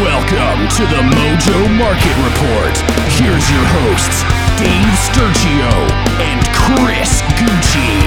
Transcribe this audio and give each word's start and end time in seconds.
Welcome 0.00 0.68
to 0.70 0.82
the 0.86 1.02
Mojo 1.02 1.76
Market 1.76 2.16
Report. 2.24 2.74
Here's 3.12 3.50
your 3.50 3.62
hosts, 3.76 4.22
Dave 4.56 4.96
Sturchio 5.04 5.68
and 6.18 6.40
Chris 6.54 7.20
Gueci. 7.36 8.00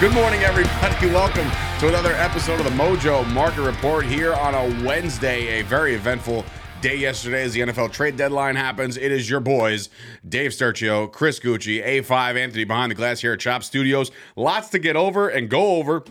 Good 0.00 0.12
morning, 0.12 0.40
everybody. 0.40 1.06
Welcome 1.12 1.48
to 1.78 1.86
another 1.86 2.14
episode 2.14 2.58
of 2.58 2.64
the 2.64 2.72
Mojo 2.72 3.24
Market 3.32 3.62
Report 3.62 4.04
here 4.04 4.34
on 4.34 4.56
a 4.56 4.84
Wednesday, 4.84 5.60
a 5.60 5.62
very 5.62 5.94
eventful 5.94 6.44
day 6.80 6.96
yesterday 6.96 7.44
as 7.44 7.52
the 7.52 7.60
NFL 7.60 7.92
trade 7.92 8.16
deadline 8.16 8.56
happens. 8.56 8.96
It 8.96 9.12
is 9.12 9.30
your 9.30 9.38
boys, 9.38 9.90
Dave 10.28 10.50
Sturchio, 10.50 11.10
Chris 11.12 11.38
Gueci, 11.38 11.86
A5, 11.86 12.36
Anthony 12.36 12.64
behind 12.64 12.90
the 12.90 12.96
glass 12.96 13.20
here 13.20 13.34
at 13.34 13.38
Chop 13.38 13.62
Studios. 13.62 14.10
Lots 14.34 14.70
to 14.70 14.80
get 14.80 14.96
over 14.96 15.28
and 15.28 15.48
go 15.48 15.76
over. 15.76 16.02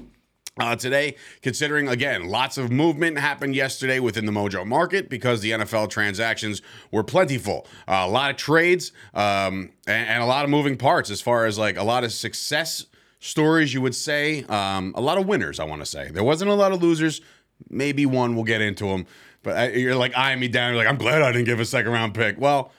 Uh, 0.59 0.75
today, 0.75 1.15
considering 1.41 1.87
again, 1.87 2.27
lots 2.27 2.59
of 2.59 2.71
movement 2.71 3.17
happened 3.17 3.55
yesterday 3.55 3.99
within 3.99 4.27
the 4.27 4.31
Mojo 4.31 4.63
market 4.63 5.09
because 5.09 5.41
the 5.41 5.49
NFL 5.49 5.89
transactions 5.89 6.61
were 6.91 7.03
plentiful. 7.03 7.65
Uh, 7.87 8.03
a 8.05 8.07
lot 8.07 8.29
of 8.29 8.37
trades 8.37 8.91
um, 9.15 9.71
and, 9.87 10.09
and, 10.09 10.21
a 10.21 10.27
lot 10.27 10.43
of 10.43 10.51
moving 10.51 10.77
parts 10.77 11.09
as 11.09 11.21
far 11.21 11.47
as 11.47 11.57
like 11.57 11.75
a 11.75 11.83
lot 11.83 12.03
of 12.03 12.11
success 12.11 12.85
stories, 13.19 13.73
you 13.73 13.81
would 13.81 13.95
say. 13.95 14.43
Um, 14.43 14.93
a 14.95 15.01
lot 15.01 15.17
of 15.17 15.25
winners, 15.25 15.59
I 15.59 15.63
want 15.63 15.81
to 15.81 15.87
say. 15.87 16.11
There 16.11 16.23
wasn't 16.23 16.51
a 16.51 16.53
lot 16.53 16.71
of 16.71 16.83
losers. 16.83 17.21
Maybe 17.71 18.05
one, 18.05 18.35
we'll 18.35 18.43
get 18.43 18.61
into 18.61 18.85
them. 18.85 19.07
But 19.41 19.57
I, 19.57 19.69
you're 19.71 19.95
like 19.95 20.15
eyeing 20.15 20.39
me 20.39 20.49
down. 20.49 20.69
You're 20.69 20.77
like, 20.77 20.87
I'm 20.87 20.99
glad 20.99 21.23
I 21.23 21.31
didn't 21.31 21.45
give 21.45 21.61
a 21.61 21.65
second 21.65 21.91
round 21.91 22.13
pick. 22.13 22.39
Well, 22.39 22.71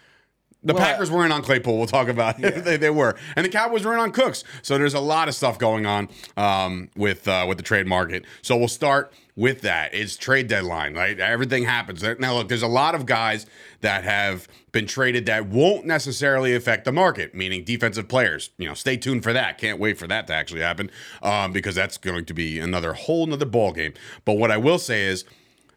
the 0.64 0.72
well, 0.72 0.82
Packers 0.82 1.10
weren't 1.10 1.32
on 1.32 1.42
Claypool. 1.42 1.76
We'll 1.76 1.86
talk 1.86 2.08
about 2.08 2.38
it. 2.38 2.54
Yeah. 2.54 2.60
they, 2.62 2.76
they, 2.76 2.90
were, 2.90 3.16
and 3.36 3.44
the 3.44 3.50
Cowboys 3.50 3.84
weren't 3.84 4.00
on 4.00 4.12
Cooks. 4.12 4.44
So 4.62 4.78
there's 4.78 4.94
a 4.94 5.00
lot 5.00 5.28
of 5.28 5.34
stuff 5.34 5.58
going 5.58 5.84
on 5.84 6.08
um, 6.36 6.88
with 6.96 7.28
uh, 7.28 7.44
with 7.46 7.58
the 7.58 7.62
trade 7.62 7.86
market. 7.86 8.24
So 8.42 8.56
we'll 8.56 8.68
start 8.68 9.12
with 9.36 9.60
that. 9.62 9.92
It's 9.92 10.16
trade 10.16 10.48
deadline, 10.48 10.94
right? 10.94 11.18
Everything 11.18 11.64
happens. 11.64 12.02
Now, 12.02 12.34
look, 12.34 12.48
there's 12.48 12.62
a 12.62 12.68
lot 12.68 12.94
of 12.94 13.04
guys 13.04 13.46
that 13.80 14.04
have 14.04 14.48
been 14.72 14.86
traded 14.86 15.26
that 15.26 15.46
won't 15.46 15.84
necessarily 15.84 16.54
affect 16.54 16.84
the 16.84 16.92
market, 16.92 17.34
meaning 17.34 17.64
defensive 17.64 18.08
players. 18.08 18.50
You 18.56 18.68
know, 18.68 18.74
stay 18.74 18.96
tuned 18.96 19.22
for 19.22 19.32
that. 19.32 19.58
Can't 19.58 19.78
wait 19.78 19.98
for 19.98 20.06
that 20.06 20.26
to 20.28 20.32
actually 20.32 20.62
happen 20.62 20.90
um, 21.22 21.52
because 21.52 21.74
that's 21.74 21.98
going 21.98 22.24
to 22.24 22.34
be 22.34 22.58
another 22.58 22.94
whole 22.94 23.24
another 23.24 23.46
ball 23.46 23.72
game. 23.72 23.92
But 24.24 24.34
what 24.34 24.50
I 24.50 24.56
will 24.56 24.78
say 24.78 25.02
is 25.02 25.24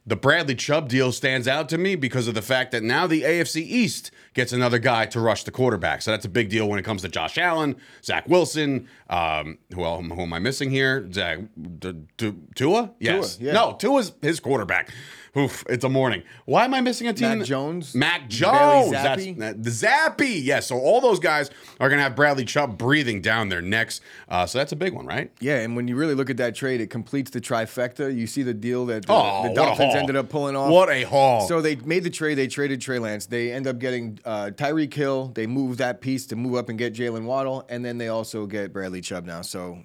the 0.08 0.16
Bradley 0.16 0.56
Chubb 0.56 0.88
deal 0.88 1.12
stands 1.12 1.50
out 1.50 1.68
to 1.70 1.78
me 1.78 1.96
because 1.96 2.30
of 2.30 2.34
the 2.34 2.42
fact 2.42 2.72
that 2.72 2.82
now 2.82 3.08
the 3.08 3.24
AFC 3.24 3.58
East 3.58 4.10
gets 4.38 4.54
another 4.54 4.80
guy 4.80 5.06
to 5.08 5.20
rush 5.20 5.44
the 5.44 5.52
quarterback. 5.52 6.02
So 6.02 6.12
that's 6.12 6.24
a 6.24 6.30
big 6.30 6.48
deal 6.50 6.70
when 6.70 6.80
it 6.80 6.84
comes 6.84 7.02
to 7.02 7.10
Josh 7.10 7.38
Allen, 7.38 7.76
Zach 8.04 8.30
Wilson. 8.30 8.88
Um, 9.10 9.58
who, 9.74 9.84
who 9.84 10.22
am 10.22 10.32
I 10.32 10.40
missing 10.40 10.70
here? 10.70 11.10
Zach 11.12 11.40
D- 11.80 12.04
D- 12.18 12.36
Tua? 12.56 12.92
Yes. 13.00 13.38
Tua, 13.38 13.48
yeah. 13.48 13.54
No, 13.54 13.76
Tua's 13.78 14.14
his 14.22 14.40
quarterback. 14.40 14.94
Oof, 15.36 15.64
it's 15.70 15.84
a 15.84 15.90
morning. 15.90 16.24
Why 16.46 16.66
am 16.66 16.74
I 16.74 16.82
missing 16.82 17.08
a 17.08 17.14
team? 17.14 17.38
Mac 17.40 17.48
Jones. 17.48 17.94
Mac 17.94 18.28
Jones. 18.28 18.92
Zappe. 18.92 19.38
That's 19.38 19.60
the 19.60 19.88
Zappe. 19.88 20.44
Yes. 20.44 20.66
So 20.66 20.80
all 20.80 21.00
those 21.00 21.20
guys 21.20 21.52
are 21.80 21.90
going 21.90 22.00
to 22.00 22.04
have 22.04 22.16
Bradley 22.16 22.44
Chubb 22.44 22.78
breathing 22.78 23.22
down 23.22 23.50
their 23.50 23.62
necks. 23.62 24.02
Uh, 24.28 24.48
so 24.48 24.58
that's 24.58 24.72
a 24.72 24.76
big 24.76 24.94
one, 24.94 25.06
right? 25.06 25.32
Yeah. 25.40 25.58
And 25.60 25.76
when 25.76 25.88
you 25.88 25.96
really 25.96 26.16
look 26.16 26.32
at 26.32 26.38
that 26.38 26.56
trade, 26.56 26.82
it 26.82 26.90
completes 26.90 27.30
the 27.30 27.40
trifecta. 27.40 28.16
You 28.16 28.26
see 28.26 28.42
the 28.42 28.54
deal 28.54 28.88
that 28.88 29.06
the, 29.06 29.14
oh, 29.14 29.48
the 29.48 29.54
Dolphins 29.54 29.94
ended 29.94 30.16
up 30.16 30.30
pulling 30.30 30.56
off. 30.56 30.72
What 30.72 30.90
a 30.90 31.04
haul. 31.04 31.48
So 31.48 31.62
they 31.62 31.76
made 31.76 32.04
the 32.04 32.10
trade. 32.10 32.36
They 32.36 32.48
traded 32.48 32.82
Trey 32.82 32.98
Lance. 32.98 33.28
They 33.28 33.52
end 33.52 33.68
up 33.68 33.78
getting 33.78 34.18
uh, 34.28 34.52
Tyreek 34.52 34.94
Hill. 34.94 35.32
They 35.34 35.48
move 35.48 35.78
that 35.78 36.02
piece 36.02 36.26
to 36.28 36.36
move 36.36 36.56
up 36.56 36.70
and 36.70 36.78
get 36.78 36.94
Jaylen 36.94 37.24
Waddle. 37.24 37.66
And 37.70 37.84
then 37.84 37.98
they 37.98 38.10
also 38.10 38.46
get 38.46 38.74
Bradley 38.74 39.02
Chubb 39.02 39.26
now. 39.26 39.42
So 39.42 39.84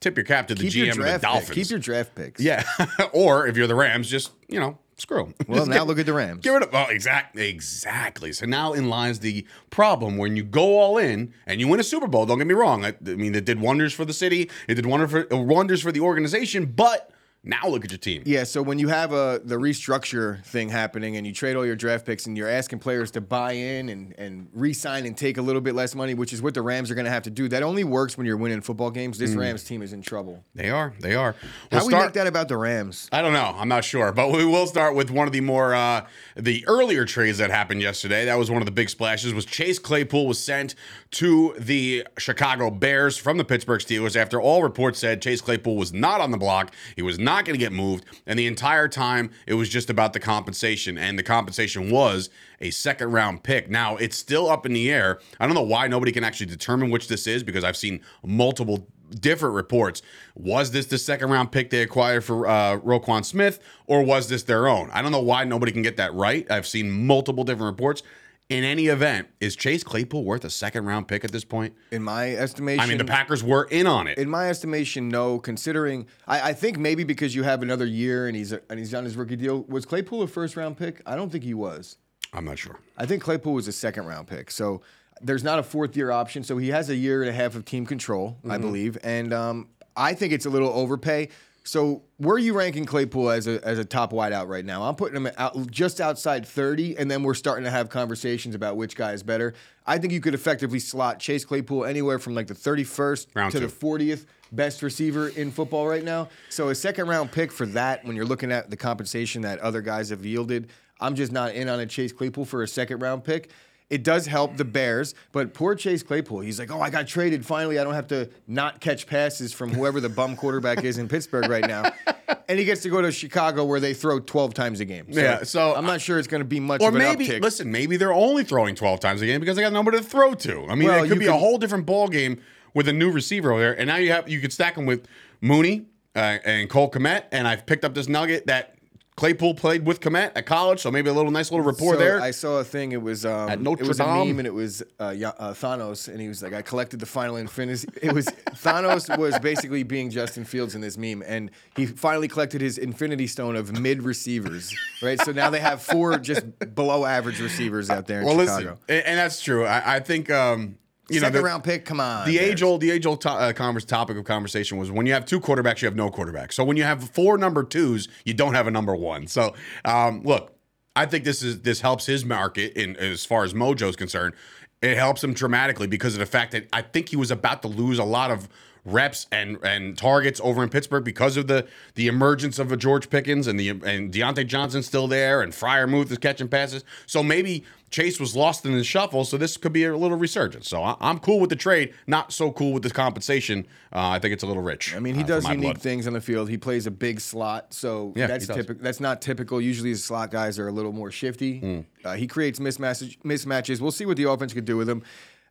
tip 0.00 0.16
your 0.16 0.24
cap 0.24 0.48
to 0.48 0.54
the 0.54 0.64
GM 0.64 0.92
of 0.92 0.96
the 0.96 1.18
Dolphins. 1.18 1.48
Pick. 1.48 1.54
Keep 1.54 1.70
your 1.70 1.78
draft 1.78 2.14
picks. 2.14 2.40
Yeah. 2.40 2.64
or 3.12 3.46
if 3.46 3.56
you're 3.56 3.66
the 3.66 3.74
Rams, 3.74 4.08
just, 4.08 4.32
you 4.48 4.58
know, 4.58 4.78
screw 4.96 5.24
them. 5.24 5.34
Well, 5.46 5.66
now 5.66 5.78
get, 5.78 5.86
look 5.86 5.98
at 5.98 6.06
the 6.06 6.14
Rams. 6.14 6.42
Get 6.42 6.50
rid 6.50 6.62
of. 6.62 6.70
Oh, 6.72 6.86
exactly, 6.88 7.48
exactly. 7.50 8.32
So 8.32 8.46
now 8.46 8.72
in 8.72 8.88
lies 8.88 9.20
the 9.20 9.46
problem 9.68 10.16
when 10.16 10.34
you 10.34 10.44
go 10.44 10.78
all 10.80 10.96
in 10.96 11.34
and 11.46 11.60
you 11.60 11.68
win 11.68 11.78
a 11.78 11.84
Super 11.84 12.06
Bowl. 12.06 12.24
Don't 12.24 12.38
get 12.38 12.46
me 12.46 12.54
wrong. 12.54 12.86
I, 12.86 12.94
I 13.06 13.14
mean, 13.14 13.34
it 13.34 13.44
did 13.44 13.60
wonders 13.60 13.92
for 13.92 14.06
the 14.06 14.14
city. 14.14 14.50
It 14.66 14.76
did 14.76 14.86
wonder 14.86 15.06
for, 15.06 15.26
wonders 15.30 15.82
for 15.82 15.92
the 15.92 16.00
organization. 16.00 16.66
But 16.66 17.10
now 17.44 17.68
look 17.68 17.84
at 17.84 17.90
your 17.90 17.98
team. 17.98 18.22
Yeah, 18.24 18.44
so 18.44 18.62
when 18.62 18.78
you 18.78 18.88
have 18.88 19.12
a 19.12 19.40
the 19.44 19.56
restructure 19.56 20.42
thing 20.44 20.70
happening 20.70 21.16
and 21.16 21.26
you 21.26 21.32
trade 21.32 21.56
all 21.56 21.66
your 21.66 21.76
draft 21.76 22.06
picks 22.06 22.26
and 22.26 22.36
you're 22.36 22.48
asking 22.48 22.78
players 22.78 23.10
to 23.12 23.20
buy 23.20 23.52
in 23.52 23.88
and, 23.90 24.14
and 24.18 24.48
re-sign 24.54 25.04
and 25.06 25.16
take 25.16 25.36
a 25.36 25.42
little 25.42 25.60
bit 25.60 25.74
less 25.74 25.94
money, 25.94 26.14
which 26.14 26.32
is 26.32 26.40
what 26.40 26.54
the 26.54 26.62
Rams 26.62 26.90
are 26.90 26.94
going 26.94 27.04
to 27.04 27.10
have 27.10 27.24
to 27.24 27.30
do. 27.30 27.48
That 27.48 27.62
only 27.62 27.84
works 27.84 28.16
when 28.16 28.26
you're 28.26 28.36
winning 28.36 28.62
football 28.62 28.90
games. 28.90 29.18
This 29.18 29.34
mm. 29.34 29.40
Rams 29.40 29.64
team 29.64 29.82
is 29.82 29.92
in 29.92 30.02
trouble. 30.02 30.42
They 30.54 30.70
are. 30.70 30.94
They 31.00 31.14
are. 31.14 31.34
We'll 31.70 31.80
How 31.80 31.86
start, 31.86 32.00
we 32.02 32.06
make 32.06 32.14
that 32.14 32.26
about 32.26 32.48
the 32.48 32.56
Rams? 32.56 33.08
I 33.12 33.20
don't 33.20 33.34
know. 33.34 33.54
I'm 33.56 33.68
not 33.68 33.84
sure, 33.84 34.12
but 34.12 34.32
we 34.32 34.44
will 34.44 34.66
start 34.66 34.94
with 34.94 35.10
one 35.10 35.26
of 35.26 35.32
the 35.32 35.42
more 35.42 35.74
uh, 35.74 36.06
the 36.36 36.64
earlier 36.66 37.04
trades 37.04 37.38
that 37.38 37.50
happened 37.50 37.82
yesterday. 37.82 38.24
That 38.24 38.38
was 38.38 38.50
one 38.50 38.62
of 38.62 38.66
the 38.66 38.72
big 38.72 38.88
splashes. 38.88 39.34
Was 39.34 39.44
Chase 39.44 39.78
Claypool 39.78 40.26
was 40.26 40.42
sent 40.42 40.74
to 41.12 41.54
the 41.58 42.06
Chicago 42.16 42.70
Bears 42.70 43.16
from 43.16 43.36
the 43.36 43.44
Pittsburgh 43.44 43.80
Steelers 43.80 44.16
after 44.16 44.40
all 44.40 44.62
reports 44.62 44.98
said 44.98 45.20
Chase 45.20 45.40
Claypool 45.40 45.76
was 45.76 45.92
not 45.92 46.20
on 46.20 46.30
the 46.30 46.38
block. 46.38 46.72
He 46.96 47.02
was 47.02 47.18
not 47.18 47.33
going 47.42 47.58
to 47.58 47.64
get 47.64 47.72
moved. 47.72 48.04
And 48.26 48.38
the 48.38 48.46
entire 48.46 48.88
time, 48.88 49.30
it 49.46 49.54
was 49.54 49.68
just 49.68 49.90
about 49.90 50.12
the 50.12 50.20
compensation. 50.20 50.96
And 50.98 51.18
the 51.18 51.22
compensation 51.22 51.90
was 51.90 52.30
a 52.60 52.70
second 52.70 53.12
round 53.12 53.42
pick. 53.42 53.68
Now, 53.68 53.96
it's 53.96 54.16
still 54.16 54.48
up 54.48 54.66
in 54.66 54.72
the 54.72 54.90
air. 54.90 55.20
I 55.40 55.46
don't 55.46 55.54
know 55.54 55.62
why 55.62 55.88
nobody 55.88 56.12
can 56.12 56.24
actually 56.24 56.46
determine 56.46 56.90
which 56.90 57.08
this 57.08 57.26
is 57.26 57.42
because 57.42 57.64
I've 57.64 57.76
seen 57.76 58.00
multiple 58.24 58.88
different 59.20 59.54
reports. 59.54 60.02
Was 60.34 60.70
this 60.70 60.86
the 60.86 60.98
second 60.98 61.30
round 61.30 61.52
pick 61.52 61.70
they 61.70 61.82
acquired 61.82 62.24
for 62.24 62.46
uh, 62.46 62.78
Roquan 62.78 63.24
Smith, 63.24 63.60
or 63.86 64.02
was 64.02 64.28
this 64.28 64.42
their 64.44 64.66
own? 64.66 64.90
I 64.92 65.02
don't 65.02 65.12
know 65.12 65.20
why 65.20 65.44
nobody 65.44 65.72
can 65.72 65.82
get 65.82 65.96
that 65.98 66.14
right. 66.14 66.50
I've 66.50 66.66
seen 66.66 67.06
multiple 67.06 67.44
different 67.44 67.72
reports 67.72 68.02
in 68.48 68.62
any 68.62 68.86
event, 68.86 69.28
is 69.40 69.56
Chase 69.56 69.82
Claypool 69.82 70.24
worth 70.24 70.44
a 70.44 70.50
second 70.50 70.84
round 70.84 71.08
pick 71.08 71.24
at 71.24 71.32
this 71.32 71.44
point? 71.44 71.74
In 71.90 72.02
my 72.02 72.34
estimation, 72.34 72.80
I 72.80 72.86
mean 72.86 72.98
the 72.98 73.04
Packers 73.04 73.42
were 73.42 73.64
in 73.64 73.86
on 73.86 74.06
it. 74.06 74.18
In 74.18 74.28
my 74.28 74.48
estimation, 74.50 75.08
no. 75.08 75.38
Considering, 75.38 76.06
I, 76.26 76.50
I 76.50 76.52
think 76.52 76.78
maybe 76.78 77.04
because 77.04 77.34
you 77.34 77.42
have 77.42 77.62
another 77.62 77.86
year 77.86 78.26
and 78.26 78.36
he's 78.36 78.52
and 78.52 78.78
he's 78.78 78.94
on 78.94 79.04
his 79.04 79.16
rookie 79.16 79.36
deal. 79.36 79.62
Was 79.68 79.86
Claypool 79.86 80.22
a 80.22 80.26
first 80.26 80.56
round 80.56 80.76
pick? 80.76 81.00
I 81.06 81.16
don't 81.16 81.30
think 81.30 81.44
he 81.44 81.54
was. 81.54 81.96
I'm 82.32 82.44
not 82.44 82.58
sure. 82.58 82.78
I 82.98 83.06
think 83.06 83.22
Claypool 83.22 83.54
was 83.54 83.68
a 83.68 83.72
second 83.72 84.06
round 84.06 84.26
pick. 84.26 84.50
So 84.50 84.82
there's 85.22 85.44
not 85.44 85.58
a 85.58 85.62
fourth 85.62 85.96
year 85.96 86.10
option. 86.10 86.42
So 86.42 86.58
he 86.58 86.68
has 86.68 86.90
a 86.90 86.96
year 86.96 87.22
and 87.22 87.30
a 87.30 87.32
half 87.32 87.54
of 87.54 87.64
team 87.64 87.86
control, 87.86 88.38
mm-hmm. 88.38 88.50
I 88.50 88.58
believe, 88.58 88.98
and 89.02 89.32
um, 89.32 89.68
I 89.96 90.14
think 90.14 90.32
it's 90.32 90.46
a 90.46 90.50
little 90.50 90.70
overpay. 90.70 91.28
So 91.66 92.02
where 92.18 92.36
are 92.36 92.38
you 92.38 92.52
ranking 92.52 92.84
Claypool 92.84 93.30
as 93.30 93.46
a 93.46 93.64
as 93.66 93.78
a 93.78 93.86
top 93.86 94.12
wideout 94.12 94.48
right 94.48 94.64
now? 94.64 94.82
I'm 94.82 94.96
putting 94.96 95.16
him 95.16 95.32
out 95.38 95.70
just 95.70 95.98
outside 95.98 96.46
30, 96.46 96.98
and 96.98 97.10
then 97.10 97.22
we're 97.22 97.32
starting 97.34 97.64
to 97.64 97.70
have 97.70 97.88
conversations 97.88 98.54
about 98.54 98.76
which 98.76 98.94
guy 98.96 99.12
is 99.12 99.22
better. 99.22 99.54
I 99.86 99.96
think 99.96 100.12
you 100.12 100.20
could 100.20 100.34
effectively 100.34 100.78
slot 100.78 101.20
Chase 101.20 101.44
Claypool 101.44 101.86
anywhere 101.86 102.18
from 102.18 102.34
like 102.34 102.48
the 102.48 102.54
31st 102.54 103.26
round 103.34 103.52
to 103.52 103.60
two. 103.60 103.66
the 103.66 103.72
40th 103.72 104.26
best 104.52 104.82
receiver 104.82 105.28
in 105.28 105.50
football 105.50 105.88
right 105.88 106.04
now. 106.04 106.28
So 106.50 106.68
a 106.68 106.74
second 106.74 107.08
round 107.08 107.32
pick 107.32 107.50
for 107.50 107.64
that 107.66 108.04
when 108.04 108.14
you're 108.14 108.26
looking 108.26 108.52
at 108.52 108.68
the 108.68 108.76
compensation 108.76 109.40
that 109.42 109.58
other 109.60 109.80
guys 109.80 110.10
have 110.10 110.24
yielded, 110.24 110.68
I'm 111.00 111.14
just 111.14 111.32
not 111.32 111.54
in 111.54 111.70
on 111.70 111.80
a 111.80 111.86
Chase 111.86 112.12
Claypool 112.12 112.44
for 112.44 112.62
a 112.62 112.68
second 112.68 113.00
round 113.00 113.24
pick. 113.24 113.50
It 113.90 114.02
does 114.02 114.26
help 114.26 114.56
the 114.56 114.64
Bears, 114.64 115.14
but 115.30 115.52
poor 115.52 115.74
Chase 115.74 116.02
Claypool. 116.02 116.40
He's 116.40 116.58
like, 116.58 116.70
oh, 116.70 116.80
I 116.80 116.88
got 116.88 117.06
traded. 117.06 117.44
Finally, 117.44 117.78
I 117.78 117.84
don't 117.84 117.94
have 117.94 118.08
to 118.08 118.30
not 118.46 118.80
catch 118.80 119.06
passes 119.06 119.52
from 119.52 119.74
whoever 119.74 120.00
the 120.00 120.08
bum 120.08 120.36
quarterback 120.36 120.82
is 120.84 120.96
in 120.96 121.06
Pittsburgh 121.06 121.48
right 121.48 121.66
now. 121.66 121.92
And 122.46 122.58
he 122.58 122.66
gets 122.66 122.82
to 122.82 122.90
go 122.90 123.00
to 123.00 123.10
Chicago 123.10 123.64
where 123.64 123.80
they 123.80 123.94
throw 123.94 124.20
12 124.20 124.52
times 124.52 124.80
a 124.80 124.84
game. 124.84 125.10
So 125.12 125.20
yeah, 125.20 125.44
so 125.44 125.74
I'm 125.74 125.86
not 125.86 126.02
sure 126.02 126.18
it's 126.18 126.28
going 126.28 126.42
to 126.42 126.48
be 126.48 126.60
much 126.60 126.82
or 126.82 126.88
of 126.88 126.94
an 126.94 126.98
maybe, 126.98 127.26
uptick. 127.26 127.40
Listen, 127.40 127.70
maybe 127.72 127.96
they're 127.96 128.12
only 128.12 128.44
throwing 128.44 128.74
12 128.74 129.00
times 129.00 129.22
a 129.22 129.26
game 129.26 129.40
because 129.40 129.56
they 129.56 129.62
got 129.62 129.72
nobody 129.72 129.98
to 129.98 130.04
throw 130.04 130.34
to. 130.34 130.66
I 130.68 130.74
mean, 130.74 130.88
well, 130.88 131.04
it 131.04 131.08
could 131.08 131.18
be 131.18 131.24
could, 131.24 131.34
a 131.34 131.38
whole 131.38 131.56
different 131.56 131.86
ball 131.86 132.08
game 132.08 132.40
with 132.74 132.88
a 132.88 132.92
new 132.92 133.10
receiver 133.10 133.52
over 133.52 133.60
there. 133.60 133.78
And 133.78 133.86
now 133.86 133.96
you 133.96 134.12
have 134.12 134.28
you 134.28 134.40
could 134.40 134.52
stack 134.52 134.74
them 134.74 134.84
with 134.84 135.06
Mooney 135.40 135.86
uh, 136.14 136.38
and 136.44 136.68
Cole 136.68 136.90
Kmet. 136.90 137.24
And 137.32 137.48
I've 137.48 137.64
picked 137.64 137.84
up 137.84 137.94
this 137.94 138.08
nugget 138.08 138.46
that 138.46 138.73
Claypool 139.16 139.54
played 139.54 139.86
with 139.86 140.00
Kmet 140.00 140.32
at 140.34 140.44
college, 140.44 140.80
so 140.80 140.90
maybe 140.90 141.08
a 141.08 141.12
little 141.12 141.30
nice 141.30 141.52
little 141.52 141.64
rapport 141.64 141.94
so 141.94 141.98
there. 142.00 142.20
I 142.20 142.32
saw 142.32 142.58
a 142.58 142.64
thing. 142.64 142.90
It 142.90 143.00
was 143.00 143.24
um, 143.24 143.48
at 143.48 143.60
Notre 143.60 143.84
it 143.84 143.88
was 143.88 143.98
Dame. 143.98 144.08
a 144.08 144.24
meme, 144.24 144.38
and 144.40 144.46
it 144.46 144.54
was 144.54 144.82
uh, 144.98 145.04
uh, 145.04 145.54
Thanos, 145.54 146.08
and 146.08 146.20
he 146.20 146.26
was 146.26 146.42
like, 146.42 146.52
"I 146.52 146.62
collected 146.62 146.98
the 146.98 147.06
final 147.06 147.36
infinity." 147.36 147.86
It 148.02 148.12
was 148.12 148.26
Thanos 148.26 149.16
was 149.16 149.38
basically 149.38 149.84
being 149.84 150.10
Justin 150.10 150.44
Fields 150.44 150.74
in 150.74 150.80
this 150.80 150.98
meme, 150.98 151.22
and 151.26 151.52
he 151.76 151.86
finally 151.86 152.26
collected 152.26 152.60
his 152.60 152.76
Infinity 152.76 153.28
Stone 153.28 153.54
of 153.54 153.78
mid 153.78 154.02
receivers. 154.02 154.74
Right, 155.00 155.20
so 155.20 155.30
now 155.30 155.48
they 155.48 155.60
have 155.60 155.80
four 155.80 156.18
just 156.18 156.44
below 156.74 157.04
average 157.04 157.40
receivers 157.40 157.90
out 157.90 158.08
there 158.08 158.20
in 158.20 158.26
well, 158.26 158.38
Chicago. 158.40 158.70
Listen, 158.70 158.78
and, 158.88 159.06
and 159.06 159.18
that's 159.18 159.40
true. 159.40 159.64
I, 159.64 159.96
I 159.96 160.00
think. 160.00 160.28
Um, 160.30 160.78
you 161.08 161.20
Second 161.20 161.34
know, 161.34 161.38
the, 161.40 161.44
round 161.44 161.64
pick. 161.64 161.84
Come 161.84 162.00
on. 162.00 162.26
The 162.26 162.38
age 162.38 162.62
old, 162.62 162.80
the 162.80 162.90
age 162.90 163.04
old 163.04 163.20
to, 163.22 163.30
uh, 163.30 163.52
converse, 163.52 163.84
topic 163.84 164.16
of 164.16 164.24
conversation 164.24 164.78
was 164.78 164.90
when 164.90 165.06
you 165.06 165.12
have 165.12 165.26
two 165.26 165.40
quarterbacks, 165.40 165.82
you 165.82 165.86
have 165.86 165.96
no 165.96 166.10
quarterback. 166.10 166.52
So 166.52 166.64
when 166.64 166.76
you 166.76 166.84
have 166.84 167.10
four 167.10 167.36
number 167.36 167.62
twos, 167.62 168.08
you 168.24 168.32
don't 168.32 168.54
have 168.54 168.66
a 168.66 168.70
number 168.70 168.96
one. 168.96 169.26
So 169.26 169.54
um, 169.84 170.22
look, 170.22 170.56
I 170.96 171.06
think 171.06 171.24
this 171.24 171.42
is 171.42 171.62
this 171.62 171.80
helps 171.80 172.06
his 172.06 172.24
market 172.24 172.72
in 172.74 172.96
as 172.96 173.24
far 173.24 173.44
as 173.44 173.52
Mojo's 173.52 173.96
concerned. 173.96 174.34
It 174.80 174.96
helps 174.96 175.22
him 175.22 175.34
dramatically 175.34 175.86
because 175.86 176.14
of 176.14 176.20
the 176.20 176.26
fact 176.26 176.52
that 176.52 176.68
I 176.72 176.82
think 176.82 177.08
he 177.08 177.16
was 177.16 177.30
about 177.30 177.62
to 177.62 177.68
lose 177.68 177.98
a 177.98 178.04
lot 178.04 178.30
of 178.30 178.48
reps 178.84 179.26
and 179.32 179.58
and 179.62 179.96
targets 179.96 180.40
over 180.44 180.62
in 180.62 180.68
Pittsburgh 180.68 181.04
because 181.04 181.36
of 181.36 181.46
the 181.46 181.66
the 181.94 182.06
emergence 182.06 182.58
of 182.58 182.70
a 182.70 182.76
George 182.76 183.08
Pickens 183.10 183.46
and 183.46 183.58
the 183.58 183.70
and 183.70 184.12
Diontae 184.12 184.46
Johnson's 184.46 184.86
still 184.86 185.08
there 185.08 185.40
and 185.40 185.52
Freiermuth 185.52 186.10
is 186.10 186.18
catching 186.18 186.48
passes. 186.48 186.84
So 187.06 187.22
maybe 187.22 187.64
Chase 187.94 188.18
was 188.18 188.34
lost 188.34 188.66
in 188.66 188.76
the 188.76 188.82
shuffle, 188.82 189.24
so 189.24 189.36
this 189.36 189.56
could 189.56 189.72
be 189.72 189.84
a 189.84 189.96
little 189.96 190.16
resurgence. 190.16 190.68
So 190.68 190.82
I, 190.82 190.96
am 191.00 191.20
cool 191.20 191.38
with 191.38 191.50
the 191.50 191.56
trade, 191.56 191.94
not 192.08 192.32
so 192.32 192.50
cool 192.50 192.72
with 192.72 192.82
the 192.82 192.90
compensation. 192.90 193.68
Uh, 193.92 194.08
I 194.08 194.18
think 194.18 194.34
it's 194.34 194.42
a 194.42 194.48
little 194.48 194.64
rich. 194.64 194.96
I 194.96 194.98
mean, 194.98 195.14
he 195.14 195.22
uh, 195.22 195.26
does 195.26 195.46
unique 195.46 195.62
blood. 195.62 195.80
things 195.80 196.08
on 196.08 196.12
the 196.12 196.20
field. 196.20 196.50
He 196.50 196.58
plays 196.58 196.88
a 196.88 196.90
big 196.90 197.20
slot, 197.20 197.72
so 197.72 198.12
Yeah, 198.16 198.26
that's 198.26 198.48
typical. 198.48 198.82
That's 198.82 198.98
not 198.98 199.22
typical. 199.22 199.60
Usually, 199.60 199.92
the 199.92 199.98
slot 199.98 200.32
guys 200.32 200.58
are 200.58 200.66
a 200.66 200.72
little 200.72 200.90
more 200.90 201.12
shifty. 201.12 201.60
Hmm. 201.60 201.80
Uh, 202.04 202.14
he 202.14 202.26
creates 202.26 202.58
mismatches. 202.58 203.16
Mismatches. 203.22 203.80
We'll 203.80 203.92
see 203.92 204.06
what 204.06 204.16
the 204.16 204.28
offense 204.28 204.52
could 204.52 204.64
do 204.64 204.76
with 204.76 204.88
him. 204.88 205.04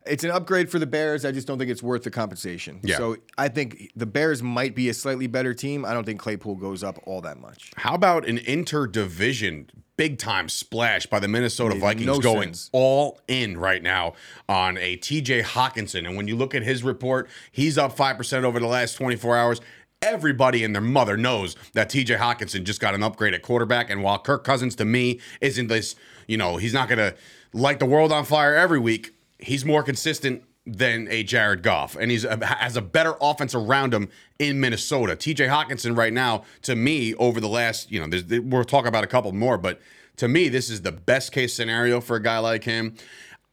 It's 0.06 0.22
an 0.22 0.30
upgrade 0.30 0.70
for 0.70 0.78
the 0.78 0.86
Bears. 0.86 1.24
I 1.24 1.32
just 1.32 1.46
don't 1.46 1.58
think 1.58 1.70
it's 1.70 1.82
worth 1.82 2.02
the 2.02 2.10
compensation. 2.10 2.80
Yeah. 2.82 2.98
So 2.98 3.16
I 3.38 3.48
think 3.48 3.90
the 3.96 4.06
Bears 4.06 4.42
might 4.42 4.74
be 4.74 4.88
a 4.90 4.94
slightly 4.94 5.26
better 5.26 5.54
team. 5.54 5.84
I 5.84 5.94
don't 5.94 6.04
think 6.04 6.20
Claypool 6.20 6.56
goes 6.56 6.84
up 6.84 6.98
all 7.06 7.22
that 7.22 7.40
much. 7.40 7.70
How 7.76 7.94
about 7.94 8.28
an 8.28 8.38
interdivision 8.38 9.68
big 9.96 10.18
time 10.18 10.48
splash 10.48 11.06
by 11.06 11.20
the 11.20 11.28
Minnesota 11.28 11.76
Vikings 11.76 12.06
no 12.06 12.18
going 12.18 12.48
sense. 12.48 12.70
all 12.72 13.20
in 13.28 13.56
right 13.56 13.82
now 13.82 14.14
on 14.48 14.76
a 14.78 14.98
TJ 14.98 15.42
Hockenson? 15.42 16.06
And 16.06 16.16
when 16.16 16.28
you 16.28 16.36
look 16.36 16.54
at 16.54 16.62
his 16.62 16.82
report, 16.82 17.28
he's 17.50 17.78
up 17.78 17.96
5% 17.96 18.44
over 18.44 18.60
the 18.60 18.66
last 18.66 18.94
24 18.94 19.36
hours. 19.36 19.60
Everybody 20.02 20.64
and 20.64 20.74
their 20.74 20.82
mother 20.82 21.16
knows 21.16 21.56
that 21.72 21.88
TJ 21.88 22.18
Hockenson 22.18 22.64
just 22.64 22.78
got 22.78 22.94
an 22.94 23.02
upgrade 23.02 23.32
at 23.32 23.40
quarterback. 23.40 23.88
And 23.88 24.02
while 24.02 24.18
Kirk 24.18 24.44
Cousins, 24.44 24.74
to 24.76 24.84
me, 24.84 25.20
isn't 25.40 25.68
this, 25.68 25.96
you 26.26 26.36
know, 26.36 26.58
he's 26.58 26.74
not 26.74 26.88
going 26.88 26.98
to 26.98 27.14
light 27.54 27.78
the 27.78 27.86
world 27.86 28.12
on 28.12 28.26
fire 28.26 28.54
every 28.54 28.78
week, 28.78 29.14
he's 29.44 29.64
more 29.64 29.82
consistent 29.82 30.42
than 30.66 31.06
a 31.10 31.22
Jared 31.22 31.62
Goff, 31.62 31.94
and 31.94 32.10
he's 32.10 32.22
has 32.22 32.76
a 32.76 32.82
better 32.82 33.14
offense 33.20 33.54
around 33.54 33.92
him 33.92 34.08
in 34.38 34.60
Minnesota. 34.60 35.14
T.J. 35.14 35.46
Hockenson 35.46 35.96
right 35.96 36.12
now, 36.12 36.44
to 36.62 36.74
me, 36.74 37.14
over 37.16 37.38
the 37.38 37.48
last, 37.48 37.92
you 37.92 38.04
know, 38.04 38.40
we'll 38.42 38.64
talk 38.64 38.86
about 38.86 39.04
a 39.04 39.06
couple 39.06 39.30
more, 39.32 39.58
but 39.58 39.78
to 40.16 40.28
me, 40.28 40.48
this 40.48 40.70
is 40.70 40.82
the 40.82 40.92
best 40.92 41.32
case 41.32 41.54
scenario 41.54 42.00
for 42.00 42.16
a 42.16 42.22
guy 42.22 42.38
like 42.38 42.64
him. 42.64 42.94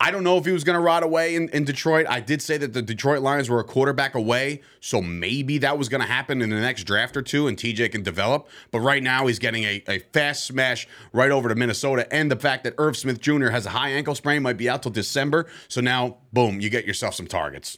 I 0.02 0.10
don't 0.10 0.24
know 0.24 0.40
if 0.40 0.46
he 0.46 0.52
was 0.52 0.64
going 0.64 0.74
to 0.74 0.80
rot 0.80 1.04
away 1.04 1.36
in, 1.36 1.48
in 1.50 1.64
Detroit. 1.64 2.08
I 2.10 2.22
did 2.22 2.42
say 2.42 2.58
that 2.58 2.74
the 2.74 2.82
Detroit 2.82 3.22
Lions 3.22 3.52
were 3.52 3.60
a 3.60 3.64
quarterback 3.64 4.16
away, 4.16 4.62
so 4.80 5.00
maybe 5.00 5.60
that 5.60 5.78
was 5.78 5.90
going 5.90 6.02
to 6.02 6.08
happen 6.08 6.42
in 6.42 6.50
the 6.50 6.60
next 6.60 6.86
draft 6.86 7.16
or 7.16 7.22
two, 7.22 7.48
and 7.48 7.56
TJ 7.56 7.92
can 7.92 8.02
develop. 8.02 8.50
But 8.72 8.80
right 8.80 9.04
now, 9.04 9.28
he's 9.28 9.38
getting 9.38 9.64
a, 9.64 9.84
a 9.88 10.00
fast 10.00 10.46
smash 10.46 10.88
right 11.14 11.30
over 11.30 11.50
to 11.50 11.54
Minnesota, 11.56 12.12
and 12.12 12.32
the 12.32 12.36
fact 12.36 12.64
that 12.64 12.74
Irv 12.80 12.98
Smith 12.98 13.22
Jr. 13.22 13.50
has 13.50 13.68
a 13.68 13.70
high 13.70 13.90
ankle 13.90 14.16
sprain 14.16 14.42
might 14.42 14.58
be 14.58 14.68
out 14.68 14.82
till 14.82 14.92
December. 14.92 15.46
So 15.68 15.82
now, 15.82 16.18
boom, 16.34 16.60
you 16.60 16.72
get 16.72 16.86
yourself 16.86 17.14
some 17.14 17.28
targets. 17.28 17.78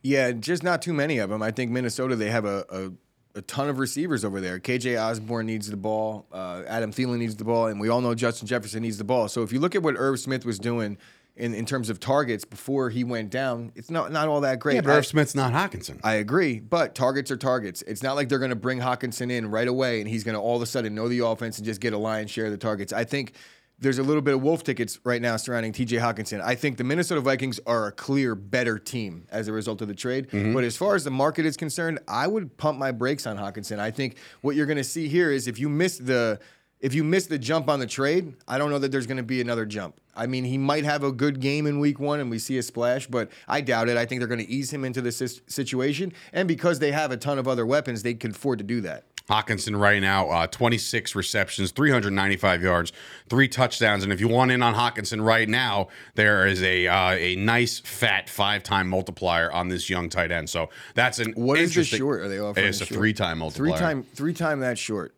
Yeah, 0.00 0.32
just 0.32 0.62
not 0.62 0.80
too 0.80 0.94
many 0.94 1.18
of 1.18 1.28
them. 1.28 1.42
I 1.42 1.50
think 1.50 1.70
Minnesota 1.70 2.16
they 2.16 2.30
have 2.30 2.46
a, 2.46 2.64
a, 2.70 3.38
a 3.40 3.42
ton 3.42 3.68
of 3.68 3.78
receivers 3.78 4.24
over 4.24 4.40
there. 4.40 4.58
KJ 4.58 4.98
Osborn 4.98 5.44
needs 5.44 5.68
the 5.68 5.76
ball. 5.76 6.24
Uh, 6.32 6.62
Adam 6.66 6.90
Thielen 6.90 7.18
needs 7.18 7.36
the 7.36 7.44
ball, 7.44 7.66
and 7.66 7.78
we 7.78 7.90
all 7.90 8.00
know 8.00 8.14
Justin 8.14 8.48
Jefferson 8.48 8.80
needs 8.80 8.96
the 8.96 9.04
ball. 9.04 9.28
So 9.28 9.42
if 9.42 9.52
you 9.52 9.60
look 9.60 9.74
at 9.74 9.82
what 9.82 9.94
Irv 9.98 10.18
Smith 10.18 10.46
was 10.46 10.58
doing 10.58 10.96
in, 11.36 11.52
in 11.52 11.66
terms 11.66 11.90
of 11.90 11.98
targets 11.98 12.44
before 12.44 12.90
he 12.90 13.02
went 13.02 13.30
down, 13.30 13.72
it's 13.74 13.90
not 13.90 14.12
not 14.12 14.28
all 14.28 14.40
that 14.42 14.60
great. 14.60 14.76
Yeah, 14.76 14.80
but 14.82 14.90
Irv 14.90 15.06
Smith's 15.06 15.34
not 15.34 15.52
Hockenson. 15.52 15.98
I 16.04 16.14
agree, 16.14 16.60
but 16.60 16.94
targets 16.94 17.30
are 17.30 17.36
targets. 17.36 17.82
It's 17.82 18.02
not 18.02 18.14
like 18.14 18.28
they're 18.28 18.38
going 18.38 18.50
to 18.50 18.56
bring 18.56 18.80
Hockenson 18.80 19.30
in 19.32 19.50
right 19.50 19.66
away 19.66 20.00
and 20.00 20.08
he's 20.08 20.22
going 20.22 20.36
to 20.36 20.40
all 20.40 20.56
of 20.56 20.62
a 20.62 20.66
sudden 20.66 20.94
know 20.94 21.08
the 21.08 21.20
offense 21.20 21.58
and 21.58 21.64
just 21.64 21.80
get 21.80 21.92
a 21.92 21.98
lion's 21.98 22.30
share 22.30 22.46
of 22.46 22.52
the 22.52 22.58
targets. 22.58 22.92
I 22.92 23.04
think 23.04 23.32
there's 23.80 23.98
a 23.98 24.02
little 24.04 24.22
bit 24.22 24.34
of 24.34 24.42
wolf 24.42 24.62
tickets 24.62 25.00
right 25.04 25.20
now 25.20 25.36
surrounding 25.36 25.72
TJ 25.72 26.00
Hockenson. 26.00 26.40
I 26.40 26.54
think 26.54 26.76
the 26.76 26.84
Minnesota 26.84 27.20
Vikings 27.20 27.58
are 27.66 27.88
a 27.88 27.92
clear 27.92 28.36
better 28.36 28.78
team 28.78 29.26
as 29.30 29.48
a 29.48 29.52
result 29.52 29.82
of 29.82 29.88
the 29.88 29.94
trade. 29.94 30.28
Mm-hmm. 30.30 30.54
But 30.54 30.62
as 30.62 30.76
far 30.76 30.94
as 30.94 31.02
the 31.02 31.10
market 31.10 31.44
is 31.44 31.56
concerned, 31.56 31.98
I 32.06 32.28
would 32.28 32.56
pump 32.56 32.78
my 32.78 32.92
brakes 32.92 33.26
on 33.26 33.36
Hockenson. 33.36 33.80
I 33.80 33.90
think 33.90 34.16
what 34.42 34.54
you're 34.54 34.66
going 34.66 34.76
to 34.76 34.84
see 34.84 35.08
here 35.08 35.32
is 35.32 35.48
if 35.48 35.58
you 35.58 35.68
miss 35.68 35.98
the 35.98 36.38
if 36.84 36.92
you 36.92 37.02
miss 37.02 37.24
the 37.24 37.38
jump 37.38 37.70
on 37.70 37.80
the 37.80 37.86
trade, 37.86 38.34
I 38.46 38.58
don't 38.58 38.70
know 38.70 38.78
that 38.78 38.92
there's 38.92 39.06
going 39.06 39.16
to 39.16 39.22
be 39.22 39.40
another 39.40 39.64
jump. 39.64 39.98
I 40.14 40.26
mean, 40.26 40.44
he 40.44 40.58
might 40.58 40.84
have 40.84 41.02
a 41.02 41.10
good 41.10 41.40
game 41.40 41.66
in 41.66 41.80
week 41.80 41.98
one 41.98 42.20
and 42.20 42.30
we 42.30 42.38
see 42.38 42.58
a 42.58 42.62
splash, 42.62 43.06
but 43.06 43.30
I 43.48 43.62
doubt 43.62 43.88
it. 43.88 43.96
I 43.96 44.04
think 44.04 44.20
they're 44.20 44.28
going 44.28 44.44
to 44.44 44.50
ease 44.50 44.70
him 44.70 44.84
into 44.84 45.00
this 45.00 45.40
situation. 45.46 46.12
And 46.34 46.46
because 46.46 46.80
they 46.80 46.92
have 46.92 47.10
a 47.10 47.16
ton 47.16 47.38
of 47.38 47.48
other 47.48 47.64
weapons, 47.64 48.02
they 48.02 48.12
can 48.12 48.32
afford 48.32 48.58
to 48.58 48.64
do 48.64 48.82
that. 48.82 49.04
Hockenson 49.30 49.80
right 49.80 50.02
now, 50.02 50.28
uh, 50.28 50.46
26 50.46 51.14
receptions, 51.14 51.70
395 51.70 52.62
yards, 52.62 52.92
three 53.30 53.48
touchdowns. 53.48 54.04
And 54.04 54.12
if 54.12 54.20
you 54.20 54.28
want 54.28 54.50
in 54.50 54.62
on 54.62 54.74
Hockenson 54.74 55.24
right 55.24 55.48
now, 55.48 55.88
there 56.16 56.46
is 56.46 56.62
a 56.62 56.86
uh, 56.86 57.12
a 57.12 57.34
nice 57.36 57.78
fat 57.78 58.28
five 58.28 58.62
time 58.62 58.86
multiplier 58.90 59.50
on 59.50 59.68
this 59.68 59.88
young 59.88 60.10
tight 60.10 60.30
end. 60.30 60.50
So 60.50 60.68
that's 60.94 61.18
an 61.18 61.32
What 61.32 61.58
is 61.58 61.74
the 61.74 61.84
short? 61.84 62.20
Are 62.20 62.28
they 62.28 62.38
offering 62.38 62.66
It's 62.66 62.82
a 62.82 62.84
short? 62.84 62.98
three 62.98 63.14
time 63.14 63.38
multiplier. 63.38 63.70
Three 63.70 63.78
time, 63.78 64.02
three 64.02 64.34
time 64.34 64.60
that 64.60 64.76
short. 64.76 65.13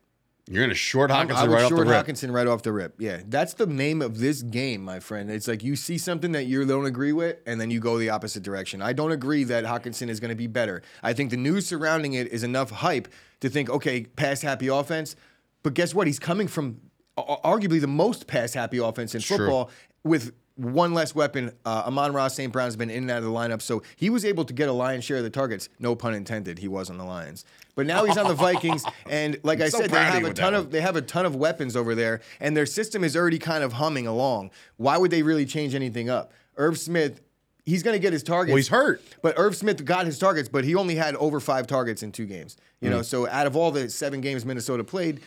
You're 0.48 0.62
going 0.62 0.70
to 0.70 0.76
short 0.76 1.10
Hockenson 1.10 1.34
I 1.34 1.46
right 1.46 1.62
off 1.64 1.70
short 1.70 1.86
the 1.86 1.90
rip. 1.92 2.06
Hockenson 2.06 2.32
right 2.32 2.46
off 2.46 2.62
the 2.62 2.72
rip. 2.72 2.94
Yeah, 3.00 3.22
that's 3.26 3.54
the 3.54 3.66
name 3.66 4.00
of 4.00 4.20
this 4.20 4.42
game, 4.42 4.84
my 4.84 5.00
friend. 5.00 5.28
It's 5.28 5.48
like 5.48 5.64
you 5.64 5.74
see 5.74 5.98
something 5.98 6.30
that 6.32 6.44
you 6.44 6.64
don't 6.64 6.86
agree 6.86 7.12
with, 7.12 7.38
and 7.46 7.60
then 7.60 7.72
you 7.72 7.80
go 7.80 7.98
the 7.98 8.10
opposite 8.10 8.44
direction. 8.44 8.80
I 8.80 8.92
don't 8.92 9.10
agree 9.10 9.42
that 9.44 9.64
Hockenson 9.64 10.08
is 10.08 10.20
going 10.20 10.28
to 10.28 10.36
be 10.36 10.46
better. 10.46 10.82
I 11.02 11.14
think 11.14 11.30
the 11.30 11.36
news 11.36 11.66
surrounding 11.66 12.12
it 12.12 12.28
is 12.28 12.44
enough 12.44 12.70
hype 12.70 13.08
to 13.40 13.48
think, 13.48 13.68
okay, 13.70 14.04
pass 14.04 14.40
happy 14.40 14.68
offense. 14.68 15.16
But 15.64 15.74
guess 15.74 15.92
what? 15.94 16.06
He's 16.06 16.20
coming 16.20 16.46
from 16.46 16.80
arguably 17.18 17.80
the 17.80 17.88
most 17.88 18.28
pass 18.28 18.54
happy 18.54 18.78
offense 18.78 19.16
in 19.16 19.22
true. 19.22 19.38
football 19.38 19.70
with 20.04 20.32
one 20.56 20.94
less 20.94 21.14
weapon. 21.14 21.52
Uh, 21.64 21.84
Amon-Ra 21.86 22.28
St. 22.28 22.52
Brown's 22.52 22.76
been 22.76 22.90
in 22.90 23.02
and 23.04 23.10
out 23.10 23.18
of 23.18 23.24
the 23.24 23.30
lineup, 23.30 23.60
so 23.62 23.82
he 23.96 24.10
was 24.10 24.24
able 24.24 24.44
to 24.44 24.52
get 24.52 24.68
a 24.68 24.72
lion's 24.72 25.04
share 25.04 25.18
of 25.18 25.22
the 25.22 25.30
targets. 25.30 25.68
No 25.78 25.94
pun 25.94 26.14
intended. 26.14 26.58
He 26.58 26.68
was 26.68 26.88
on 26.90 26.96
the 26.98 27.04
Lions, 27.04 27.44
but 27.74 27.86
now 27.86 28.04
he's 28.04 28.16
on 28.16 28.26
the 28.26 28.34
Vikings, 28.34 28.84
and 29.10 29.38
like 29.42 29.60
I 29.60 29.68
so 29.68 29.78
said, 29.80 29.90
they 29.90 29.98
have 30.02 30.24
a 30.24 30.32
ton 30.32 30.54
of 30.54 30.70
they 30.70 30.80
have 30.80 30.96
a 30.96 31.02
ton 31.02 31.26
of 31.26 31.36
weapons 31.36 31.76
over 31.76 31.94
there, 31.94 32.20
and 32.40 32.56
their 32.56 32.66
system 32.66 33.04
is 33.04 33.16
already 33.16 33.38
kind 33.38 33.62
of 33.62 33.74
humming 33.74 34.06
along. 34.06 34.50
Why 34.78 34.96
would 34.96 35.10
they 35.10 35.22
really 35.22 35.46
change 35.46 35.74
anything 35.74 36.08
up? 36.08 36.32
Irv 36.56 36.78
Smith, 36.78 37.20
he's 37.66 37.82
going 37.82 37.94
to 37.94 37.98
get 38.00 38.12
his 38.14 38.22
targets. 38.22 38.52
Well, 38.52 38.56
he's 38.56 38.68
hurt. 38.68 39.02
But 39.20 39.34
Irv 39.38 39.54
Smith 39.56 39.84
got 39.84 40.06
his 40.06 40.18
targets, 40.18 40.48
but 40.48 40.64
he 40.64 40.74
only 40.74 40.94
had 40.94 41.16
over 41.16 41.38
five 41.38 41.66
targets 41.66 42.02
in 42.02 42.12
two 42.12 42.24
games. 42.24 42.56
You 42.80 42.88
Mm. 42.88 42.92
know, 42.92 43.02
so 43.02 43.28
out 43.28 43.46
of 43.46 43.56
all 43.56 43.70
the 43.70 43.90
seven 43.90 44.20
games 44.22 44.44
Minnesota 44.46 44.84
played, 44.84 45.20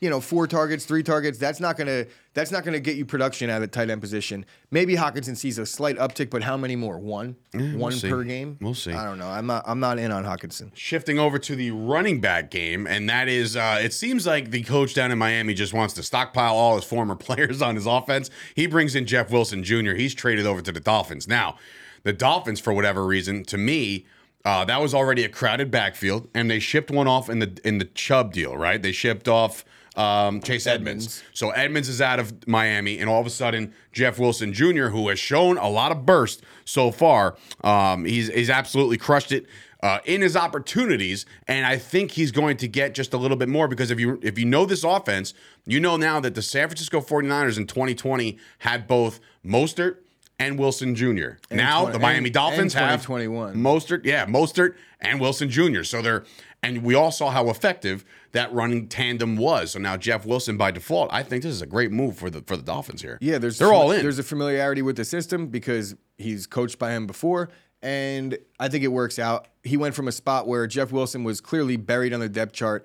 you 0.00 0.10
know, 0.10 0.20
four 0.20 0.46
targets, 0.46 0.84
three 0.84 1.02
targets. 1.02 1.38
That's 1.38 1.60
not 1.60 1.76
gonna 1.76 2.06
that's 2.34 2.50
not 2.50 2.64
gonna 2.64 2.80
get 2.80 2.96
you 2.96 3.04
production 3.04 3.48
out 3.50 3.56
of 3.56 3.62
the 3.62 3.68
tight 3.68 3.90
end 3.90 4.00
position. 4.00 4.44
Maybe 4.70 4.96
Hockenson 4.96 5.36
sees 5.36 5.58
a 5.58 5.66
slight 5.66 5.96
uptick, 5.96 6.30
but 6.30 6.42
how 6.42 6.56
many 6.56 6.76
more? 6.76 6.98
One, 6.98 7.36
one 7.52 7.92
see. 7.92 8.10
per 8.10 8.24
game. 8.24 8.58
We'll 8.60 8.74
see. 8.74 8.92
I 8.92 9.04
don't 9.04 9.18
know. 9.18 9.28
I'm 9.28 9.46
not. 9.46 9.64
I'm 9.66 9.80
not 9.80 9.98
in 9.98 10.10
on 10.10 10.24
Hockenson. 10.24 10.70
Shifting 10.74 11.18
over 11.18 11.38
to 11.38 11.56
the 11.56 11.70
running 11.70 12.20
back 12.20 12.50
game, 12.50 12.86
and 12.86 13.08
that 13.08 13.28
is, 13.28 13.56
uh, 13.56 13.78
it 13.80 13.92
seems 13.92 14.26
like 14.26 14.50
the 14.50 14.62
coach 14.62 14.94
down 14.94 15.10
in 15.10 15.18
Miami 15.18 15.54
just 15.54 15.72
wants 15.72 15.94
to 15.94 16.02
stockpile 16.02 16.54
all 16.54 16.76
his 16.76 16.84
former 16.84 17.14
players 17.16 17.62
on 17.62 17.74
his 17.74 17.86
offense. 17.86 18.30
He 18.54 18.66
brings 18.66 18.94
in 18.94 19.06
Jeff 19.06 19.30
Wilson 19.30 19.64
Jr., 19.64 19.92
he's 19.92 20.14
traded 20.14 20.46
over 20.46 20.60
to 20.60 20.72
the 20.72 20.80
Dolphins. 20.80 21.28
Now, 21.28 21.56
the 22.02 22.12
Dolphins, 22.12 22.60
for 22.60 22.72
whatever 22.72 23.04
reason, 23.06 23.44
to 23.44 23.56
me, 23.56 24.06
uh, 24.44 24.64
that 24.66 24.80
was 24.80 24.92
already 24.92 25.24
a 25.24 25.28
crowded 25.28 25.70
backfield, 25.70 26.28
and 26.34 26.50
they 26.50 26.58
shipped 26.58 26.90
one 26.90 27.08
off 27.08 27.30
in 27.30 27.38
the 27.38 27.58
in 27.64 27.78
the 27.78 27.86
Chubb 27.86 28.32
deal, 28.32 28.56
right? 28.56 28.82
They 28.82 28.92
shipped 28.92 29.26
off 29.26 29.64
um, 29.96 30.40
Chase 30.40 30.66
Edmonds. 30.66 31.06
Edmonds. 31.06 31.22
So 31.32 31.50
Edmonds 31.50 31.88
is 31.88 32.00
out 32.00 32.18
of 32.18 32.46
Miami, 32.48 32.98
and 32.98 33.08
all 33.08 33.20
of 33.20 33.26
a 33.26 33.30
sudden, 33.30 33.72
Jeff 33.92 34.18
Wilson 34.18 34.52
Jr., 34.52 34.86
who 34.88 35.08
has 35.08 35.18
shown 35.18 35.56
a 35.58 35.68
lot 35.68 35.92
of 35.92 36.04
burst 36.04 36.42
so 36.64 36.90
far, 36.90 37.36
um, 37.62 38.04
he's 38.04 38.28
he's 38.28 38.50
absolutely 38.50 38.96
crushed 38.96 39.32
it 39.32 39.46
uh, 39.82 39.98
in 40.04 40.22
his 40.22 40.34
opportunities, 40.34 41.26
and 41.46 41.66
I 41.66 41.76
think 41.76 42.12
he's 42.12 42.32
going 42.32 42.56
to 42.58 42.68
get 42.68 42.94
just 42.94 43.12
a 43.12 43.18
little 43.18 43.36
bit 43.36 43.48
more 43.48 43.68
because 43.68 43.90
if 43.90 44.00
you 44.00 44.18
if 44.22 44.38
you 44.38 44.46
know 44.46 44.64
this 44.64 44.82
offense, 44.82 45.34
you 45.66 45.78
know 45.78 45.96
now 45.96 46.20
that 46.20 46.34
the 46.34 46.42
San 46.42 46.68
Francisco 46.68 47.00
49ers 47.00 47.58
in 47.58 47.66
2020 47.66 48.38
had 48.60 48.86
both 48.88 49.20
Mostert 49.44 49.96
and 50.38 50.58
Wilson 50.58 50.94
Jr. 50.94 51.32
now 51.50 51.82
twen- 51.82 51.92
the 51.92 51.98
Miami 51.98 52.26
and- 52.26 52.34
Dolphins 52.34 52.74
and 52.74 52.84
have 52.84 53.02
2021. 53.02 53.56
Mostert, 53.56 54.04
yeah, 54.04 54.26
Mostert 54.26 54.74
and 55.00 55.20
Wilson 55.20 55.50
Jr. 55.50 55.82
So 55.82 56.02
they're 56.02 56.24
and 56.62 56.82
we 56.82 56.94
all 56.94 57.12
saw 57.12 57.30
how 57.30 57.50
effective 57.50 58.04
that 58.34 58.52
running 58.52 58.88
tandem 58.88 59.36
was. 59.36 59.70
So 59.72 59.78
now 59.78 59.96
Jeff 59.96 60.26
Wilson 60.26 60.56
by 60.56 60.70
default, 60.70 61.12
I 61.12 61.22
think 61.22 61.42
this 61.42 61.52
is 61.52 61.62
a 61.62 61.66
great 61.66 61.90
move 61.90 62.18
for 62.18 62.30
the 62.30 62.42
for 62.42 62.56
the 62.56 62.62
Dolphins 62.62 63.00
here. 63.00 63.16
Yeah, 63.20 63.38
there's 63.38 63.58
they're 63.58 63.72
all 63.72 63.90
in. 63.90 64.02
There's 64.02 64.18
a 64.18 64.22
familiarity 64.22 64.82
with 64.82 64.96
the 64.96 65.04
system 65.04 65.46
because 65.46 65.94
he's 66.18 66.46
coached 66.46 66.78
by 66.78 66.92
him 66.92 67.06
before, 67.06 67.48
and 67.80 68.36
I 68.60 68.68
think 68.68 68.84
it 68.84 68.88
works 68.88 69.18
out. 69.18 69.48
He 69.62 69.76
went 69.76 69.94
from 69.94 70.08
a 70.08 70.12
spot 70.12 70.46
where 70.46 70.66
Jeff 70.66 70.92
Wilson 70.92 71.24
was 71.24 71.40
clearly 71.40 71.76
buried 71.76 72.12
on 72.12 72.20
the 72.20 72.28
depth 72.28 72.52
chart. 72.52 72.84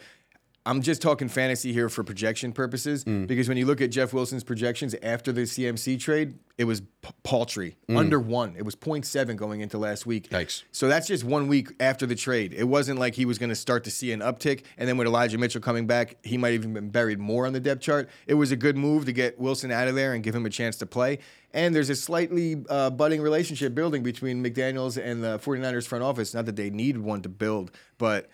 I'm 0.66 0.82
just 0.82 1.02
talking 1.02 1.30
fantasy 1.30 1.72
here 1.74 1.90
for 1.90 2.04
projection 2.04 2.52
purposes 2.52 3.04
Mm. 3.06 3.28
because 3.28 3.48
when 3.48 3.58
you 3.58 3.66
look 3.66 3.82
at 3.82 3.90
Jeff 3.92 4.14
Wilson's 4.14 4.44
projections 4.44 4.94
after 5.02 5.32
the 5.32 5.42
CMC 5.48 5.98
trade, 6.00 6.36
it 6.58 6.66
was 6.66 6.82
p- 6.82 7.10
paltry, 7.24 7.78
under 7.88 8.20
one. 8.20 8.56
It 8.58 8.66
was 8.66 8.76
0.7 8.76 9.38
going 9.38 9.62
into 9.62 9.78
last 9.78 10.06
week. 10.06 10.30
Mm. 10.30 10.42
Yikes. 10.42 10.64
So 10.74 10.90
that's 10.90 11.08
just 11.08 11.24
one 11.24 11.48
week 11.48 11.70
after 11.80 12.06
the 12.06 12.14
trade. 12.16 12.54
It 12.54 12.66
wasn't 12.66 13.00
like 13.00 13.16
he 13.16 13.24
was 13.26 13.38
going 13.38 13.50
to 13.50 13.56
start 13.56 13.86
to 13.86 13.92
see 13.92 14.12
an 14.12 14.20
uptick, 14.20 14.64
and 14.78 14.88
then 14.88 14.98
with 14.98 15.08
Elijah 15.08 15.38
Mitchell 15.38 15.62
coming 15.62 15.88
back, 15.88 16.18
he 16.24 16.38
might 16.38 16.54
even 16.54 16.74
been 16.74 16.90
buried 16.90 17.20
more 17.20 17.48
on 17.48 17.54
the 17.54 17.62
depth 17.62 17.82
chart. 17.82 18.10
It 18.28 18.34
was 18.34 18.52
a 18.52 18.58
good 18.58 18.76
move 18.78 19.06
to 19.06 19.14
get 19.14 19.40
Wilson 19.40 19.72
out 19.72 19.88
of 19.88 19.96
there 19.96 20.14
and 20.14 20.22
give 20.24 20.36
him 20.36 20.46
a 20.46 20.50
chance 20.50 20.76
to 20.78 20.86
play. 20.86 21.20
And 21.54 21.74
there's 21.74 21.90
a 21.90 21.96
slightly 21.96 22.64
uh, 22.70 22.90
budding 22.92 23.22
relationship 23.22 23.74
building 23.74 24.04
between 24.04 24.44
McDaniels 24.44 25.02
and 25.02 25.24
the 25.24 25.40
49ers 25.40 25.88
front 25.88 26.04
office. 26.04 26.34
Not 26.34 26.46
that 26.46 26.58
they 26.58 26.70
need 26.70 26.98
one 26.98 27.22
to 27.24 27.30
build, 27.30 27.72
but 27.98 28.30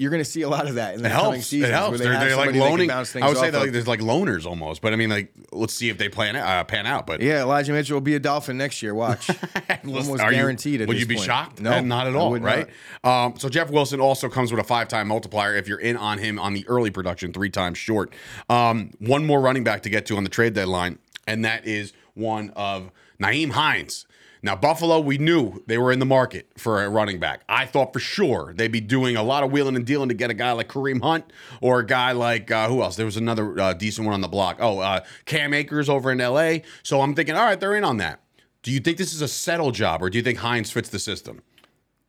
you're 0.00 0.10
going 0.10 0.24
to 0.24 0.28
see 0.28 0.40
a 0.40 0.48
lot 0.48 0.66
of 0.66 0.76
that 0.76 0.94
in 0.94 1.02
the 1.02 1.08
It 1.08 1.12
coming 1.12 1.32
helps. 1.32 1.46
seasons. 1.48 1.68
It 1.70 1.74
helps. 1.74 1.98
they 1.98 2.04
They're, 2.04 2.12
they're 2.18 2.36
like 2.36 2.46
somebody 2.54 2.58
they 2.58 2.64
loaning. 2.64 2.90
I 2.90 2.98
would 3.28 3.36
say 3.36 3.50
that 3.50 3.60
like, 3.60 3.70
there's 3.72 3.86
like 3.86 4.00
loners 4.00 4.46
almost, 4.46 4.80
but 4.80 4.94
I 4.94 4.96
mean, 4.96 5.10
like, 5.10 5.30
let's 5.52 5.74
see 5.74 5.90
if 5.90 5.98
they 5.98 6.08
plan 6.08 6.36
uh, 6.36 6.64
pan 6.64 6.86
out. 6.86 7.06
But 7.06 7.20
Yeah, 7.20 7.42
Elijah 7.42 7.72
Mitchell 7.72 7.96
will 7.96 8.00
be 8.00 8.14
a 8.14 8.18
Dolphin 8.18 8.56
next 8.56 8.82
year. 8.82 8.94
Watch. 8.94 9.28
Almost 9.84 10.20
are 10.20 10.32
you- 10.32 10.38
guaranteed. 10.38 10.80
at 10.80 10.88
would 10.88 10.98
you 10.98 11.04
be 11.04 11.16
point. 11.16 11.26
shocked? 11.26 11.60
No, 11.60 11.72
Uh, 11.74 11.80
not 11.82 12.06
at 12.06 12.16
all, 12.16 12.34
right? 12.38 12.66
Um, 13.04 13.34
so 13.36 13.50
Jeff 13.50 13.68
Wilson 13.70 14.00
also 14.00 14.30
comes 14.30 14.50
with 14.50 14.60
a 14.60 14.64
five-time 14.64 15.06
multiplier. 15.08 15.54
If 15.54 15.68
you're 15.68 15.78
in 15.80 15.98
on 15.98 16.16
him 16.16 16.38
on 16.38 16.54
the 16.54 16.66
early 16.66 16.90
production, 16.90 17.34
three 17.34 17.50
times 17.50 17.76
short. 17.76 18.14
Um, 18.48 18.92
one 19.00 19.26
more 19.26 19.40
running 19.42 19.64
back 19.64 19.82
to 19.82 19.90
get 19.90 20.06
to 20.06 20.16
on 20.16 20.24
the 20.24 20.30
trade 20.30 20.54
deadline, 20.54 20.98
and 21.26 21.44
that 21.44 21.66
is 21.66 21.92
one 22.14 22.50
of 22.56 22.90
Nyheim 23.20 23.50
Hines. 23.50 24.06
Now, 24.42 24.56
Buffalo, 24.56 25.00
we 25.00 25.18
knew 25.18 25.62
they 25.66 25.76
were 25.76 25.92
in 25.92 25.98
the 25.98 26.06
market 26.06 26.50
for 26.56 26.82
a 26.82 26.88
running 26.88 27.20
back. 27.20 27.42
I 27.48 27.66
thought 27.66 27.92
for 27.92 28.00
sure 28.00 28.54
they'd 28.54 28.72
be 28.72 28.80
doing 28.80 29.16
a 29.16 29.22
lot 29.22 29.44
of 29.44 29.52
wheeling 29.52 29.76
and 29.76 29.84
dealing 29.84 30.08
to 30.08 30.14
get 30.14 30.30
a 30.30 30.34
guy 30.34 30.52
like 30.52 30.68
Kareem 30.68 31.02
Hunt 31.02 31.30
or 31.60 31.80
a 31.80 31.86
guy 31.86 32.12
like, 32.12 32.50
uh, 32.50 32.68
who 32.68 32.82
else? 32.82 32.96
There 32.96 33.06
was 33.06 33.18
another 33.18 33.58
uh, 33.60 33.74
decent 33.74 34.06
one 34.06 34.14
on 34.14 34.22
the 34.22 34.28
block. 34.28 34.56
Oh, 34.60 34.78
uh, 34.78 35.00
Cam 35.26 35.52
Akers 35.52 35.88
over 35.88 36.10
in 36.10 36.18
LA. 36.18 36.58
So 36.82 37.02
I'm 37.02 37.14
thinking, 37.14 37.34
all 37.34 37.44
right, 37.44 37.60
they're 37.60 37.76
in 37.76 37.84
on 37.84 37.98
that. 37.98 38.20
Do 38.62 38.70
you 38.70 38.80
think 38.80 38.98
this 38.98 39.14
is 39.14 39.22
a 39.22 39.28
settle 39.28 39.72
job 39.72 40.02
or 40.02 40.10
do 40.10 40.18
you 40.18 40.24
think 40.24 40.38
Hines 40.38 40.70
fits 40.70 40.88
the 40.88 40.98
system? 40.98 41.42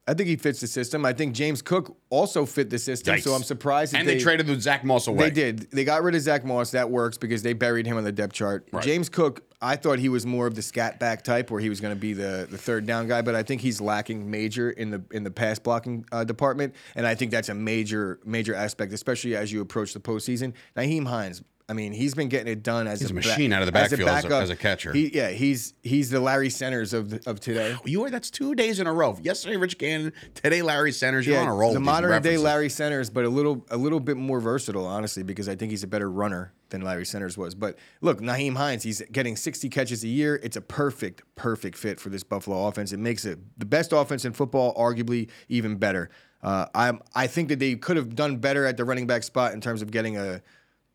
I 0.08 0.15
think 0.15 0.29
he 0.29 0.36
fits 0.36 0.60
the 0.60 0.67
system. 0.67 1.05
I 1.05 1.13
think 1.13 1.36
James 1.36 1.62
Cook 1.62 1.96
also 2.10 2.46
fit 2.46 2.70
the 2.72 2.79
system. 2.79 3.20
So 3.20 3.34
I'm 3.34 3.43
surprised. 3.43 3.96
And 3.96 4.08
they, 4.08 4.20
traded 4.20 4.50
with 4.50 4.62
Zach 4.62 4.84
Moss 4.84 5.08
away. 5.08 5.29
They 5.29 5.51
did. 5.51 5.72
They 5.72 5.84
got 5.84 6.01
rid 6.01 6.15
of 6.15 6.22
Zach 6.22 6.43
Moss. 6.43 6.72
That 6.72 6.89
works 6.89 7.17
because 7.17 7.43
they 7.43 7.53
buried 7.53 7.86
him 7.86 7.98
on 7.98 8.03
the 8.03 8.12
depth 8.12 8.34
chart. 8.34 8.67
James 8.81 9.10
Cook, 9.10 9.43
I 9.62 9.75
thought 9.75 10.00
he 10.00 10.10
was 10.10 10.25
more 10.25 10.48
of 10.48 10.55
the 10.55 10.63
scat 10.63 11.00
back 11.00 11.24
type, 11.24 11.51
where 11.51 11.62
he 11.62 11.70
was 11.70 11.79
going 11.79 11.93
to 11.93 12.00
be 12.00 12.13
the, 12.13 12.48
the 12.50 12.58
third 12.58 12.88
down 12.88 13.08
guy. 13.08 13.22
But 13.22 13.36
I 13.36 13.43
think 13.43 13.62
he's 13.62 13.79
lacking 13.79 14.29
major 14.29 14.72
in 14.72 14.89
the 14.89 15.03
in 15.12 15.24
the 15.24 15.31
pass 15.31 15.60
blocking 15.60 16.03
uh, 16.12 16.24
department, 16.24 16.74
and 16.96 17.05
I 17.05 17.13
think 17.13 17.29
that's 17.31 17.50
a 17.50 17.55
major 17.55 18.20
major 18.25 18.55
aspect, 18.55 18.93
especially 18.93 19.36
as 19.36 19.51
you 19.51 19.62
approach 19.62 19.93
the 19.93 20.00
postseason. 20.00 20.53
Nyheim 20.75 21.08
Hines. 21.08 21.43
I 21.72 21.74
mean, 21.74 21.94
he's 21.94 22.13
been 22.13 22.28
getting 22.28 22.51
it 22.51 22.63
done 22.63 22.86
as 22.86 23.00
He's 23.00 23.12
a 23.12 23.13
ba- 23.13 23.22
machine 23.22 23.54
out 23.54 23.62
of 23.62 23.66
the 23.66 23.72
backfield 23.72 24.01
as 24.10 24.25
a- 24.25 24.28
backup. 24.28 24.44
as 24.44 24.50
a 24.50 24.58
catcher. 24.58 24.92
He, 24.92 25.08
yeah, 25.16 25.30
he's 25.30 25.74
he's 25.84 26.10
the 26.10 26.20
Larry 26.20 26.50
Centers 26.50 26.92
of 26.92 27.12
the, 27.12 27.30
of 27.30 27.40
today. 27.40 27.78
You 27.86 28.04
are. 28.04 28.10
That's 28.10 28.30
two 28.30 28.56
days 28.56 28.82
in 28.82 28.88
a 28.88 28.94
row. 28.94 29.18
Yesterday, 29.24 29.56
Rich 29.56 29.78
Gannon. 29.78 30.12
Today, 30.36 30.62
Larry 30.62 30.92
Centers. 30.92 31.25
You're 31.25 31.40
on 31.40 31.48
a 31.48 31.56
roll. 31.56 31.72
The 31.72 31.80
modern 31.80 32.22
day. 32.22 32.36
Larry 32.36 32.68
Centers, 32.68 33.10
but 33.10 33.24
a 33.24 33.30
little 33.30 33.66
a 33.70 33.78
little 33.78 34.01
bit 34.01 34.18
more 34.18 34.42
versatile, 34.42 34.86
honestly, 34.86 35.24
because 35.24 35.48
I 35.48 35.56
think 35.56 35.72
he's 35.72 35.84
a 35.84 35.88
better 35.88 36.12
runner 36.12 36.51
than 36.72 36.82
Larry 36.82 37.06
Centers 37.06 37.38
was. 37.38 37.56
But 37.56 37.78
look, 38.01 38.20
Nyheim 38.20 38.58
Hines, 38.58 38.84
he's 38.84 39.01
getting 39.10 39.38
60 39.38 39.70
catches 39.70 40.04
a 40.04 40.08
year. 40.10 40.42
It's 40.44 40.58
a 40.58 40.62
perfect, 40.62 41.22
perfect 41.36 41.78
fit 41.78 42.01
for 42.01 42.10
this 42.10 42.24
Buffalo 42.24 42.68
offense. 42.68 42.92
It 42.92 43.00
makes 43.00 43.24
it 43.24 43.40
the 43.58 43.66
best 43.66 43.94
offense 43.94 44.25
in 44.25 44.34
football, 44.34 44.75
arguably 44.75 45.30
even 45.48 45.78
better. 45.78 46.10
Uh, 46.44 46.66
I'm 46.75 47.01
I 47.16 47.28
think 47.28 47.48
that 47.48 47.60
they 47.60 47.75
could 47.75 47.96
have 47.96 48.13
done 48.16 48.38
better 48.38 48.66
at 48.66 48.75
the 48.75 48.84
running 48.84 49.08
back 49.08 49.24
spot 49.24 49.54
in 49.54 49.62
terms 49.62 49.82
of 49.82 49.92
getting 49.92 50.18
a 50.18 50.42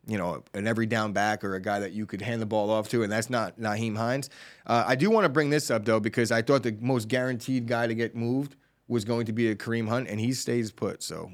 you 0.07 0.17
know, 0.17 0.43
an 0.53 0.65
every 0.67 0.85
down 0.85 1.11
back 1.11 1.43
or 1.43 1.55
a 1.55 1.59
guy 1.61 1.79
that 1.79 1.91
you 1.91 2.05
could 2.05 2.21
hand 2.21 2.41
the 2.41 2.45
ball 2.45 2.69
off 2.69 2.87
to, 2.89 3.03
and 3.03 3.11
that's 3.11 3.29
not 3.29 3.59
Nyheim 3.59 3.97
Hines. 3.97 4.29
Uh, 4.65 4.83
I 4.87 4.95
do 4.95 5.09
want 5.09 5.25
to 5.25 5.29
bring 5.29 5.49
this 5.49 5.69
up 5.69 5.83
though 5.85 5.99
because 5.99 6.31
I 6.31 6.41
thought 6.41 6.63
the 6.63 6.75
most 6.79 7.07
guaranteed 7.07 7.67
guy 7.67 7.87
to 7.87 7.93
get 7.95 8.15
moved 8.15 8.55
was 8.87 9.03
going 9.03 9.25
to 9.25 9.33
be 9.33 9.49
a 9.49 9.55
Kareem 9.55 9.87
Hunt, 9.89 10.07
and 10.07 10.19
he 10.19 10.31
stays 10.33 10.71
put. 10.71 11.03
So, 11.03 11.31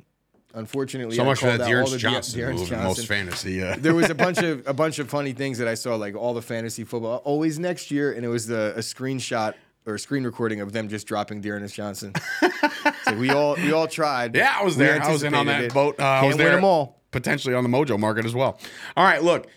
unfortunately, 0.55 1.15
So 1.15 1.23
I 1.23 1.25
much 1.25 1.39
for 1.39 1.45
that 1.57 1.61
out 1.61 1.71
all 1.73 1.85
De- 1.85 1.97
Johnson 1.97 2.39
Diontae 2.39 2.49
move 2.57 2.69
Johnson. 2.69 2.83
most 2.83 3.07
fantasy. 3.07 3.53
Yeah. 3.53 3.75
There 3.79 3.93
was 3.95 4.09
a 4.09 4.15
bunch 4.15 4.39
of 4.39 4.63
a 4.67 4.73
bunch 4.73 4.99
of 4.99 5.09
funny 5.09 5.33
things 5.33 5.57
that 5.59 5.67
I 5.67 5.75
saw, 5.75 5.95
like 5.95 6.15
all 6.15 6.33
the 6.33 6.41
fantasy 6.41 6.83
football 6.83 7.17
always 7.25 7.59
next 7.59 7.91
year, 7.91 8.13
and 8.13 8.25
it 8.25 8.29
was 8.29 8.47
the 8.47 8.73
a 8.75 8.79
screenshot 8.79 9.53
or 9.85 9.95
a 9.95 9.99
screen 9.99 10.23
recording 10.23 10.61
of 10.61 10.71
them 10.71 10.87
just 10.87 11.05
dropping 11.07 11.41
Diontae 11.41 11.71
Johnson. 11.73 12.13
so 13.03 13.13
we 13.15 13.29
all 13.29 13.55
we 13.55 13.71
all 13.71 13.87
tried. 13.87 14.35
Yeah, 14.35 14.55
I 14.59 14.63
was 14.63 14.77
there. 14.77 15.01
I 15.01 15.11
was 15.11 15.23
in 15.23 15.33
on 15.35 15.45
that 15.47 15.63
it. 15.65 15.73
boat. 15.73 15.99
Uh, 15.99 16.03
I 16.03 16.19
Can't 16.21 16.27
was 16.27 16.37
win 16.37 16.45
there 16.45 16.55
them 16.55 16.65
all. 16.65 17.02
Potentially 17.13 17.55
on 17.55 17.63
the 17.63 17.69
Mojo 17.69 17.97
market 17.97 18.25
as 18.25 18.35
well. 18.35 18.59
All 18.97 19.05
right, 19.05 19.23
look. 19.23 19.47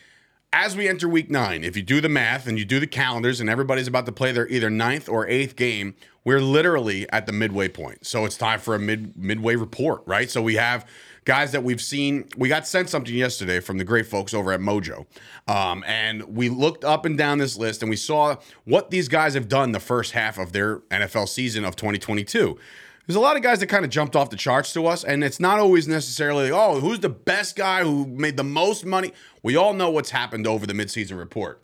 As 0.53 0.75
we 0.75 0.89
enter 0.89 1.07
week 1.07 1.29
nine, 1.29 1.65
if 1.65 1.77
you 1.77 1.83
do 1.83 2.01
the 2.01 2.09
math 2.09 2.47
and 2.47 2.59
you 2.59 2.65
do 2.65 2.81
the 2.81 2.87
calendars, 2.87 3.41
and 3.41 3.51
everybody's 3.51 3.89
about 3.89 4.07
to 4.07 4.13
play 4.13 4.33
their 4.33 4.49
either 4.49 4.71
ninth 4.71 5.07
or 5.07 5.27
eighth 5.27 5.55
game, 5.55 5.95
we're 6.25 6.41
literally 6.41 7.09
at 7.11 7.27
the 7.27 7.33
midway 7.33 7.69
point. 7.69 8.07
So 8.07 8.25
it's 8.25 8.37
time 8.37 8.59
for 8.59 8.75
a 8.75 8.79
mid 8.79 9.17
midway 9.17 9.55
report, 9.55 10.03
right? 10.07 10.31
So 10.31 10.41
we 10.41 10.55
have 10.55 10.89
guys 11.25 11.53
that 11.53 11.63
we've 11.63 11.81
seen. 11.81 12.29
We 12.37 12.49
got 12.49 12.67
sent 12.67 12.89
something 12.89 13.15
yesterday 13.15 13.61
from 13.61 13.79
the 13.79 13.85
great 13.85 14.07
folks 14.07 14.35
over 14.35 14.51
at 14.53 14.61
Mojo, 14.61 15.07
um, 15.47 15.85
and 15.87 16.23
we 16.37 16.49
looked 16.49 16.85
up 16.85 17.05
and 17.05 17.17
down 17.17 17.39
this 17.39 17.57
list 17.57 17.83
and 17.83 17.91
we 17.91 17.97
saw 17.97 18.37
what 18.65 18.91
these 18.91 19.09
guys 19.09 19.35
have 19.35 19.49
done 19.49 19.71
the 19.73 19.81
first 19.81 20.13
half 20.13 20.37
of 20.39 20.53
their 20.53 20.79
NFL 20.91 21.29
season 21.29 21.65
of 21.65 21.77
2022 21.77 22.59
there's 23.07 23.17
a 23.17 23.21
lot 23.21 23.37
of 23.37 23.43
guys 23.43 23.61
that 23.61 23.69
kind 23.69 23.85
of 23.85 23.91
jumped 23.91 24.17
off 24.17 24.31
the 24.31 24.37
charts 24.37 24.73
to 24.73 24.87
us, 24.87 25.05
and 25.05 25.23
it's 25.23 25.39
not 25.39 25.59
always 25.59 25.87
necessarily, 25.87 26.51
oh, 26.51 26.81
who's 26.81 27.01
the 27.01 27.09
best 27.09 27.55
guy 27.55 27.83
who 27.83 28.07
made 28.07 28.37
the 28.37 28.45
most 28.45 28.85
money? 28.85 29.13
We 29.43 29.57
all 29.57 29.75
know 29.75 29.91
what's 29.91 30.11
happened 30.11 30.47
over 30.47 30.67
the 30.67 30.73
midseason 30.73 31.17
report. 31.19 31.63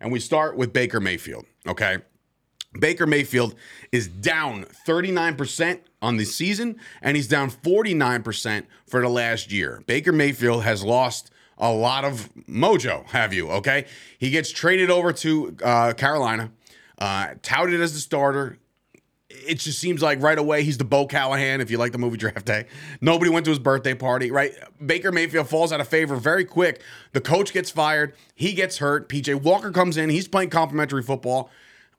And 0.00 0.12
we 0.12 0.20
start 0.20 0.56
with 0.56 0.72
Baker 0.72 1.00
Mayfield, 1.00 1.46
okay? 1.66 1.98
Baker 2.78 3.06
Mayfield 3.06 3.56
is 3.90 4.06
down 4.06 4.66
39% 4.86 5.80
on 6.00 6.16
the 6.16 6.24
season, 6.24 6.76
and 7.02 7.16
he's 7.16 7.26
down 7.26 7.50
49% 7.50 8.66
for 8.86 9.00
the 9.00 9.08
last 9.08 9.50
year. 9.50 9.82
Baker 9.86 10.12
Mayfield 10.12 10.62
has 10.62 10.84
lost 10.84 11.30
a 11.56 11.72
lot 11.72 12.04
of 12.04 12.30
mojo, 12.48 13.04
have 13.08 13.32
you, 13.32 13.50
okay? 13.50 13.86
He 14.18 14.30
gets 14.30 14.52
traded 14.52 14.90
over 14.90 15.12
to 15.14 15.56
uh, 15.64 15.92
Carolina, 15.94 16.52
uh, 16.98 17.34
touted 17.42 17.80
as 17.80 17.94
the 17.94 17.98
starter, 17.98 18.58
it 19.46 19.58
just 19.58 19.78
seems 19.78 20.02
like 20.02 20.20
right 20.22 20.38
away 20.38 20.62
he's 20.62 20.78
the 20.78 20.84
Bo 20.84 21.06
Callahan. 21.06 21.60
If 21.60 21.70
you 21.70 21.78
like 21.78 21.92
the 21.92 21.98
movie 21.98 22.16
Draft 22.16 22.46
Day, 22.46 22.66
nobody 23.00 23.30
went 23.30 23.44
to 23.46 23.50
his 23.50 23.58
birthday 23.58 23.94
party, 23.94 24.30
right? 24.30 24.52
Baker 24.84 25.12
Mayfield 25.12 25.48
falls 25.48 25.72
out 25.72 25.80
of 25.80 25.88
favor 25.88 26.16
very 26.16 26.44
quick. 26.44 26.82
The 27.12 27.20
coach 27.20 27.52
gets 27.52 27.70
fired. 27.70 28.14
He 28.34 28.52
gets 28.52 28.78
hurt. 28.78 29.08
PJ 29.08 29.42
Walker 29.42 29.70
comes 29.70 29.96
in. 29.96 30.10
He's 30.10 30.28
playing 30.28 30.50
complimentary 30.50 31.02
football. 31.02 31.50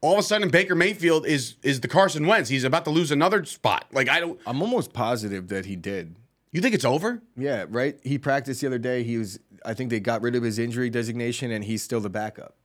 All 0.01 0.13
of 0.13 0.19
a 0.19 0.23
sudden, 0.23 0.49
Baker 0.49 0.75
Mayfield 0.75 1.25
is 1.25 1.55
is 1.61 1.81
the 1.81 1.87
Carson 1.87 2.25
Wentz. 2.25 2.49
He's 2.49 2.63
about 2.63 2.85
to 2.85 2.91
lose 2.91 3.11
another 3.11 3.43
spot. 3.45 3.85
Like 3.91 4.07
I 4.07 4.19
don't. 4.19 4.39
I'm 4.45 4.61
almost 4.61 4.93
positive 4.93 5.49
that 5.49 5.65
he 5.65 5.75
did. 5.75 6.15
You 6.51 6.61
think 6.61 6.73
it's 6.73 6.85
over? 6.85 7.21
Yeah, 7.37 7.65
right. 7.69 7.99
He 8.03 8.17
practiced 8.17 8.61
the 8.61 8.67
other 8.67 8.79
day. 8.79 9.03
He 9.03 9.17
was. 9.17 9.39
I 9.65 9.73
think 9.73 9.89
they 9.89 9.99
got 9.99 10.21
rid 10.21 10.35
of 10.35 10.43
his 10.43 10.57
injury 10.57 10.89
designation, 10.89 11.51
and 11.51 11.65
he's 11.65 11.83
still 11.83 11.99
the 11.99 12.09
backup. 12.09 12.55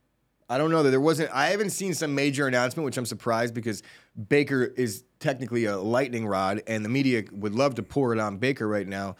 I 0.49 0.57
don't 0.57 0.69
know 0.69 0.83
that 0.83 0.91
there 0.91 1.01
wasn't. 1.01 1.31
I 1.33 1.47
haven't 1.47 1.71
seen 1.71 1.93
some 1.93 2.13
major 2.13 2.47
announcement, 2.47 2.85
which 2.85 2.97
I'm 2.97 3.05
surprised 3.05 3.53
because 3.53 3.81
Baker 4.29 4.63
is 4.63 5.03
technically 5.19 5.65
a 5.65 5.77
lightning 5.77 6.27
rod, 6.27 6.61
and 6.67 6.85
the 6.85 6.89
media 6.89 7.23
would 7.31 7.55
love 7.55 7.75
to 7.75 7.83
pour 7.83 8.13
it 8.13 8.19
on 8.19 8.37
Baker 8.37 8.67
right 8.67 8.87
now. 8.87 9.15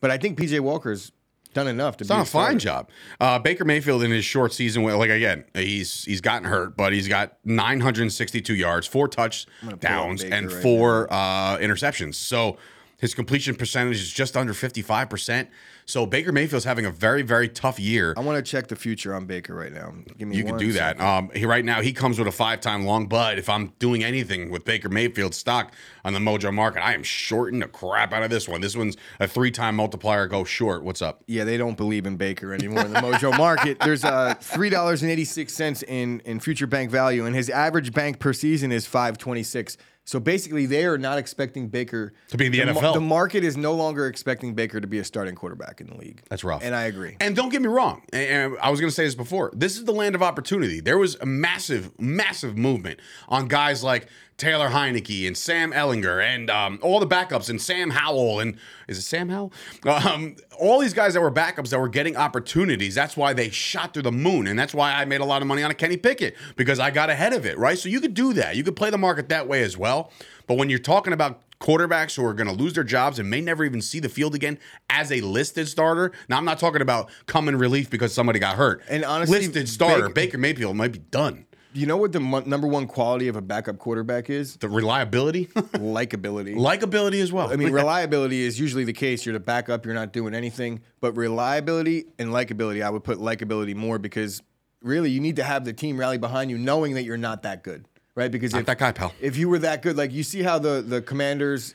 But 0.00 0.10
I 0.12 0.18
think 0.18 0.38
PJ 0.38 0.60
Walker's 0.60 1.10
done 1.54 1.66
enough 1.66 1.96
to 1.96 2.04
be 2.04 2.08
done 2.08 2.20
a 2.20 2.24
fine 2.24 2.58
job. 2.58 2.90
Uh, 3.20 3.38
Baker 3.38 3.64
Mayfield 3.64 4.04
in 4.04 4.10
his 4.12 4.24
short 4.24 4.52
season, 4.52 4.84
like 4.84 5.10
again, 5.10 5.44
he's 5.54 6.04
he's 6.04 6.20
gotten 6.20 6.48
hurt, 6.48 6.76
but 6.76 6.92
he's 6.92 7.08
got 7.08 7.38
962 7.44 8.54
yards, 8.54 8.86
four 8.86 9.08
touchdowns, 9.08 10.22
and 10.22 10.52
right 10.52 10.62
four 10.62 11.12
uh, 11.12 11.58
interceptions. 11.58 12.14
So 12.14 12.56
his 12.98 13.14
completion 13.14 13.56
percentage 13.56 13.96
is 13.96 14.12
just 14.12 14.36
under 14.36 14.54
55 14.54 15.10
percent. 15.10 15.48
So 15.88 16.04
Baker 16.04 16.32
Mayfield's 16.32 16.66
having 16.66 16.84
a 16.84 16.90
very 16.90 17.22
very 17.22 17.48
tough 17.48 17.80
year. 17.80 18.12
I 18.14 18.20
want 18.20 18.44
to 18.44 18.48
check 18.48 18.66
the 18.66 18.76
future 18.76 19.14
on 19.14 19.24
Baker 19.24 19.54
right 19.54 19.72
now. 19.72 19.94
Give 20.18 20.28
me 20.28 20.36
You 20.36 20.44
can 20.44 20.58
do 20.58 20.72
that. 20.72 21.00
Um, 21.00 21.30
he 21.34 21.46
right 21.46 21.64
now 21.64 21.80
he 21.80 21.94
comes 21.94 22.18
with 22.18 22.28
a 22.28 22.32
five-time 22.32 22.84
long 22.84 23.06
but 23.06 23.38
If 23.38 23.48
I'm 23.48 23.72
doing 23.78 24.04
anything 24.04 24.50
with 24.50 24.66
Baker 24.66 24.90
Mayfield 24.90 25.34
stock 25.34 25.72
on 26.04 26.12
the 26.12 26.18
Mojo 26.18 26.52
market, 26.52 26.84
I 26.84 26.92
am 26.92 27.02
shorting 27.02 27.60
the 27.60 27.68
crap 27.68 28.12
out 28.12 28.22
of 28.22 28.28
this 28.28 28.46
one. 28.46 28.60
This 28.60 28.76
one's 28.76 28.98
a 29.18 29.26
three-time 29.26 29.76
multiplier. 29.76 30.26
Go 30.26 30.44
short. 30.44 30.82
What's 30.82 31.00
up? 31.00 31.24
Yeah, 31.26 31.44
they 31.44 31.56
don't 31.56 31.78
believe 31.78 32.04
in 32.04 32.18
Baker 32.18 32.52
anymore 32.52 32.84
in 32.84 32.92
the 32.92 33.00
Mojo 33.00 33.36
market. 33.38 33.80
There's 33.84 34.04
uh, 34.04 34.34
three 34.34 34.68
dollars 34.68 35.00
and 35.00 35.10
eighty 35.10 35.24
six 35.24 35.54
cents 35.54 35.82
in 35.82 36.20
in 36.26 36.38
future 36.38 36.66
bank 36.66 36.90
value, 36.90 37.24
and 37.24 37.34
his 37.34 37.48
average 37.48 37.94
bank 37.94 38.18
per 38.18 38.34
season 38.34 38.72
is 38.72 38.84
five 38.84 39.16
twenty 39.16 39.42
six. 39.42 39.78
So 40.08 40.18
basically, 40.18 40.64
they 40.64 40.86
are 40.86 40.96
not 40.96 41.18
expecting 41.18 41.68
Baker 41.68 42.14
To 42.28 42.38
be 42.38 42.46
in 42.46 42.52
the 42.52 42.72
mar- 42.72 42.82
NFL. 42.82 42.94
the 42.94 43.00
market 43.02 43.44
is 43.44 43.58
no 43.58 43.74
longer 43.74 44.06
expecting 44.06 44.54
Baker 44.54 44.80
to 44.80 44.86
be 44.86 45.00
a 45.00 45.04
starting 45.04 45.34
quarterback 45.34 45.82
in 45.82 45.86
the 45.86 45.96
league. 45.98 46.22
That's 46.30 46.42
rough. 46.42 46.62
and 46.64 46.74
I 46.74 46.84
agree. 46.84 47.18
And 47.20 47.36
don't 47.36 47.50
get 47.50 47.60
me 47.60 47.68
wrong. 47.68 48.00
And 48.10 48.56
I 48.62 48.70
was 48.70 48.80
going 48.80 48.88
to 48.88 48.94
say 48.94 49.04
this 49.04 49.14
before. 49.14 49.52
This 49.54 49.76
is 49.76 49.84
the 49.84 49.92
land 49.92 50.14
of 50.14 50.22
opportunity. 50.22 50.80
There 50.80 50.96
was 50.96 51.16
a 51.16 51.26
massive, 51.26 51.90
massive 52.00 52.56
movement 52.56 53.00
on 53.28 53.48
guys 53.48 53.84
like 53.84 54.08
Taylor 54.38 54.68
Heinicke 54.68 55.26
and 55.26 55.36
Sam 55.36 55.72
Ehlinger 55.72 56.22
and 56.24 56.48
um, 56.48 56.78
all 56.80 57.00
the 57.00 57.06
backups 57.06 57.50
and 57.50 57.60
Sam 57.60 57.90
Howell 57.90 58.38
and 58.38 58.56
is 58.86 58.96
it 58.96 59.02
Sam 59.02 59.28
Howell? 59.28 59.52
Um, 60.08 60.36
all 60.58 60.78
these 60.78 60.94
guys 60.94 61.14
that 61.14 61.20
were 61.20 61.30
backups 61.30 61.70
that 61.70 61.80
were 61.80 61.88
getting 61.88 62.16
opportunities. 62.16 62.94
That's 62.94 63.16
why 63.16 63.32
they 63.32 63.50
shot 63.50 63.92
through 63.92 64.04
the 64.04 64.12
moon, 64.12 64.46
and 64.46 64.56
that's 64.58 64.72
why 64.72 64.94
I 64.94 65.04
made 65.04 65.20
a 65.20 65.24
lot 65.24 65.42
of 65.42 65.48
money 65.48 65.62
on 65.62 65.70
a 65.70 65.74
Kenny 65.74 65.96
Pickett 65.96 66.36
because 66.56 66.78
I 66.78 66.90
got 66.90 67.10
ahead 67.10 67.32
of 67.32 67.44
it, 67.44 67.58
right? 67.58 67.76
So 67.76 67.88
you 67.88 68.00
could 68.00 68.14
do 68.14 68.32
that. 68.34 68.54
You 68.54 68.62
could 68.62 68.76
play 68.76 68.90
the 68.90 68.98
market 68.98 69.28
that 69.30 69.48
way 69.48 69.62
as 69.62 69.76
well. 69.76 70.12
But 70.46 70.56
when 70.56 70.70
you're 70.70 70.78
talking 70.78 71.12
about 71.12 71.42
quarterbacks 71.60 72.16
who 72.16 72.24
are 72.24 72.34
going 72.34 72.46
to 72.46 72.52
lose 72.54 72.74
their 72.74 72.84
jobs 72.84 73.18
and 73.18 73.28
may 73.28 73.40
never 73.40 73.64
even 73.64 73.82
see 73.82 73.98
the 73.98 74.08
field 74.08 74.34
again 74.34 74.58
as 74.88 75.10
a 75.10 75.20
listed 75.20 75.66
starter. 75.68 76.12
Now, 76.28 76.38
I'm 76.38 76.44
not 76.44 76.58
talking 76.58 76.82
about 76.82 77.10
come 77.26 77.48
in 77.48 77.56
relief 77.56 77.90
because 77.90 78.14
somebody 78.14 78.38
got 78.38 78.56
hurt. 78.56 78.82
And 78.88 79.04
honestly, 79.04 79.38
listed 79.40 79.68
starter 79.68 80.02
Baker- 80.08 80.14
Baker 80.14 80.38
Mayfield 80.38 80.76
might 80.76 80.92
be 80.92 81.00
done. 81.00 81.46
You 81.78 81.86
know 81.86 81.96
what 81.96 82.10
the 82.10 82.18
mo- 82.18 82.40
number 82.44 82.66
one 82.66 82.88
quality 82.88 83.28
of 83.28 83.36
a 83.36 83.40
backup 83.40 83.78
quarterback 83.78 84.28
is? 84.30 84.56
The 84.56 84.68
reliability, 84.68 85.46
Likability. 85.74 86.56
likability 86.56 87.22
as 87.22 87.32
well. 87.32 87.52
I 87.52 87.56
mean, 87.56 87.70
reliability 87.70 88.42
is 88.42 88.58
usually 88.58 88.82
the 88.82 88.92
case. 88.92 89.24
You're 89.24 89.34
the 89.34 89.38
backup, 89.40 89.84
you're 89.86 89.94
not 89.94 90.12
doing 90.12 90.34
anything. 90.34 90.80
But 91.00 91.16
reliability 91.16 92.06
and 92.18 92.30
likability, 92.30 92.82
I 92.84 92.90
would 92.90 93.04
put 93.04 93.18
likability 93.18 93.76
more 93.76 94.00
because 94.00 94.42
really 94.82 95.10
you 95.10 95.20
need 95.20 95.36
to 95.36 95.44
have 95.44 95.64
the 95.64 95.72
team 95.72 95.96
rally 96.00 96.18
behind 96.18 96.50
you, 96.50 96.58
knowing 96.58 96.94
that 96.94 97.04
you're 97.04 97.16
not 97.16 97.44
that 97.44 97.62
good, 97.62 97.84
right? 98.16 98.30
Because 98.32 98.52
Not 98.52 98.60
if, 98.62 98.66
that 98.66 98.78
guy, 98.78 98.90
pal. 98.90 99.12
if 99.20 99.36
you 99.36 99.48
were 99.48 99.60
that 99.60 99.80
good, 99.82 99.96
like 99.96 100.10
you 100.12 100.24
see 100.24 100.42
how 100.42 100.58
the 100.58 100.82
the 100.82 101.00
Commanders 101.00 101.74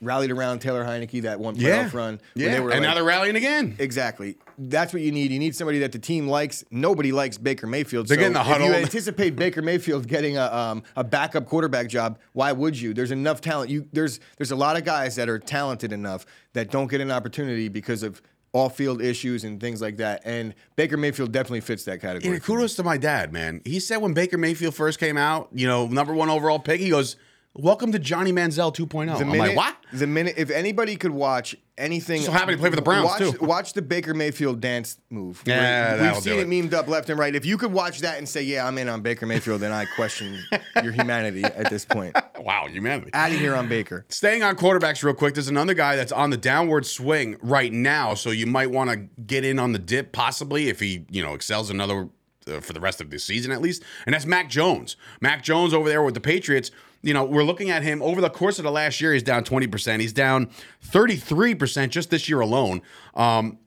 rallied 0.00 0.30
around 0.30 0.60
Taylor 0.60 0.84
Heinicke 0.84 1.22
that 1.22 1.38
one 1.40 1.56
playoff 1.56 1.92
run. 1.92 2.20
when 2.34 2.44
yeah, 2.44 2.52
they 2.52 2.60
were 2.60 2.70
and 2.70 2.80
like- 2.80 2.88
now 2.88 2.94
they're 2.94 3.04
rallying 3.04 3.36
again. 3.36 3.76
Exactly. 3.78 4.36
That's 4.58 4.92
what 4.92 5.02
you 5.02 5.12
need. 5.12 5.30
You 5.30 5.38
need 5.38 5.54
somebody 5.54 5.78
that 5.80 5.92
the 5.92 5.98
team 5.98 6.26
likes. 6.28 6.64
Nobody 6.70 7.12
likes 7.12 7.38
Baker 7.38 7.66
Mayfield. 7.66 8.08
They're 8.08 8.16
so 8.16 8.20
getting 8.20 8.32
the 8.34 8.40
If 8.40 8.46
huddle. 8.46 8.66
you 8.68 8.74
anticipate 8.74 9.36
Baker 9.36 9.62
Mayfield 9.62 10.06
getting 10.06 10.36
a 10.36 10.44
um, 10.54 10.82
a 10.96 11.04
backup 11.04 11.46
quarterback 11.46 11.88
job, 11.88 12.18
why 12.32 12.52
would 12.52 12.78
you? 12.78 12.92
There's 12.94 13.10
enough 13.10 13.40
talent. 13.40 13.70
You 13.70 13.86
there's 13.92 14.20
there's 14.38 14.50
a 14.50 14.56
lot 14.56 14.76
of 14.76 14.84
guys 14.84 15.16
that 15.16 15.28
are 15.28 15.38
talented 15.38 15.92
enough 15.92 16.26
that 16.54 16.70
don't 16.70 16.88
get 16.90 17.00
an 17.00 17.10
opportunity 17.10 17.68
because 17.68 18.02
of 18.02 18.20
off 18.52 18.76
field 18.76 19.00
issues 19.00 19.44
and 19.44 19.60
things 19.60 19.80
like 19.80 19.96
that. 19.98 20.20
And 20.24 20.54
Baker 20.76 20.96
Mayfield 20.96 21.30
definitely 21.30 21.60
fits 21.60 21.84
that 21.84 22.00
category. 22.00 22.34
Yeah, 22.34 22.40
kudos 22.40 22.74
to 22.76 22.82
my 22.82 22.96
dad, 22.96 23.32
man. 23.32 23.60
He 23.64 23.78
said 23.80 23.98
when 23.98 24.12
Baker 24.12 24.38
Mayfield 24.38 24.74
first 24.74 24.98
came 24.98 25.16
out, 25.16 25.48
you 25.54 25.68
know, 25.68 25.86
number 25.86 26.12
one 26.14 26.28
overall 26.28 26.58
pick, 26.58 26.80
he 26.80 26.90
goes, 26.90 27.16
"Welcome 27.54 27.92
to 27.92 27.98
Johnny 27.98 28.32
Manziel 28.32 28.74
2.0." 28.74 29.16
The 29.18 29.24
I'm 29.24 29.30
like, 29.38 29.56
"What?" 29.56 29.76
The 29.92 30.06
minute, 30.06 30.34
if 30.36 30.50
anybody 30.50 30.96
could 30.96 31.10
watch 31.10 31.56
anything, 31.76 32.22
So 32.22 32.32
happy 32.32 32.52
to 32.52 32.58
play 32.58 32.70
for 32.70 32.76
the 32.76 32.82
Browns, 32.82 33.04
watch, 33.04 33.18
too. 33.18 33.32
Watch 33.40 33.72
the 33.72 33.82
Baker 33.82 34.14
Mayfield 34.14 34.60
dance 34.60 34.98
move. 35.10 35.42
Yeah, 35.46 35.96
that'll 35.96 36.14
we've 36.14 36.22
seen 36.22 36.38
it. 36.38 36.40
it. 36.40 36.48
memed 36.48 36.74
up 36.74 36.88
left 36.88 37.08
and 37.10 37.18
right. 37.18 37.34
If 37.34 37.44
you 37.44 37.56
could 37.58 37.72
watch 37.72 38.00
that 38.00 38.18
and 38.18 38.28
say, 38.28 38.42
"Yeah, 38.42 38.66
I'm 38.66 38.78
in 38.78 38.88
on 38.88 39.00
Baker 39.02 39.26
Mayfield," 39.26 39.60
then 39.60 39.72
I 39.72 39.86
question 39.96 40.38
your 40.82 40.92
humanity 40.92 41.44
at 41.44 41.70
this 41.70 41.84
point. 41.84 42.16
Wow, 42.38 42.66
humanity. 42.68 43.10
Out 43.14 43.32
of 43.32 43.38
here 43.38 43.54
on 43.54 43.68
Baker. 43.68 44.06
Staying 44.08 44.42
on 44.42 44.56
quarterbacks 44.56 45.02
real 45.02 45.14
quick, 45.14 45.34
there's 45.34 45.48
another 45.48 45.74
guy 45.74 45.96
that's 45.96 46.12
on 46.12 46.30
the 46.30 46.36
downward 46.36 46.86
swing 46.86 47.36
right 47.42 47.72
now, 47.72 48.14
so 48.14 48.30
you 48.30 48.46
might 48.46 48.70
want 48.70 48.90
to 48.90 48.96
get 49.22 49.44
in 49.44 49.58
on 49.58 49.72
the 49.72 49.78
dip 49.78 50.12
possibly 50.12 50.68
if 50.68 50.80
he, 50.80 51.04
you 51.10 51.22
know, 51.22 51.34
excels 51.34 51.70
another 51.70 52.08
uh, 52.46 52.60
for 52.60 52.72
the 52.72 52.80
rest 52.80 53.00
of 53.00 53.10
the 53.10 53.18
season 53.18 53.52
at 53.52 53.60
least, 53.60 53.82
and 54.06 54.14
that's 54.14 54.26
Mac 54.26 54.48
Jones. 54.48 54.96
Mac 55.20 55.42
Jones 55.42 55.74
over 55.74 55.88
there 55.88 56.02
with 56.02 56.14
the 56.14 56.20
Patriots. 56.20 56.70
You 57.02 57.14
know, 57.14 57.24
we're 57.24 57.44
looking 57.44 57.70
at 57.70 57.82
him 57.82 58.02
over 58.02 58.20
the 58.20 58.30
course 58.30 58.58
of 58.58 58.64
the 58.64 58.70
last 58.70 59.00
year. 59.00 59.12
He's 59.12 59.22
down 59.22 59.44
20%. 59.44 60.00
He's 60.00 60.12
down 60.12 60.50
33% 60.86 61.88
just 61.88 62.10
this 62.10 62.28
year 62.28 62.40
alone. 62.40 62.82
Um, 63.14 63.58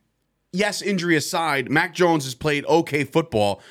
yes, 0.52 0.82
injury 0.82 1.16
aside, 1.16 1.70
Mac 1.70 1.94
Jones 1.94 2.26
has 2.26 2.36
played 2.36 2.66
okay 2.66 3.04
football, 3.04 3.62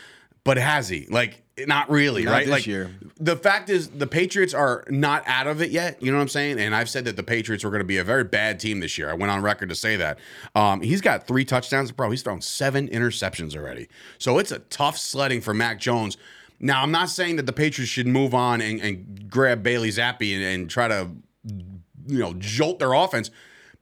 but 0.45 0.57
has 0.57 0.89
he? 0.89 1.07
Like, 1.09 1.43
not 1.67 1.91
really, 1.91 2.25
Not 2.25 2.33
right? 2.33 2.47
this 2.47 2.51
like, 2.51 2.67
year. 2.67 2.91
the 3.21 3.37
fact 3.37 3.69
is, 3.69 3.89
the 3.89 4.07
Patriots 4.07 4.55
are 4.55 4.85
not 4.89 5.23
out 5.27 5.47
of 5.47 5.61
it 5.61 5.71
yet. 5.71 6.03
You 6.03 6.11
know 6.11 6.17
what 6.17 6.23
I'm 6.23 6.29
saying? 6.29 6.59
And 6.59 6.75
I've 6.75 6.89
said 6.89 7.05
that 7.05 7.17
the 7.17 7.23
Patriots 7.23 7.63
were 7.63 7.71
going 7.71 7.81
to 7.81 7.87
be 7.87 7.99
a 7.99 8.05
very 8.05 8.25
bad 8.25 8.59
team 8.59 8.81
this 8.81 8.97
year. 8.97 9.11
I 9.11 9.15
went 9.15 9.31
on 9.31 9.43
record 9.43 9.69
to 9.69 9.75
say 9.75 9.97
that. 9.97 10.19
Um, 10.55 10.81
he's 10.81 11.03
got 11.03 11.27
three 11.27 11.45
touchdowns, 11.45 11.93
bro. 11.93 12.11
He's 12.11 12.23
thrown 12.23 12.41
seven 12.41 12.89
interceptions 12.89 13.55
already. 13.55 13.89
So 14.19 14.39
it's 14.39 14.51
a 14.51 14.61
tough 14.61 14.97
sledding 14.97 15.41
for 15.43 15.53
Mac 15.53 15.79
Jones. 15.79 16.17
Now, 16.65 16.83
I'm 16.83 16.93
not 16.93 17.09
saying 17.09 17.37
that 17.37 17.47
the 17.47 17.53
Patriots 17.53 17.91
should 17.91 18.07
move 18.07 18.35
on 18.35 18.61
and, 18.61 18.81
and 18.81 19.29
grab 19.29 19.65
Bailey 19.65 19.91
Zappe 19.91 20.35
and, 20.35 20.43
and 20.43 20.71
try 20.71 20.87
to, 20.87 21.11
you 21.45 22.19
know, 22.19 22.35
jolt 22.39 22.79
their 22.79 22.93
offense. 22.93 23.31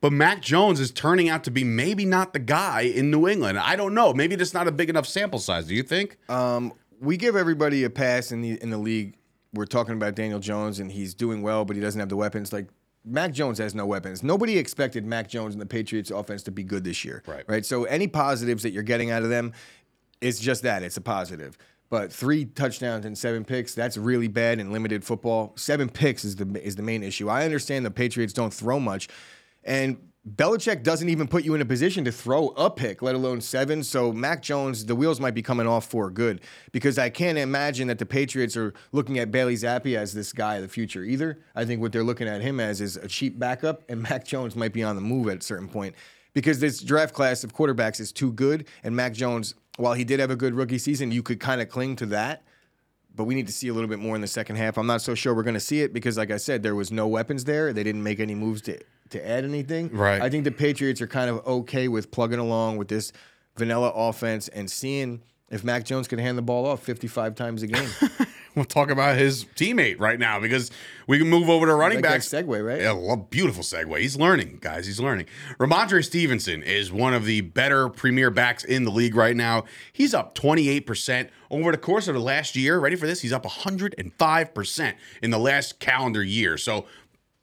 But 0.01 0.13
Mac 0.13 0.41
Jones 0.41 0.81
is 0.81 0.91
turning 0.91 1.29
out 1.29 1.45
to 1.45 1.51
be 1.51 1.63
maybe 1.63 2.07
not 2.07 2.33
the 2.33 2.39
guy 2.39 2.81
in 2.81 3.11
New 3.11 3.29
England. 3.29 3.59
I 3.59 3.77
don't 3.77 3.93
know. 3.93 4.15
Maybe 4.15 4.35
it's 4.35 4.55
not 4.55 4.67
a 4.67 4.73
big 4.73 4.89
enough 4.89 5.07
sample 5.07 5.39
size. 5.39 5.67
Do 5.67 5.75
you 5.75 5.83
think? 5.83 6.17
Um, 6.31 6.73
we 7.01 7.19
give 7.19 7.37
everybody 7.37 7.85
a 7.85 7.91
pass 7.91 8.33
in 8.33 8.41
the 8.41 8.61
in 8.63 8.71
the 8.71 8.79
league. 8.79 9.17
We're 9.53 9.67
talking 9.67 9.95
about 9.95 10.15
Daniel 10.15 10.39
Jones, 10.39 10.79
and 10.79 10.91
he's 10.91 11.13
doing 11.13 11.43
well, 11.43 11.67
but 11.67 11.77
he 11.77 11.83
doesn't 11.83 12.01
have 12.01 12.09
the 12.09 12.17
weapons. 12.17 12.51
Like 12.51 12.69
Mac 13.05 13.33
Jones 13.33 13.59
has 13.59 13.75
no 13.75 13.85
weapons. 13.85 14.23
Nobody 14.23 14.57
expected 14.57 15.05
Mac 15.05 15.29
Jones 15.29 15.55
and 15.55 15.61
the 15.61 15.67
Patriots 15.67 16.11
offense 16.11 16.43
to 16.45 16.51
be 16.51 16.63
good 16.63 16.85
this 16.85 17.05
year. 17.05 17.23
Right. 17.27 17.45
Right. 17.47 17.67
So 17.67 17.85
any 17.85 18.07
positives 18.07 18.63
that 18.63 18.71
you're 18.71 18.83
getting 18.83 19.11
out 19.11 19.23
of 19.23 19.29
them, 19.29 19.53
it's 20.23 20.39
just 20.39 20.63
that. 20.63 20.83
It's 20.83 20.97
a 20.97 21.03
positive. 21.03 21.59
But 21.91 22.13
three 22.13 22.45
touchdowns 22.45 23.05
and 23.05 23.19
seven 23.19 23.45
picks, 23.45 23.75
that's 23.75 23.97
really 23.97 24.29
bad 24.29 24.61
in 24.61 24.73
limited 24.73 25.05
football. 25.05 25.53
Seven 25.57 25.89
picks 25.89 26.25
is 26.25 26.37
the 26.37 26.65
is 26.65 26.77
the 26.77 26.83
main 26.83 27.03
issue. 27.03 27.29
I 27.29 27.45
understand 27.45 27.85
the 27.85 27.91
Patriots 27.91 28.33
don't 28.33 28.55
throw 28.55 28.79
much. 28.79 29.09
And 29.65 29.99
Belichick 30.37 30.83
doesn't 30.83 31.09
even 31.09 31.27
put 31.27 31.45
you 31.45 31.55
in 31.55 31.63
a 31.63 31.65
position 31.65 32.05
to 32.05 32.13
throw 32.13 32.49
a 32.49 32.71
pick, 32.71 33.01
let 33.01 33.15
alone 33.15 33.41
seven. 33.41 33.83
So 33.83 34.13
Mac 34.13 34.43
Jones, 34.43 34.85
the 34.85 34.95
wheels 34.95 35.19
might 35.19 35.35
be 35.35 35.43
coming 35.43 35.67
off 35.67 35.87
for 35.87 36.11
good 36.11 36.43
because 36.73 36.99
I 36.99 37.09
can't 37.09 37.39
imagine 37.39 37.89
that 37.89 37.99
the 37.99 38.07
Patriots 38.07 38.57
are 38.57 38.75
looking 38.93 39.19
at 39.19 39.31
Bailey 39.31 39.55
Zappe 39.55 39.97
as 39.97 40.13
this 40.13 40.33
guy 40.33 40.57
of 40.57 40.63
the 40.63 40.69
future 40.69 41.03
either. 41.03 41.41
I 41.55 41.65
think 41.65 41.81
what 41.81 41.93
they're 41.93 42.05
looking 42.05 42.29
at 42.29 42.43
him 42.43 42.61
as 42.61 42.83
is 42.83 42.99
a 42.99 43.09
cheap 43.09 43.39
backup, 43.39 43.83
and 43.89 44.03
Mac 44.11 44.27
Jones 44.27 44.55
might 44.55 44.75
be 44.75 44.83
on 44.83 44.95
the 44.95 45.03
move 45.03 45.29
at 45.29 45.39
a 45.39 45.43
certain 45.43 45.69
point 45.69 45.95
because 46.35 46.61
this 46.61 46.81
draft 46.81 47.15
class 47.15 47.43
of 47.43 47.55
quarterbacks 47.55 47.99
is 47.99 48.13
too 48.13 48.33
good. 48.33 48.69
And 48.85 48.95
Mac 48.95 49.15
Jones, 49.15 49.55
while 49.77 49.95
he 49.95 50.05
did 50.05 50.21
have 50.21 50.31
a 50.31 50.37
good 50.37 50.55
rookie 50.55 50.79
season, 50.79 51.11
you 51.11 51.23
could 51.23 51.41
kind 51.41 51.61
of 51.61 51.69
cling 51.69 51.97
to 51.97 52.07
that 52.07 52.43
but 53.15 53.25
we 53.25 53.35
need 53.35 53.47
to 53.47 53.53
see 53.53 53.69
a 53.69 53.75
little 53.75 53.89
bit 53.89 53.99
more 53.99 54.15
in 54.15 54.21
the 54.21 54.27
second 54.27 54.57
half. 54.57 54.79
I'm 54.79 54.87
not 54.87 55.03
so 55.03 55.15
sure 55.15 55.35
we're 55.35 55.43
going 55.43 55.55
to 55.55 55.61
see 55.61 55.81
it 55.81 55.93
because, 55.93 56.17
like 56.17 56.31
I 56.31 56.37
said, 56.37 56.63
there 56.63 56.75
was 56.75 56.93
no 56.93 57.09
weapons 57.09 57.45
there. 57.45 57.73
They 57.73 57.83
didn't 57.83 58.03
make 58.03 58.21
any 58.21 58.35
moves 58.35 58.63
to 58.63 58.79
to 59.11 59.29
add 59.29 59.45
anything. 59.45 59.91
Right. 59.93 60.23
I 60.23 60.31
think 60.31 60.45
the 60.45 60.53
Patriots 60.53 61.01
are 61.01 61.07
kind 61.09 61.29
of 61.29 61.45
okay 61.45 61.89
with 61.89 62.13
plugging 62.13 62.39
along 62.39 62.77
with 62.77 62.87
this 62.89 63.13
vanilla 63.57 63.91
offense 63.95 64.47
and 64.49 64.71
seeing 64.71 65.23
if 65.51 65.65
Mac 65.65 65.85
Jones 65.85 66.07
can 66.07 66.21
hand 66.21 66.39
the 66.39 66.43
ball 66.43 66.65
off 66.65 66.81
55 66.83 67.35
times 67.35 67.65
a 67.65 67.67
game. 67.67 67.89
We'll 68.57 68.65
talk 68.65 68.91
about 68.91 69.17
his 69.17 69.45
teammate 69.55 70.01
right 70.01 70.19
now 70.19 70.41
because 70.41 70.71
we 71.07 71.19
can 71.19 71.29
move 71.29 71.49
over 71.49 71.67
to 71.67 71.75
running 71.75 71.99
Like 71.99 72.05
backs. 72.05 72.29
segue, 72.29 72.65
right? 72.67 72.81
Yeah, 72.81 73.15
beautiful 73.31 73.63
segue. 73.63 73.99
He's 74.01 74.17
learning, 74.17 74.59
guys. 74.61 74.87
He's 74.87 74.99
learning. 74.99 75.27
Rhamondre 75.59 76.05
Stevenson 76.05 76.63
is 76.63 76.91
one 76.91 77.15
of 77.15 77.25
the 77.25 77.43
better 77.43 77.89
premier 77.89 78.31
backs 78.31 78.65
in 78.65 78.85
the 78.85 78.91
league 78.91 79.15
right 79.15 79.37
now. 79.37 79.65
He's 79.93 80.15
up 80.15 80.35
28% 80.35 81.29
over 81.51 81.71
the 81.71 81.79
course 81.79 82.09
of 82.09 82.15
the 82.15 82.21
last 82.21 82.57
year. 82.57 82.81
Ready 82.81 82.97
for 82.97 83.07
this? 83.07 83.21
He's 83.21 83.33
up 83.33 83.45
105% 83.45 84.95
in 85.23 85.31
the 85.31 85.39
last 85.39 85.79
calendar 85.79 86.23
year. 86.23 86.57
So 86.57 86.87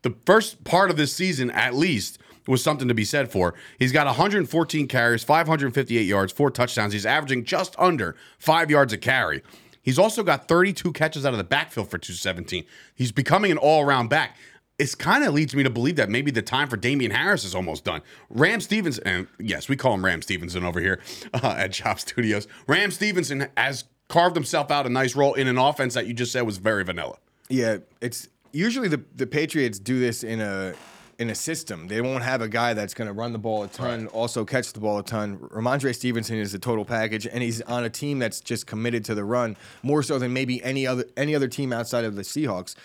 the 0.01 0.15
first 0.25 0.63
part 0.63 0.89
of 0.89 0.97
this 0.97 1.13
season, 1.13 1.51
at 1.51 1.73
least, 1.73 2.19
was 2.47 2.63
something 2.63 2.87
to 2.87 2.93
be 2.93 3.03
said 3.05 3.31
for. 3.31 3.53
He's 3.77 3.91
got 3.91 4.05
114 4.07 4.87
carries, 4.87 5.23
558 5.23 6.01
yards, 6.01 6.31
four 6.31 6.49
touchdowns. 6.49 6.93
He's 6.93 7.05
averaging 7.05 7.43
just 7.43 7.75
under 7.77 8.15
five 8.39 8.69
yards 8.71 8.93
a 8.93 8.97
carry. 8.97 9.41
He's 9.87 9.97
also 9.97 10.21
got 10.21 10.49
32 10.49 10.91
catches 10.91 11.25
out 11.25 11.31
of 11.31 11.37
the 11.37 11.45
backfield 11.45 11.89
for 11.89 11.97
217. 11.97 12.65
He's 12.93 13.13
becoming 13.13 13.51
an 13.51 13.57
all 13.57 13.81
around 13.81 14.09
back. 14.09 14.35
It's 14.77 14.95
kind 14.95 15.23
of 15.23 15.33
leads 15.33 15.55
me 15.55 15.63
to 15.63 15.69
believe 15.69 15.95
that 15.95 16.09
maybe 16.09 16.29
the 16.29 16.41
time 16.41 16.67
for 16.67 16.75
Damien 16.75 17.11
Harris 17.11 17.45
is 17.45 17.55
almost 17.55 17.85
done. 17.85 18.01
Ram 18.29 18.59
Stevenson, 18.59 19.07
and 19.07 19.27
yes, 19.39 19.69
we 19.69 19.77
call 19.77 19.93
him 19.93 20.03
Ram 20.03 20.21
Stevenson 20.21 20.65
over 20.65 20.81
here 20.81 20.99
uh, 21.33 21.55
at 21.57 21.71
Chop 21.71 22.01
Studios. 22.01 22.49
Ram 22.67 22.91
Stevenson 22.91 23.47
has 23.55 23.85
carved 24.09 24.35
himself 24.35 24.71
out 24.71 24.85
a 24.85 24.89
nice 24.89 25.15
role 25.15 25.35
in 25.35 25.47
an 25.47 25.57
offense 25.57 25.93
that 25.93 26.05
you 26.05 26.13
just 26.13 26.33
said 26.33 26.41
was 26.41 26.57
very 26.57 26.83
vanilla. 26.83 27.15
Yeah, 27.47 27.77
it's 28.01 28.27
usually 28.51 28.89
the 28.89 29.01
the 29.15 29.25
Patriots 29.25 29.79
do 29.79 30.01
this 30.01 30.21
in 30.21 30.41
a 30.41 30.73
in 31.19 31.29
a 31.29 31.35
system. 31.35 31.87
They 31.87 32.01
won't 32.01 32.23
have 32.23 32.41
a 32.41 32.47
guy 32.47 32.73
that's 32.73 32.93
going 32.93 33.07
to 33.07 33.13
run 33.13 33.33
the 33.33 33.39
ball 33.39 33.63
a 33.63 33.67
ton, 33.67 34.07
also 34.07 34.45
catch 34.45 34.73
the 34.73 34.79
ball 34.79 34.99
a 34.99 35.03
ton. 35.03 35.37
Rhamondre 35.37 35.93
Stevenson 35.95 36.37
is 36.37 36.53
a 36.53 36.59
total 36.59 36.85
package, 36.85 37.25
and 37.25 37.41
he's 37.41 37.61
on 37.63 37.83
a 37.83 37.89
team 37.89 38.19
that's 38.19 38.39
just 38.39 38.67
committed 38.67 39.03
to 39.05 39.15
the 39.15 39.23
run 39.23 39.57
more 39.83 40.03
so 40.03 40.19
than 40.19 40.31
maybe 40.33 40.61
any 40.63 40.85
other 40.85 41.05
any 41.15 41.33
other 41.35 41.47
team 41.47 41.73
outside 41.73 42.05
of 42.05 42.15
the 42.15 42.21
Seahawks. 42.21 42.75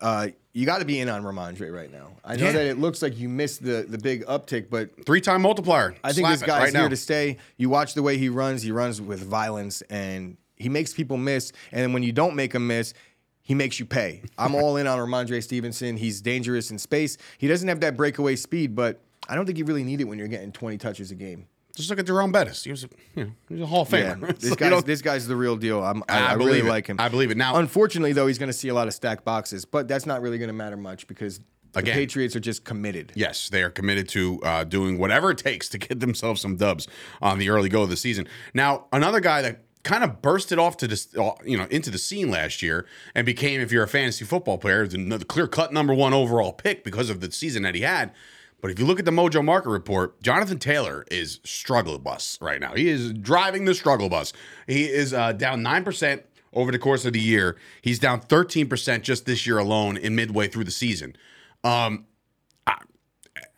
Uh, 0.00 0.28
you 0.52 0.66
got 0.66 0.80
to 0.80 0.84
be 0.84 0.98
in 1.00 1.08
on 1.08 1.22
Rhamondre 1.22 1.72
right 1.72 1.90
now. 1.90 2.08
I 2.24 2.36
know 2.36 2.46
Yeah. 2.46 2.52
that 2.52 2.66
it 2.66 2.78
looks 2.78 3.00
like 3.02 3.18
you 3.18 3.28
missed 3.28 3.62
the 3.64 3.86
the 3.88 3.98
big 3.98 4.24
uptick, 4.26 4.68
but 4.68 4.90
Three 5.06 5.20
time 5.20 5.42
multiplier. 5.42 5.94
I 6.04 6.12
think 6.12 6.26
Slap 6.26 6.38
this 6.38 6.42
guy's 6.46 6.62
right 6.64 6.72
here 6.72 6.82
now. 6.82 6.88
to 6.88 6.96
stay. 6.96 7.38
You 7.56 7.68
watch 7.70 7.94
the 7.94 8.02
way 8.02 8.18
he 8.18 8.28
runs. 8.28 8.62
He 8.62 8.72
runs 8.72 9.00
with 9.00 9.22
violence, 9.22 9.80
and 9.82 10.36
he 10.56 10.68
makes 10.68 10.92
people 10.92 11.16
miss. 11.16 11.52
And 11.70 11.80
then 11.80 11.92
when 11.92 12.02
you 12.02 12.12
don't 12.12 12.36
make 12.36 12.54
him 12.54 12.66
miss, 12.66 12.92
he 13.42 13.54
makes 13.54 13.78
you 13.80 13.86
pay. 13.86 14.22
I'm 14.38 14.54
all 14.54 14.76
in 14.76 14.86
on 14.86 14.98
Rhamondre 14.98 15.42
Stevenson. 15.42 15.96
He's 15.96 16.20
dangerous 16.20 16.70
in 16.70 16.78
space. 16.78 17.16
He 17.38 17.48
doesn't 17.48 17.68
have 17.68 17.80
that 17.80 17.96
breakaway 17.96 18.36
speed, 18.36 18.74
but 18.74 19.00
I 19.28 19.34
don't 19.34 19.46
think 19.46 19.58
you 19.58 19.64
really 19.64 19.84
need 19.84 20.00
it 20.00 20.04
when 20.04 20.18
you're 20.18 20.28
getting 20.28 20.52
20 20.52 20.78
touches 20.78 21.10
a 21.10 21.14
game. 21.14 21.46
Just 21.74 21.88
look 21.88 21.98
at 21.98 22.06
Jerome 22.06 22.32
Bettis. 22.32 22.64
He 22.64 22.70
was, 22.70 22.84
a, 22.84 22.88
you 23.16 23.24
know, 23.24 23.30
he 23.48 23.54
was 23.54 23.62
a 23.62 23.66
Hall 23.66 23.82
of 23.82 23.92
Yeah, 23.92 24.14
Famer. 24.14 24.38
this 24.38 24.50
So, 24.50 24.56
guy's 24.56 24.84
this 24.84 25.00
guy's 25.02 25.26
the 25.26 25.36
real 25.36 25.56
deal. 25.56 25.82
I'm, 25.82 26.02
I, 26.08 26.18
I 26.18 26.24
I, 26.26 26.32
really 26.34 26.58
it. 26.58 26.66
like 26.66 26.86
him. 26.86 26.96
I 27.00 27.08
believe 27.08 27.30
it. 27.30 27.36
Now- 27.38 27.56
unfortunately, 27.56 28.12
though, 28.12 28.26
he's 28.26 28.38
going 28.38 28.50
to 28.50 28.52
see 28.52 28.68
a 28.68 28.74
lot 28.74 28.88
of 28.88 28.94
stacked 28.94 29.24
boxes, 29.24 29.64
but 29.64 29.88
that's 29.88 30.04
not 30.04 30.20
really 30.20 30.36
going 30.38 30.48
to 30.48 30.54
matter 30.54 30.76
much 30.76 31.06
because 31.06 31.40
Again. 31.74 31.94
the 31.96 32.00
Patriots 32.02 32.36
are 32.36 32.40
just 32.40 32.64
committed. 32.64 33.12
Yes, 33.14 33.48
they 33.48 33.62
are 33.62 33.70
committed 33.70 34.06
to 34.10 34.38
uh, 34.42 34.64
doing 34.64 34.98
whatever 34.98 35.30
it 35.30 35.38
takes 35.38 35.70
to 35.70 35.78
get 35.78 35.98
themselves 36.00 36.42
some 36.42 36.56
dubs 36.56 36.86
on 37.22 37.38
the 37.38 37.48
early 37.48 37.70
go 37.70 37.82
of 37.82 37.88
the 37.88 37.96
season. 37.96 38.28
Now, 38.52 38.84
another 38.92 39.20
guy 39.20 39.40
that 39.40 39.62
kind 39.82 40.04
of 40.04 40.22
bursted 40.22 40.58
off 40.58 40.76
to 40.78 40.86
this, 40.86 41.08
uh, 41.16 41.32
you 41.44 41.56
know, 41.56 41.66
into 41.70 41.90
the 41.90 41.98
scene 41.98 42.30
last 42.30 42.62
year 42.62 42.86
and 43.14 43.26
became, 43.26 43.60
if 43.60 43.72
you're 43.72 43.82
a 43.82 43.88
fantasy 43.88 44.24
football 44.24 44.58
player, 44.58 44.86
the, 44.86 45.24
clear 45.28 45.46
cut 45.46 45.72
number 45.72 45.92
one 45.92 46.14
overall 46.14 46.52
pick 46.52 46.84
because 46.84 47.10
of 47.10 47.20
the 47.20 47.32
season 47.32 47.62
that 47.64 47.74
he 47.74 47.80
had. 47.80 48.12
But 48.60 48.70
if 48.70 48.78
you 48.78 48.86
look 48.86 49.00
at 49.00 49.04
the 49.04 49.10
Mojo 49.10 49.44
Market 49.44 49.70
report, 49.70 50.22
Jonathan 50.22 50.60
Taylor 50.60 51.04
is 51.10 51.40
struggle 51.42 51.98
bus 51.98 52.38
right 52.40 52.60
now. 52.60 52.74
He 52.74 52.88
is 52.88 53.12
driving 53.12 53.64
the 53.64 53.74
struggle 53.74 54.08
bus. 54.08 54.32
He 54.68 54.84
is 54.84 55.12
uh, 55.12 55.32
down 55.32 55.64
nine 55.64 55.82
percent 55.82 56.22
over 56.52 56.70
the 56.70 56.78
course 56.78 57.04
of 57.04 57.12
the 57.12 57.20
year. 57.20 57.56
He's 57.80 57.98
down 57.98 58.20
thirteen 58.20 58.68
percent 58.68 59.02
just 59.02 59.26
this 59.26 59.48
year 59.48 59.58
alone 59.58 59.96
in 59.96 60.14
midway 60.14 60.46
through 60.46 60.62
the 60.62 60.70
season. 60.70 61.16
Um, 61.64 62.06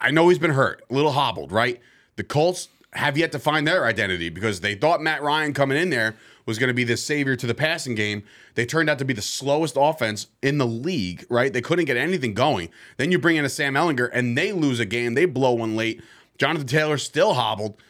I 0.00 0.10
know 0.10 0.28
he's 0.30 0.38
been 0.38 0.52
hurt, 0.52 0.82
a 0.90 0.94
little 0.94 1.12
hobbled, 1.12 1.52
right? 1.52 1.80
The 2.16 2.24
Colts 2.24 2.68
have 2.94 3.16
yet 3.16 3.32
to 3.32 3.38
find 3.38 3.66
their 3.66 3.84
identity 3.84 4.28
because 4.28 4.60
they 4.60 4.74
thought 4.74 5.02
Matt 5.02 5.22
Ryan 5.22 5.52
coming 5.52 5.78
in 5.78 5.90
there 5.90 6.16
was 6.46 6.58
going 6.58 6.68
to 6.68 6.74
be 6.74 6.84
the 6.84 6.96
savior 6.96 7.36
to 7.36 7.46
the 7.46 7.54
passing 7.54 7.94
game. 7.94 8.22
They 8.54 8.66
turned 8.66 8.90
out 8.90 8.98
to 8.98 9.04
be 9.04 9.14
the 9.14 9.22
slowest 9.22 9.76
offense 9.78 10.28
in 10.42 10.58
the 10.58 10.66
league, 10.66 11.24
right? 11.30 11.52
They 11.52 11.62
couldn't 11.62 11.86
get 11.86 11.96
anything 11.96 12.34
going. 12.34 12.68
Then 12.96 13.10
you 13.10 13.18
bring 13.18 13.36
in 13.36 13.44
a 13.44 13.48
Sam 13.48 13.74
Ehlinger 13.74 14.10
and 14.12 14.36
they 14.36 14.52
lose 14.52 14.78
a 14.78 14.84
game. 14.84 15.14
They 15.14 15.24
blow 15.24 15.52
one 15.54 15.76
late. 15.76 16.02
Jonathan 16.38 16.66
Taylor 16.66 16.98
still 16.98 17.34
hobbled. 17.34 17.80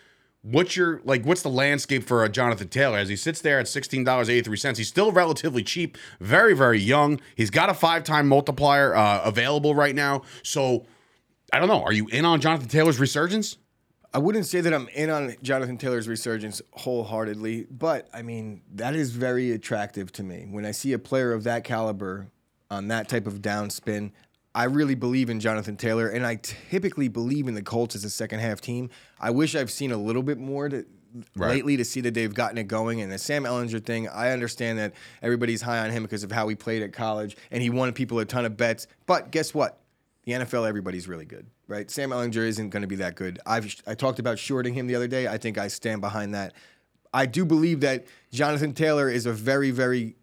What's 0.43 0.77
your 0.77 1.01
like? 1.05 1.25
What's 1.25 1.41
the 1.41 1.49
landscape 1.49 2.05
for 2.05 2.23
a 2.23 2.29
Jonathan 2.29 2.69
Taylor 2.69 2.99
as 2.99 3.09
he 3.09 3.17
sits 3.17 3.41
there 3.41 3.59
at 3.59 3.67
sixteen 3.67 4.05
dollars 4.05 4.29
eighty 4.29 4.43
three 4.43 4.59
cents? 4.59 4.77
He's 4.77 4.89
still 4.89 5.11
relatively 5.11 5.63
cheap, 5.63 5.97
very 6.21 6.55
very 6.55 6.79
young. 6.79 7.19
He's 7.35 7.49
got 7.49 7.71
a 7.71 7.75
five 7.75 8.05
time 8.05 8.29
multiplier 8.29 8.95
uh, 8.95 9.23
available 9.25 9.75
right 9.75 9.95
now. 9.95 10.21
So 10.43 10.85
I 11.51 11.59
don't 11.59 11.69
know. 11.69 11.83
Are 11.83 11.95
you 11.95 12.09
in 12.09 12.27
on 12.27 12.43
Jonathan 12.43 12.69
Taylor's 12.69 13.01
resurgence? 13.01 13.57
I 14.15 14.19
wouldn't 14.19 14.47
say 14.47 14.61
that 14.61 14.73
I'm 14.73 14.87
in 14.95 15.11
on 15.11 15.35
Jonathan 15.43 15.77
Taylor's 15.77 16.07
resurgence 16.07 16.63
wholeheartedly, 16.73 17.67
but 17.69 18.09
I 18.15 18.23
mean, 18.23 18.63
that 18.75 18.95
is 18.95 19.11
very 19.11 19.51
attractive 19.51 20.13
to 20.13 20.23
me. 20.23 20.47
When 20.49 20.65
I 20.65 20.71
see 20.71 20.93
a 20.93 21.01
player 21.01 21.33
of 21.33 21.43
that 21.45 21.65
caliber 21.65 22.29
on 22.71 22.87
that 22.89 23.09
type 23.09 23.27
of 23.27 23.43
downspin, 23.43 24.13
I 24.55 24.65
really 24.65 24.95
believe 24.95 25.31
in 25.31 25.41
Jonathan 25.41 25.77
Taylor, 25.77 26.09
and 26.09 26.25
I 26.25 26.37
typically 26.37 27.09
believe 27.09 27.49
in 27.49 27.55
the 27.55 27.63
Colts 27.63 27.97
as 27.97 28.05
a 28.05 28.11
second 28.11 28.39
half 28.39 28.61
team. 28.61 28.89
I 29.19 29.33
wish 29.33 29.57
I've 29.57 29.71
seen 29.71 29.91
a 29.91 29.97
little 29.97 30.23
bit 30.23 30.39
more 30.39 30.69
to, 30.69 30.87
Right. 31.37 31.51
lately 31.51 31.77
to 31.77 31.85
see 31.85 32.01
that 32.03 32.15
they've 32.15 32.33
gotten 32.35 32.59
it 32.59 32.69
going. 32.69 33.01
And 33.01 33.11
the 33.11 33.19
Sam 33.19 33.45
Ehlinger 33.45 33.85
thing, 33.85 34.09
I 34.09 34.31
understand 34.31 34.79
that 34.79 34.95
everybody's 35.23 35.63
high 35.63 35.79
on 35.79 35.91
him 35.91 36.05
because 36.05 36.23
of 36.23 36.31
how 36.31 36.47
he 36.47 36.55
played 36.55 36.83
at 36.83 36.93
college, 36.93 37.37
and 37.51 37.63
he 37.63 37.71
won 37.71 37.93
people 37.93 38.21
a 38.21 38.25
ton 38.25 38.45
of 38.45 38.57
bets. 38.57 38.87
But 39.07 39.33
guess 39.33 39.53
what? 39.55 39.81
The 40.25 40.33
NFL, 40.33 40.67
everybody's 40.67 41.07
really 41.07 41.27
good, 41.27 41.47
right? 41.69 41.91
Sam 41.91 42.11
Ehlinger 42.11 42.47
isn't 42.47 42.71
going 42.71 42.83
to 42.83 42.89
be 42.89 42.97
that 42.97 43.15
good. 43.15 43.39
I've 43.47 43.75
I 43.87 43.95
talked 43.95 44.19
about 44.19 44.39
shorting 44.39 44.75
him 44.75 44.87
the 44.87 44.95
other 44.95 45.09
day. 45.09 45.29
I 45.29 45.39
think 45.39 45.59
I 45.59 45.69
stand 45.69 46.01
behind 46.01 46.35
that. 46.35 46.55
I 47.13 47.27
do 47.27 47.45
believe 47.45 47.81
that 47.81 48.07
Jonathan 48.33 48.73
Taylor 48.73 49.09
is 49.09 49.27
a 49.27 49.33
very, 49.33 49.71
very 49.71 50.17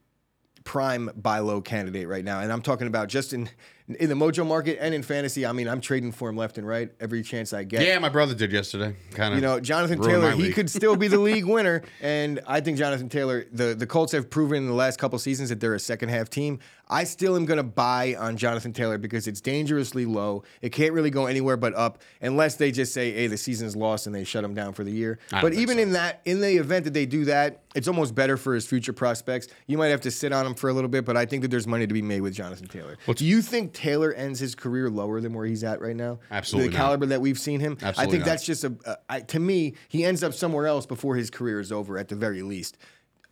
prime 0.64 1.10
buy 1.16 1.40
low 1.40 1.62
candidate 1.62 2.08
right 2.08 2.26
now, 2.26 2.40
and 2.40 2.52
I'm 2.52 2.62
talking 2.62 2.88
about 2.88 3.10
just 3.10 3.34
in 3.34 3.50
in 3.96 4.10
the 4.10 4.16
Mojo 4.16 4.46
market 4.46 4.78
and 4.82 4.94
in 4.94 5.04
fantasy. 5.04 5.46
I 5.46 5.52
mean, 5.52 5.68
I'm 5.68 5.82
trading 5.82 6.12
for 6.12 6.30
him 6.30 6.38
left 6.38 6.58
and 6.58 6.68
right 6.68 6.92
every 7.00 7.24
chance 7.24 7.54
I 7.54 7.64
get. 7.64 7.84
Yeah, 7.84 8.00
my 8.00 8.10
brother 8.10 8.34
did 8.34 8.52
yesterday. 8.52 8.96
Kind 9.12 9.34
of. 9.34 9.40
You 9.40 9.46
know, 9.46 9.60
Jonathan 9.60 10.02
Taylor, 10.02 10.32
he 10.32 10.52
could 10.52 10.70
still 10.70 10.96
be 10.96 11.08
the 11.08 11.20
league 11.20 11.46
winner. 11.46 11.84
And 12.02 12.40
I 12.48 12.62
think 12.62 12.78
Jonathan 12.78 13.10
Taylor, 13.10 13.46
the, 13.52 13.76
the 13.76 13.88
Colts 13.88 14.12
have 14.14 14.30
proven 14.30 14.58
in 14.58 14.68
the 14.68 14.74
last 14.74 15.00
couple 15.00 15.18
seasons 15.20 15.50
that 15.50 15.60
they're 15.60 15.76
a 15.76 15.80
second 15.80 16.10
half 16.10 16.30
team. 16.30 16.60
I 16.92 17.06
still 17.06 17.38
am 17.38 17.46
going 17.46 17.58
to 17.58 17.64
buy 17.64 18.16
on 18.20 18.36
Jonathan 18.36 18.74
Taylor 18.74 18.98
because 18.98 19.26
it's 19.26 19.40
dangerously 19.40 20.06
low. 20.06 20.44
It 20.62 20.74
can't 20.74 20.92
really 20.92 21.10
go 21.10 21.26
anywhere 21.26 21.56
but 21.56 21.74
up 21.74 22.02
unless 22.22 22.58
they 22.58 22.70
just 22.70 22.94
say, 22.94 23.14
hey, 23.14 23.28
the 23.28 23.38
season's 23.38 23.78
lost 23.78 24.08
and 24.08 24.14
they 24.14 24.26
shut 24.26 24.44
him 24.44 24.54
down 24.54 24.74
for 24.74 24.84
the 24.84 24.92
year. 24.92 25.18
But 25.30 25.54
even 25.54 25.78
so. 25.78 25.84
in 25.84 25.92
that, 25.94 26.20
in 26.26 26.42
the 26.42 26.58
event 26.58 26.84
that 26.84 26.94
they 26.94 27.06
do 27.06 27.26
that, 27.26 27.62
it's 27.76 27.88
almost 27.88 28.14
better 28.14 28.36
for 28.36 28.54
his 28.54 28.66
future 28.66 28.92
prospects. 28.92 29.48
You 29.68 29.78
might 29.78 29.88
have 29.88 30.02
to 30.02 30.12
sit 30.12 30.34
on 30.34 30.46
him 30.46 30.54
for 30.54 30.70
a 30.70 30.74
little 30.74 30.90
bit, 30.90 31.06
but 31.06 31.16
I 31.16 31.26
think 31.26 31.44
that 31.44 31.48
there's 31.48 31.66
money 31.66 31.88
to 31.88 31.94
be 31.94 32.02
made 32.02 32.22
with 32.22 32.34
Jonathan 32.34 32.68
Taylor. 32.68 32.98
do 33.16 33.26
you 33.26 33.42
think 33.42 33.72
Taylor 33.82 34.14
ends 34.14 34.40
his 34.40 34.54
career 34.54 34.92
lower 34.92 35.20
than 35.22 35.34
where 35.34 35.46
he's 35.46 35.64
at 35.64 35.82
right 35.82 35.96
now? 35.96 36.20
Absolutely 36.30 36.70
The 36.70 36.78
not. 36.78 36.84
caliber 36.84 37.06
that 37.08 37.20
we've 37.20 37.40
seen 37.40 37.60
him. 37.60 37.80
Absolutely 37.82 38.04
I 38.04 38.12
think 38.12 38.20
not. 38.20 38.26
that's 38.28 38.46
just 38.46 38.64
a, 38.64 38.76
a 38.86 38.98
I, 39.10 39.20
to 39.22 39.40
me, 39.40 39.74
he 39.90 40.06
ends 40.06 40.22
up 40.24 40.36
somewhere 40.36 40.68
else 40.68 40.86
before 40.86 41.16
his 41.16 41.32
career 41.32 41.60
is 41.60 41.72
over, 41.72 41.98
at 41.98 42.08
the 42.08 42.16
very 42.16 42.44
least. 42.44 42.78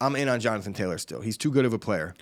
I'm 0.01 0.15
in 0.15 0.27
on 0.27 0.39
Jonathan 0.39 0.73
Taylor 0.73 0.97
still. 0.97 1.21
He's 1.21 1.37
too 1.37 1.51
good 1.51 1.65
of 1.65 1.73
a 1.73 1.77
player. 1.77 2.15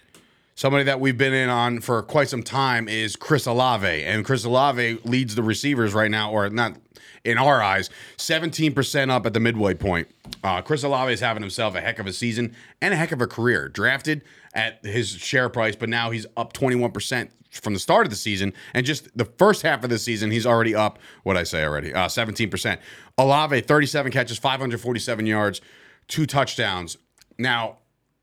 Somebody 0.58 0.86
that 0.86 1.00
we've 1.00 1.20
been 1.20 1.36
in 1.36 1.50
on 1.50 1.82
for 1.82 2.02
quite 2.02 2.30
some 2.30 2.41
time 2.41 2.89
is 2.89 3.15
Chris 3.15 3.46
Olave, 3.46 4.04
and 4.04 4.26
Chris 4.26 4.43
Olave 4.43 4.98
leads 5.04 5.36
the 5.36 5.43
receivers 5.43 5.93
right 5.93 6.10
now, 6.10 6.32
or 6.32 6.50
not 6.50 6.78
in 7.24 7.38
our 7.38 7.62
eyes, 7.62 7.91
17% 8.17 9.12
up 9.12 9.28
at 9.28 9.36
the 9.36 9.39
midway 9.39 9.76
point. 9.76 10.08
Uh, 10.43 10.63
Chris 10.63 10.82
Olave 10.82 11.13
is 11.13 11.20
having 11.20 11.43
himself 11.43 11.76
a 11.76 11.80
heck 11.80 12.00
of 12.00 12.08
a 12.08 12.12
season 12.12 12.56
and 12.82 12.91
a 12.91 12.98
heck 12.98 13.12
of 13.12 13.22
a 13.22 13.28
career. 13.28 13.70
Drafted 13.70 14.24
at 14.56 14.84
his 14.84 15.10
share 15.10 15.48
price, 15.48 15.76
but 15.76 15.89
now 15.89 16.10
he's 16.10 16.26
up 16.36 16.54
21% 16.54 17.30
from 17.52 17.76
the 17.76 17.80
start 17.80 18.08
of 18.08 18.10
the 18.10 18.17
season, 18.17 18.52
and 18.74 18.84
just 18.84 19.15
the 19.15 19.26
first 19.26 19.62
half 19.62 19.84
of 19.84 19.91
the 19.91 20.00
season, 20.00 20.32
he's 20.32 20.48
already 20.48 20.74
up. 20.74 20.98
What 21.22 21.38
I 21.38 21.43
say 21.43 21.63
already? 21.65 21.93
Uh, 21.93 22.08
17%. 22.08 22.80
Olave, 23.20 23.62
37 23.62 24.12
catches, 24.12 24.39
547 24.39 25.28
yards, 25.28 25.62
two 26.08 26.26
touchdowns. 26.26 26.98
Now 27.38 27.78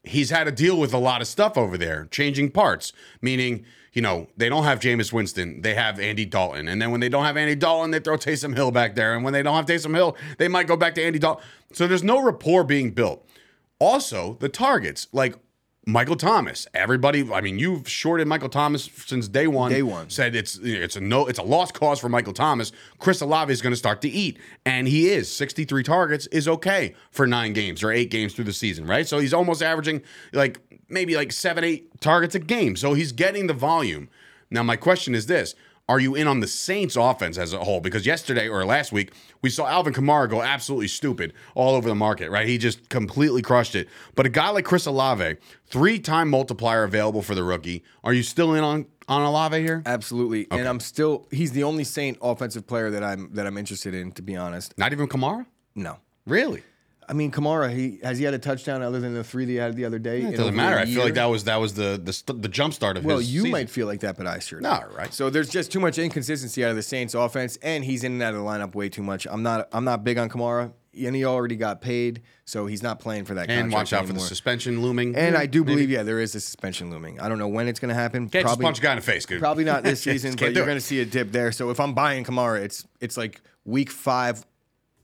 he's 0.05 0.31
had 0.31 0.45
to 0.45 0.53
deal 0.53 0.79
with 0.79 0.93
a 0.93 0.99
lot 0.99 1.21
of 1.21 1.27
stuff 1.27 1.57
over 1.57 1.77
there, 1.77 2.07
changing 2.11 2.51
parts, 2.51 2.93
meaning, 3.21 3.65
you 3.93 4.03
know, 4.03 4.29
they 4.37 4.49
don't 4.49 4.65
have 4.65 4.81
Jameis 4.81 5.13
Winston, 5.13 5.63
they 5.63 5.75
have 5.75 5.99
Andy 5.99 6.25
Dalton. 6.25 6.69
And 6.69 6.81
then 6.81 6.91
when 6.91 7.01
they 7.01 7.09
don't 7.09 7.25
have 7.25 7.37
Andy 7.37 7.55
Dalton, 7.55 7.91
they 7.91 8.01
throw 8.01 8.17
Taysom 8.17 8.55
Hill 8.55 8.71
back 8.71 8.95
there. 8.95 9.15
And 9.15 9.25
when 9.25 9.33
they 9.33 9.43
don't 9.43 9.57
have 9.57 9.67
Taysom 9.67 9.95
Hill, 9.95 10.17
they 10.39 10.49
might 10.49 10.67
go 10.67 10.77
back 10.77 10.95
to 10.97 11.03
Andy 11.03 11.19
Dalton. 11.19 11.45
So 11.73 11.87
there's 11.87 12.05
no 12.05 12.23
rapport 12.23 12.65
being 12.65 12.91
built. 12.91 13.27
Also, 13.79 14.37
the 14.41 14.49
targets, 14.49 15.09
like 15.13 15.37
Michael 15.87 16.17
Thomas. 16.17 16.67
Everybody, 16.73 17.31
I 17.33 17.41
mean, 17.41 17.59
you've 17.59 17.89
shorted 17.89 18.27
Michael 18.27 18.49
Thomas 18.49 18.89
since 19.07 19.29
day 19.29 19.47
one. 19.47 19.71
Day 19.71 19.83
one. 19.83 20.09
Said 20.09 20.35
it's 20.35 20.57
it's 20.63 20.97
a 20.97 21.01
no, 21.01 21.27
it's 21.27 21.39
a 21.39 21.43
lost 21.43 21.75
cause 21.75 22.01
for 22.01 22.09
Michael 22.09 22.33
Thomas. 22.33 22.73
Chris 22.99 23.21
Olave 23.21 23.53
is 23.53 23.61
going 23.61 23.73
to 23.73 23.77
start 23.77 24.01
to 24.03 24.09
eat, 24.09 24.39
and 24.65 24.89
he 24.89 25.11
is. 25.11 25.31
63 25.31 25.83
targets 25.83 26.27
is 26.29 26.49
okay 26.49 26.95
for 27.11 27.27
nine 27.27 27.53
games 27.53 27.83
or 27.83 27.91
eight 27.91 28.11
games 28.11 28.35
through 28.35 28.47
the 28.47 28.53
season, 28.53 28.87
right? 28.87 29.07
So 29.07 29.19
he's 29.19 29.35
almost 29.35 29.63
averaging 29.63 30.03
like 30.33 30.59
maybe 30.89 31.17
like 31.17 31.33
seven, 31.33 31.65
eight 31.65 32.01
targets 32.01 32.35
a 32.35 32.39
game. 32.39 32.77
So 32.77 32.95
he's 32.95 33.13
getting 33.13 33.47
the 33.47 33.55
volume. 33.55 34.09
Now, 34.51 34.63
my 34.63 34.77
question 34.77 35.15
is 35.15 35.27
this. 35.27 35.55
Are 35.87 36.01
you 36.01 36.15
in 36.15 36.27
on 36.27 36.41
the 36.41 36.47
Saints 36.47 36.97
offense 36.97 37.37
as 37.37 37.53
a 37.53 37.59
whole? 37.59 37.79
Because 37.79 38.07
yesterday 38.07 38.49
or 38.49 38.65
last 38.65 38.91
week, 38.91 39.13
we 39.43 39.51
saw 39.51 39.67
Alvin 39.67 39.93
Kamara 39.93 40.31
go 40.31 40.41
absolutely 40.41 40.89
stupid 40.89 41.35
all 41.55 41.75
over 41.75 41.87
the 41.87 41.95
market, 41.95 42.31
right? 42.31 42.49
He 42.49 42.57
just 42.57 42.89
completely 42.89 43.43
crushed 43.43 43.75
it. 43.75 43.89
But 44.15 44.25
a 44.25 44.31
guy 44.31 44.49
like 44.49 44.65
Chris 44.65 44.87
Olave, 44.87 45.37
three 45.67 45.99
time 45.99 46.31
multiplier 46.31 46.85
available 46.85 47.21
for 47.21 47.35
the 47.35 47.45
rookie. 47.45 47.85
Are 48.03 48.15
you 48.15 48.23
still 48.23 48.55
in 48.55 48.65
on, 48.65 48.87
on 49.09 49.23
Olave 49.23 49.61
here? 49.61 49.83
Absolutely. 49.85 50.47
And 50.51 50.67
I'm 50.67 50.81
still 50.81 51.29
he's 51.31 51.53
the 51.53 51.65
only 51.65 51.85
Saint 51.85 52.17
offensive 52.23 52.67
player 52.67 52.89
that 52.91 53.05
I'm 53.05 53.35
that 53.35 53.47
I'm 53.47 53.59
interested 53.59 53.95
in, 53.95 54.13
to 54.13 54.23
be 54.23 54.37
honest. 54.37 54.73
Not 54.79 54.93
even 54.93 55.07
Kamara? 55.07 55.45
No. 55.75 55.99
Really? 56.27 56.63
I 57.09 57.13
mean, 57.13 57.31
Kamara, 57.31 57.73
he 57.75 57.99
has 58.03 58.19
he 58.19 58.25
had 58.25 58.35
a 58.35 58.39
touchdown 58.39 58.83
other 58.83 59.01
than 59.01 59.15
the 59.15 59.25
three 59.25 59.45
that 59.45 59.51
he 59.53 59.57
had 59.59 59.77
the 59.77 59.85
other 59.85 59.99
day? 59.99 60.23
It 60.23 60.37
doesn't 60.37 60.55
matter. 60.57 60.79
I 60.79 60.85
feel 60.87 61.03
like 61.05 61.15
that 61.15 61.27
was 61.27 61.45
that 61.45 61.57
was 61.57 61.75
the 61.75 62.01
the, 62.03 62.13
st- 62.13 62.43
the 62.43 62.49
jump 62.49 62.75
start 62.75 62.97
of 62.97 63.05
Well, 63.05 63.19
his 63.19 63.27
Well, 63.27 63.33
you 63.35 63.41
season. 63.41 63.51
might 63.53 63.71
feel 63.71 63.87
like 63.87 64.01
that, 64.01 64.17
but 64.17 64.27
I 64.27 64.39
sure 64.39 64.61
No, 64.61 64.81
don't. 64.81 64.95
right. 64.95 65.13
So 65.13 65.31
there's 65.31 65.49
just 65.49 65.71
too 65.73 65.81
much 65.81 65.99
inconsistency 65.99 66.65
out 66.65 66.71
of 66.71 66.77
the 66.77 66.83
Saints 66.83 67.15
offense, 67.15 67.57
and 67.63 67.85
he's 67.85 68.05
in 68.05 68.13
and 68.13 68.23
out 68.23 68.35
of 68.35 68.41
the 68.41 68.47
lineup 68.47 68.75
way 68.75 68.89
too 68.89 69.03
much. 69.03 69.27
I'm 69.31 69.43
not 69.43 69.69
I'm 69.73 69.85
not 69.85 70.05
big 70.05 70.19
on 70.19 70.29
Kamara, 70.29 70.73
and 71.03 71.15
he 71.17 71.25
already 71.25 71.57
got 71.57 71.81
paid, 71.81 72.23
so 72.45 72.67
he's 72.67 72.83
not 72.83 73.01
playing 73.01 73.25
for 73.25 73.35
that. 73.35 73.51
and 73.51 73.73
watch 73.73 73.93
out 73.93 74.07
for 74.07 74.13
the 74.13 74.21
suspension 74.21 74.81
looming. 74.81 75.17
And 75.17 75.37
I 75.37 75.47
do 75.47 75.63
Maybe. 75.65 75.75
believe, 75.75 75.91
yeah, 75.91 76.03
there 76.05 76.21
is 76.21 76.35
a 76.35 76.41
suspension 76.41 76.91
looming. 76.91 77.21
I 77.21 77.29
don't 77.29 77.39
know 77.39 77.49
when 77.49 77.69
it's 77.69 77.81
going 77.81 77.89
to 77.91 77.95
happen. 77.95 78.29
Can't 78.29 78.47
just 78.47 78.61
punch 78.61 78.79
a 78.79 78.83
guy 78.83 78.93
in 78.93 78.97
the 78.99 79.03
face, 79.03 79.27
dude. 79.27 79.41
Probably 79.41 79.65
not 79.65 79.83
this 79.83 80.01
season, 80.09 80.37
but 80.39 80.55
you're 80.55 80.65
going 80.67 80.77
to 80.79 80.81
see 80.81 81.01
a 81.01 81.05
dip 81.05 81.33
there. 81.33 81.53
So 81.53 81.71
if 81.71 81.81
I'm 81.81 81.95
buying 81.95 82.25
Kamara, 82.25 82.63
it's 82.63 82.87
it's 83.01 83.17
like 83.17 83.41
week 83.65 83.91
five 83.91 84.45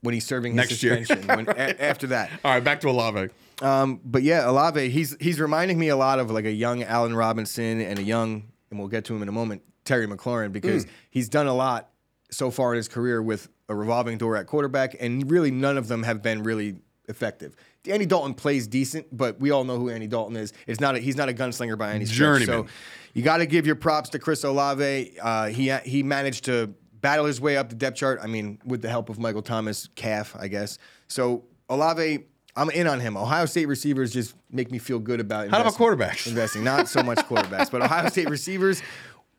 when 0.01 0.13
he's 0.13 0.25
serving 0.25 0.53
his 0.53 0.69
Next 0.69 0.83
year. 0.83 0.97
suspension. 1.05 1.27
when, 1.45 1.47
a, 1.49 1.51
after 1.81 2.07
that, 2.07 2.29
All 2.43 2.51
right, 2.53 2.63
back 2.63 2.81
to 2.81 2.89
Olave. 2.89 3.29
um, 3.61 3.99
but 4.03 4.23
yeah, 4.23 4.49
Olave, 4.49 4.89
he's 4.89 5.15
he's 5.19 5.39
reminding 5.39 5.77
me 5.79 5.89
a 5.89 5.95
lot 5.95 6.19
of 6.19 6.29
like 6.31 6.45
a 6.45 6.51
young 6.51 6.83
Allen 6.83 7.15
Robinson 7.15 7.81
and 7.81 7.99
a 7.99 8.03
young, 8.03 8.43
and 8.69 8.79
we'll 8.79 8.87
get 8.89 9.05
to 9.05 9.15
him 9.15 9.21
in 9.21 9.29
a 9.29 9.31
moment, 9.31 9.61
Terry 9.85 10.07
McLaurin, 10.07 10.51
because 10.51 10.85
he's 11.09 11.29
done 11.29 11.47
a 11.47 11.53
lot 11.53 11.89
so 12.31 12.49
far 12.49 12.73
in 12.73 12.77
his 12.77 12.87
career 12.87 13.21
with 13.21 13.49
a 13.69 13.75
revolving 13.75 14.17
door 14.17 14.35
at 14.37 14.47
quarterback, 14.47 14.95
and 14.99 15.29
really 15.29 15.51
none 15.51 15.77
of 15.77 15.87
them 15.87 16.03
have 16.03 16.21
been 16.21 16.43
really 16.43 16.75
effective. 17.07 17.55
Andy 17.89 18.05
Dalton 18.05 18.33
plays 18.33 18.67
decent, 18.67 19.07
but 19.15 19.39
we 19.39 19.49
all 19.51 19.63
know 19.63 19.77
who 19.77 19.89
Andy 19.89 20.07
Dalton 20.07 20.37
is. 20.37 20.53
It's 20.67 20.79
not 20.79 20.95
a, 20.95 20.99
he's 20.99 21.15
not 21.17 21.29
a 21.29 21.33
gunslinger 21.33 21.77
by 21.77 21.93
any 21.93 22.05
stretch. 22.05 22.45
So 22.45 22.67
you 23.13 23.21
got 23.23 23.37
to 23.37 23.45
give 23.45 23.65
your 23.65 23.75
props 23.75 24.09
to 24.11 24.19
Chris 24.19 24.43
Olave. 24.43 25.17
Uh, 25.21 25.47
he 25.47 25.69
he 25.83 26.03
managed 26.03 26.45
to 26.45 26.73
battle 27.01 27.25
his 27.25 27.41
way 27.41 27.57
up 27.57 27.69
the 27.69 27.75
depth 27.75 27.97
chart. 27.97 28.19
I 28.21 28.27
mean, 28.27 28.59
with 28.65 28.81
the 28.81 28.89
help 28.89 29.09
of 29.09 29.19
Michael 29.19 29.41
Thomas, 29.41 29.89
calf, 29.95 30.35
I 30.39 30.47
guess. 30.47 30.77
So 31.07 31.43
Olave, 31.69 32.25
I'm 32.55 32.69
in 32.69 32.87
on 32.87 32.99
him. 32.99 33.17
Ohio 33.17 33.45
State 33.45 33.67
receivers 33.67 34.11
just 34.11 34.35
make 34.51 34.71
me 34.71 34.77
feel 34.77 34.99
good 34.99 35.19
about. 35.19 35.49
How 35.49 35.61
about 35.61 35.73
quarterbacks? 35.73 36.27
Investing, 36.27 36.63
not 36.63 36.87
so 36.87 37.01
much 37.01 37.17
quarterbacks, 37.29 37.71
but 37.71 37.81
Ohio 37.81 38.09
State 38.09 38.29
receivers. 38.29 38.81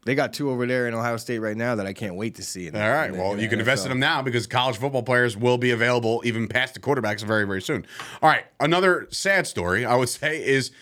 They 0.05 0.16
got 0.16 0.33
two 0.33 0.51
over 0.51 0.66
there 0.66 0.88
in 0.88 0.94
Ohio 0.94 1.16
State 1.16 1.38
right 1.38 1.57
now 1.57 1.77
that 1.77 1.87
I 1.87 1.92
can't 1.92 2.16
wait 2.16 2.35
to 2.37 2.42
see. 2.42 2.68
All 2.70 2.81
right. 2.81 3.12
Well, 3.12 3.40
you 3.40 3.48
can 3.48 3.61
invest 3.61 3.85
in 3.85 3.90
them 3.90 4.01
now 4.01 4.20
because 4.20 4.48
college 4.48 4.77
football 4.77 5.05
players 5.05 5.37
will 5.37 5.59
be 5.59 5.70
available 5.70 6.22
even 6.25 6.48
past 6.48 6.75
the 6.75 6.81
quarterbacks 6.81 7.22
very, 7.22 7.46
very 7.46 7.62
soon. 7.62 7.87
All 8.20 8.29
right. 8.29 8.44
Another 8.59 9.07
sad 9.11 9.46
story 9.46 9.85
I 9.85 9.94
would 9.94 10.09
say 10.09 10.44
is, 10.44 10.72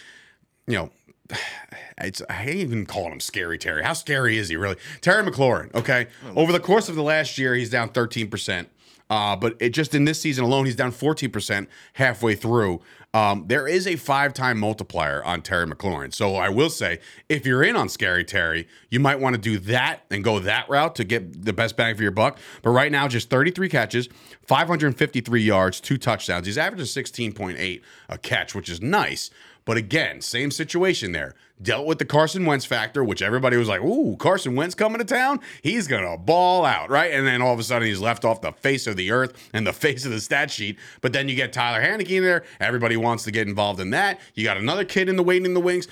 you 0.67 0.75
know, 0.75 0.91
it's 1.99 2.23
I 2.29 2.35
hate 2.35 2.57
even 2.57 2.87
calling 2.87 3.13
him 3.13 3.21
scary 3.21 3.59
Terry. 3.59 3.83
How 3.83 3.93
scary 3.93 4.39
is 4.39 4.49
he 4.49 4.57
really? 4.57 4.77
Terry 5.01 5.29
McLaurin. 5.29 5.75
Okay. 5.75 6.07
Over 6.37 6.53
the 6.53 6.61
course 6.61 6.89
of 6.89 6.97
the 6.97 7.03
last 7.03 7.39
year, 7.39 7.55
he's 7.55 7.71
down 7.71 7.91
13%. 7.91 8.67
Uh, 9.11 9.35
but 9.35 9.57
it 9.59 9.71
just 9.71 9.93
in 9.93 10.05
this 10.05 10.21
season 10.21 10.45
alone, 10.45 10.67
he's 10.67 10.77
down 10.77 10.93
14% 10.93 11.67
halfway 11.95 12.37
through. 12.37 12.81
Um, 13.13 13.47
there 13.49 13.67
is 13.67 13.89
a 13.89 13.97
five 13.97 14.33
time 14.33 14.61
multiplier 14.61 15.23
on 15.25 15.43
Terry 15.43 15.67
McLaurin. 15.67 16.15
So 16.15 16.37
I 16.37 16.49
will 16.49 16.71
say, 16.71 17.01
if 17.29 17.45
you're 17.45 17.65
in 17.65 17.75
on 17.75 17.89
Scary 17.89 18.25
Terry, 18.25 18.69
you 18.89 19.01
might 19.01 19.19
want 19.19 19.35
to 19.35 19.41
do 19.41 19.59
that 19.59 20.05
and 20.13 20.23
go 20.23 20.39
that 20.39 20.69
route 20.69 20.95
to 20.95 21.05
get 21.05 21.45
the 21.45 21.53
best 21.53 21.77
bang 21.77 21.97
for 21.97 22.03
your 22.03 22.13
buck. 22.13 22.39
But 22.63 22.71
right 22.71 22.93
now, 22.93 23.09
just 23.09 23.29
33 23.29 23.69
catches, 23.69 24.09
553 24.47 25.43
yards, 25.43 25.81
two 25.81 25.99
touchdowns. 25.99 26.47
He's 26.47 26.59
averaging 26.59 26.87
16.8 26.87 27.83
a 28.09 28.19
catch, 28.19 28.55
which 28.55 28.69
is 28.69 28.81
nice. 28.81 29.31
But 29.65 29.77
again, 29.77 30.21
same 30.21 30.51
situation 30.51 31.13
there. 31.13 31.35
Dealt 31.63 31.87
with 31.87 31.99
the 31.99 32.05
Carson 32.05 32.47
Wentz 32.47 32.65
factor, 32.65 33.05
which 33.05 33.21
everybody 33.21 33.57
was 33.57 33.69
like, 33.69 33.83
ooh, 33.83 34.17
Carson 34.17 34.55
Wentz 34.57 34.75
coming 34.75 34.99
to 34.99 35.05
town? 35.05 35.41
He's 35.63 35.87
going 35.87 36.05
to 36.05 36.17
ball 36.17 36.65
out, 36.65 36.89
right? 36.89 37.13
And 37.13 37.27
then 37.27 37.43
all 37.43 37.53
of 37.53 37.59
a 37.59 37.63
sudden 37.63 37.87
he's 37.87 38.01
left 38.01 38.25
off 38.25 38.41
the 38.41 38.53
face 38.53 38.87
of 38.87 38.97
the 38.97 39.11
earth 39.11 39.51
and 39.53 39.67
the 39.67 39.73
face 39.75 40.05
of 40.05 40.11
the 40.11 40.21
stat 40.21 40.51
sheet. 40.51 40.79
But 41.03 41.13
then 41.13 41.29
you 41.29 41.35
get 41.35 41.53
Tyler 41.53 41.83
Heinicke 41.83 42.11
in 42.11 42.23
there. 42.23 42.45
Everybody 42.61 42.97
wants 42.97 43.25
to 43.25 43.31
get 43.31 43.47
involved 43.47 43.81
in 43.81 43.91
that. 43.91 44.21
You 44.35 44.45
got 44.45 44.57
another 44.57 44.85
kid 44.85 45.09
in 45.09 45.17
the 45.17 45.23
waiting 45.23 45.47
in 45.47 45.55
the 45.55 45.61
wings. 45.61 45.87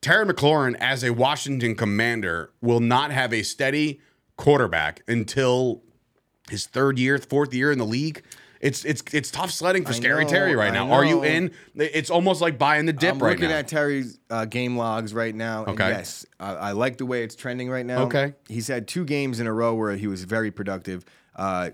Terry 0.00 0.26
McLaurin, 0.26 0.76
as 0.80 1.04
a 1.04 1.10
Washington 1.10 1.76
commander, 1.76 2.50
will 2.60 2.80
not 2.80 3.10
have 3.10 3.34
a 3.34 3.42
steady 3.42 4.00
quarterback 4.36 5.02
until 5.06 5.82
his 6.48 6.66
third 6.66 6.98
year, 6.98 7.18
fourth 7.18 7.52
year 7.54 7.70
in 7.70 7.78
the 7.78 7.86
league. 7.86 8.22
It's 8.60 8.84
it's 8.84 9.02
it's 9.12 9.30
tough 9.30 9.50
sledding 9.50 9.84
for 9.84 9.90
I 9.90 9.94
Scary 9.94 10.24
know, 10.24 10.30
Terry 10.30 10.54
right 10.54 10.68
I 10.70 10.74
now. 10.74 10.92
Are 10.92 11.04
you 11.04 11.16
know. 11.16 11.22
in? 11.24 11.50
It's 11.74 12.10
almost 12.10 12.42
like 12.42 12.58
buying 12.58 12.84
the 12.84 12.92
dip 12.92 13.02
right? 13.02 13.10
I'm 13.14 13.18
right 13.22 13.30
looking 13.32 13.48
now. 13.48 13.56
at 13.56 13.68
Terry's 13.68 14.18
uh, 14.28 14.44
game 14.44 14.76
logs 14.76 15.14
right 15.14 15.34
now. 15.34 15.64
and 15.64 15.70
Okay. 15.80 15.88
yes, 15.88 16.26
I, 16.38 16.54
I 16.54 16.72
like 16.72 16.98
the 16.98 17.06
way 17.06 17.22
it's 17.22 17.34
trending 17.34 17.70
right 17.70 17.86
now. 17.86 18.02
Okay. 18.02 18.34
He's 18.48 18.68
had 18.68 18.86
two 18.86 19.04
games 19.06 19.40
in 19.40 19.46
a 19.46 19.52
row 19.52 19.74
where 19.74 19.96
he 19.96 20.06
was 20.06 20.24
very 20.24 20.50
productive. 20.50 21.06
Uh, 21.34 21.70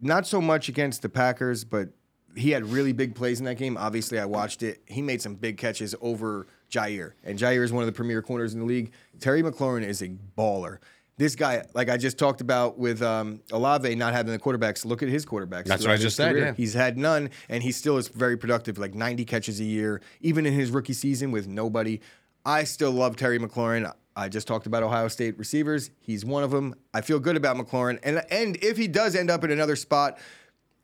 not 0.00 0.26
so 0.26 0.40
much 0.40 0.68
against 0.68 1.02
the 1.02 1.08
Packers, 1.08 1.64
but 1.64 1.88
he 2.36 2.50
had 2.50 2.64
really 2.66 2.92
big 2.92 3.14
plays 3.16 3.40
in 3.40 3.44
that 3.46 3.56
game. 3.56 3.76
Obviously, 3.76 4.18
I 4.20 4.24
watched 4.24 4.62
it. 4.62 4.80
He 4.86 5.02
made 5.02 5.20
some 5.20 5.34
big 5.34 5.58
catches 5.58 5.94
over 6.00 6.46
Jaire, 6.70 7.12
and 7.24 7.36
Jaire 7.38 7.62
is 7.64 7.72
one 7.72 7.82
of 7.82 7.86
the 7.86 7.92
premier 7.92 8.22
corners 8.22 8.54
in 8.54 8.60
the 8.60 8.66
league. 8.66 8.92
Terry 9.20 9.42
McLaurin 9.42 9.84
is 9.84 10.00
a 10.02 10.08
baller. 10.38 10.78
This 11.22 11.36
guy, 11.36 11.62
like 11.72 11.88
I 11.88 11.98
just 11.98 12.18
talked 12.18 12.40
about 12.40 12.80
with 12.80 13.00
um, 13.00 13.42
Olave 13.52 13.94
not 13.94 14.12
having 14.12 14.32
the 14.32 14.40
quarterbacks, 14.40 14.84
look 14.84 15.04
at 15.04 15.08
his 15.08 15.24
quarterbacks. 15.24 15.66
That's 15.66 15.84
what 15.84 15.92
I 15.92 15.96
just 15.96 16.16
said, 16.16 16.36
yeah. 16.36 16.52
He's 16.52 16.74
had 16.74 16.98
none, 16.98 17.30
and 17.48 17.62
he 17.62 17.70
still 17.70 17.96
is 17.96 18.08
very 18.08 18.36
productive, 18.36 18.76
like 18.76 18.92
90 18.92 19.24
catches 19.24 19.60
a 19.60 19.64
year, 19.64 20.00
even 20.20 20.46
in 20.46 20.52
his 20.52 20.72
rookie 20.72 20.94
season 20.94 21.30
with 21.30 21.46
nobody. 21.46 22.00
I 22.44 22.64
still 22.64 22.90
love 22.90 23.14
Terry 23.14 23.38
McLaurin. 23.38 23.92
I 24.16 24.28
just 24.28 24.48
talked 24.48 24.66
about 24.66 24.82
Ohio 24.82 25.06
State 25.06 25.38
receivers. 25.38 25.92
He's 26.00 26.24
one 26.24 26.42
of 26.42 26.50
them. 26.50 26.74
I 26.92 27.02
feel 27.02 27.20
good 27.20 27.36
about 27.36 27.56
McLaurin, 27.56 28.00
and 28.02 28.24
and 28.32 28.56
if 28.56 28.76
he 28.76 28.88
does 28.88 29.14
end 29.14 29.30
up 29.30 29.44
in 29.44 29.52
another 29.52 29.76
spot, 29.76 30.18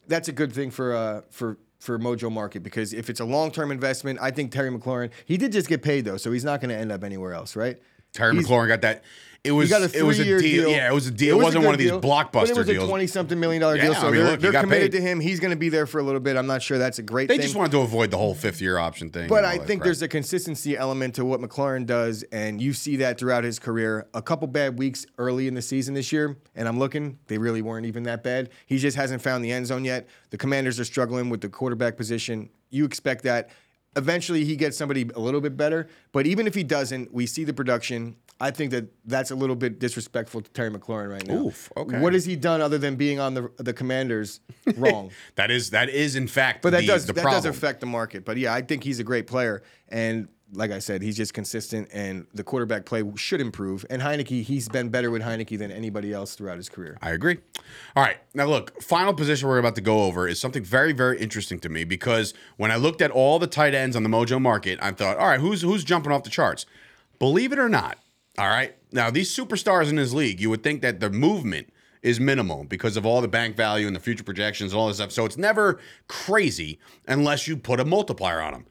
that's 0.06 0.28
a 0.28 0.32
good 0.32 0.52
thing 0.52 0.70
for 0.70 0.94
uh 0.94 1.22
for 1.30 1.58
for 1.80 1.98
Mojo 1.98 2.30
Market 2.30 2.62
because 2.62 2.92
if 2.92 3.10
it's 3.10 3.18
a 3.18 3.24
long 3.24 3.50
term 3.50 3.72
investment, 3.72 4.20
I 4.22 4.30
think 4.30 4.52
Terry 4.52 4.70
McLaurin. 4.70 5.10
He 5.24 5.36
did 5.36 5.50
just 5.50 5.68
get 5.68 5.82
paid 5.82 6.04
though, 6.04 6.16
so 6.16 6.30
he's 6.30 6.44
not 6.44 6.60
going 6.60 6.70
to 6.70 6.76
end 6.76 6.92
up 6.92 7.02
anywhere 7.02 7.34
else, 7.34 7.56
right? 7.56 7.76
Terry 8.12 8.34
He's- 8.34 8.46
McLaurin 8.46 8.68
got 8.68 8.82
that. 8.82 9.02
It 9.44 9.52
was 9.52 9.68
He 9.68 9.70
got 9.70 9.82
a 9.94 9.98
it 9.98 10.02
was 10.02 10.18
a 10.18 10.24
deal. 10.24 10.38
deal. 10.40 10.68
Yeah, 10.68 10.90
it 10.90 10.92
was 10.92 11.06
a 11.06 11.10
deal. 11.12 11.34
It, 11.34 11.38
was 11.38 11.44
wasn't 11.44 11.64
one 11.64 11.72
of 11.74 11.78
these 11.78 11.90
deal, 11.90 12.00
blockbuster 12.00 12.32
But 12.32 12.48
it 12.50 12.56
was 12.56 12.66
deals. 12.66 12.84
a 12.84 12.86
twenty-something 12.88 13.38
million 13.38 13.60
dollar 13.62 13.76
deal, 13.76 13.92
Yeah, 13.92 14.00
so 14.00 14.08
I 14.08 14.10
mean, 14.10 14.20
they're, 14.20 14.30
look, 14.32 14.40
they're 14.40 14.52
committed 14.52 14.90
paid. 14.92 14.98
to 14.98 15.00
him. 15.02 15.20
He's 15.20 15.38
going 15.38 15.52
to 15.52 15.56
be 15.56 15.68
there 15.68 15.86
for 15.86 16.00
a 16.00 16.02
little 16.02 16.20
bit. 16.20 16.36
I'm 16.36 16.48
not 16.48 16.60
sure 16.60 16.76
that's 16.76 16.98
a 16.98 17.02
great 17.02 17.28
they 17.28 17.36
thing. 17.36 17.42
just 17.42 17.54
wanted 17.54 17.70
to 17.72 17.80
avoid 17.80 18.10
the 18.10 18.18
whole 18.18 18.34
fifth 18.34 18.60
year 18.60 18.78
option 18.78 19.10
thing. 19.10 19.28
But 19.28 19.44
I 19.44 19.56
think 19.58 19.84
there's 19.84 20.02
a 20.02 20.08
consistency 20.08 20.76
element 20.76 21.14
to 21.14 21.24
what 21.24 21.40
McLaurin 21.40 21.86
does, 21.86 22.24
and 22.32 22.60
you 22.60 22.72
see 22.72 22.96
that 22.96 23.18
throughout 23.18 23.44
his 23.44 23.58
career. 23.60 24.06
A 24.12 24.20
couple 24.20 24.48
bad 24.48 24.76
weeks 24.78 25.06
early 25.18 25.46
in 25.46 25.54
the 25.54 25.62
season 25.62 25.94
this 25.94 26.12
year, 26.12 26.36
and 26.56 26.66
I'm 26.66 26.78
looking, 26.78 27.18
they 27.28 27.38
really 27.38 27.62
weren't 27.62 27.86
even 27.86 28.02
that 28.02 28.24
bad. 28.24 28.50
He 28.66 28.76
just 28.78 28.96
hasn't 28.96 29.22
found 29.22 29.44
the 29.44 29.52
end 29.52 29.66
zone 29.68 29.84
yet. 29.84 30.08
The 30.30 30.36
commanders 30.36 30.80
are 30.80 30.84
struggling 30.84 31.30
with 31.30 31.40
the 31.42 31.48
quarterback 31.48 31.96
position. 31.96 32.50
You 32.70 32.84
expect 32.84 33.22
that. 33.22 33.50
Eventually, 33.96 34.44
he 34.44 34.54
gets 34.56 34.76
somebody 34.76 35.08
a 35.14 35.20
little 35.20 35.40
bit 35.40 35.56
better, 35.56 35.88
but 36.12 36.26
even 36.26 36.46
if 36.46 36.54
he 36.54 36.62
doesn't, 36.62 37.12
we 37.14 37.24
see 37.26 37.44
the 37.44 37.54
production. 37.54 38.16
I 38.40 38.50
think 38.52 38.70
that 38.70 38.86
that's 39.04 39.30
a 39.32 39.34
little 39.34 39.56
bit 39.56 39.78
disrespectful 39.80 40.42
to 40.42 40.50
Terry 40.52 40.70
McLaurin 40.70 41.10
right 41.10 41.26
now. 41.26 41.46
Oof, 41.46 41.72
okay. 41.76 41.98
What 42.00 42.12
has 42.12 42.24
he 42.24 42.36
done 42.36 42.60
other 42.60 42.78
than 42.78 42.94
being 42.96 43.18
on 43.18 43.34
the 43.34 43.50
the 43.56 43.72
Commanders 43.72 44.40
wrong? 44.76 45.10
that 45.34 45.50
is 45.50 45.70
that 45.70 45.88
is 45.88 46.14
in 46.16 46.28
fact 46.28 46.62
But 46.62 46.70
that 46.70 46.82
the, 46.82 46.86
does 46.86 47.06
the 47.06 47.12
that 47.14 47.22
problem. 47.22 47.42
does 47.42 47.46
affect 47.56 47.80
the 47.80 47.86
market. 47.86 48.24
But 48.24 48.36
yeah, 48.36 48.54
I 48.54 48.62
think 48.62 48.84
he's 48.84 49.00
a 49.00 49.04
great 49.04 49.26
player, 49.26 49.62
and 49.88 50.28
like 50.54 50.70
I 50.70 50.78
said, 50.78 51.02
he's 51.02 51.16
just 51.16 51.34
consistent, 51.34 51.88
and 51.92 52.26
the 52.32 52.42
quarterback 52.42 52.86
play 52.86 53.02
should 53.16 53.40
improve. 53.42 53.84
And 53.90 54.00
Heinicke, 54.00 54.42
he's 54.44 54.66
been 54.66 54.88
better 54.88 55.10
with 55.10 55.20
Heinicke 55.20 55.58
than 55.58 55.70
anybody 55.70 56.10
else 56.10 56.36
throughout 56.36 56.56
his 56.56 56.70
career. 56.70 56.96
I 57.02 57.10
agree. 57.10 57.36
All 57.94 58.02
right. 58.02 58.16
Now, 58.32 58.46
look, 58.46 58.80
final 58.82 59.12
position 59.12 59.46
we're 59.46 59.58
about 59.58 59.74
to 59.74 59.82
go 59.82 60.04
over 60.04 60.26
is 60.26 60.40
something 60.40 60.64
very, 60.64 60.92
very 60.94 61.18
interesting 61.20 61.58
to 61.60 61.68
me 61.68 61.84
because 61.84 62.32
when 62.56 62.70
I 62.70 62.76
looked 62.76 63.02
at 63.02 63.10
all 63.10 63.38
the 63.38 63.46
tight 63.46 63.74
ends 63.74 63.94
on 63.94 64.04
the 64.04 64.08
Mojo 64.08 64.40
market, 64.40 64.78
I 64.80 64.92
thought, 64.92 65.18
all 65.18 65.26
right, 65.26 65.38
who's 65.40 65.60
who's 65.60 65.84
jumping 65.84 66.12
off 66.12 66.22
the 66.22 66.30
charts? 66.30 66.64
Believe 67.18 67.52
it 67.52 67.58
or 67.58 67.68
not, 67.68 67.98
all 68.38 68.48
right. 68.48 68.76
Now, 68.92 69.10
these 69.10 69.34
superstars 69.34 69.90
in 69.90 69.96
this 69.96 70.12
league, 70.12 70.40
you 70.40 70.48
would 70.48 70.62
think 70.62 70.80
that 70.82 71.00
the 71.00 71.10
movement 71.10 71.70
is 72.02 72.20
minimal 72.20 72.64
because 72.64 72.96
of 72.96 73.04
all 73.04 73.20
the 73.20 73.28
bank 73.28 73.56
value 73.56 73.86
and 73.86 73.96
the 73.96 74.00
future 74.00 74.22
projections 74.22 74.72
and 74.72 74.80
all 74.80 74.86
this 74.86 74.98
stuff. 74.98 75.10
So 75.10 75.24
it's 75.24 75.36
never 75.36 75.80
crazy 76.06 76.78
unless 77.08 77.48
you 77.48 77.56
put 77.56 77.80
a 77.80 77.84
multiplier 77.84 78.40
on 78.40 78.52
them. 78.52 78.66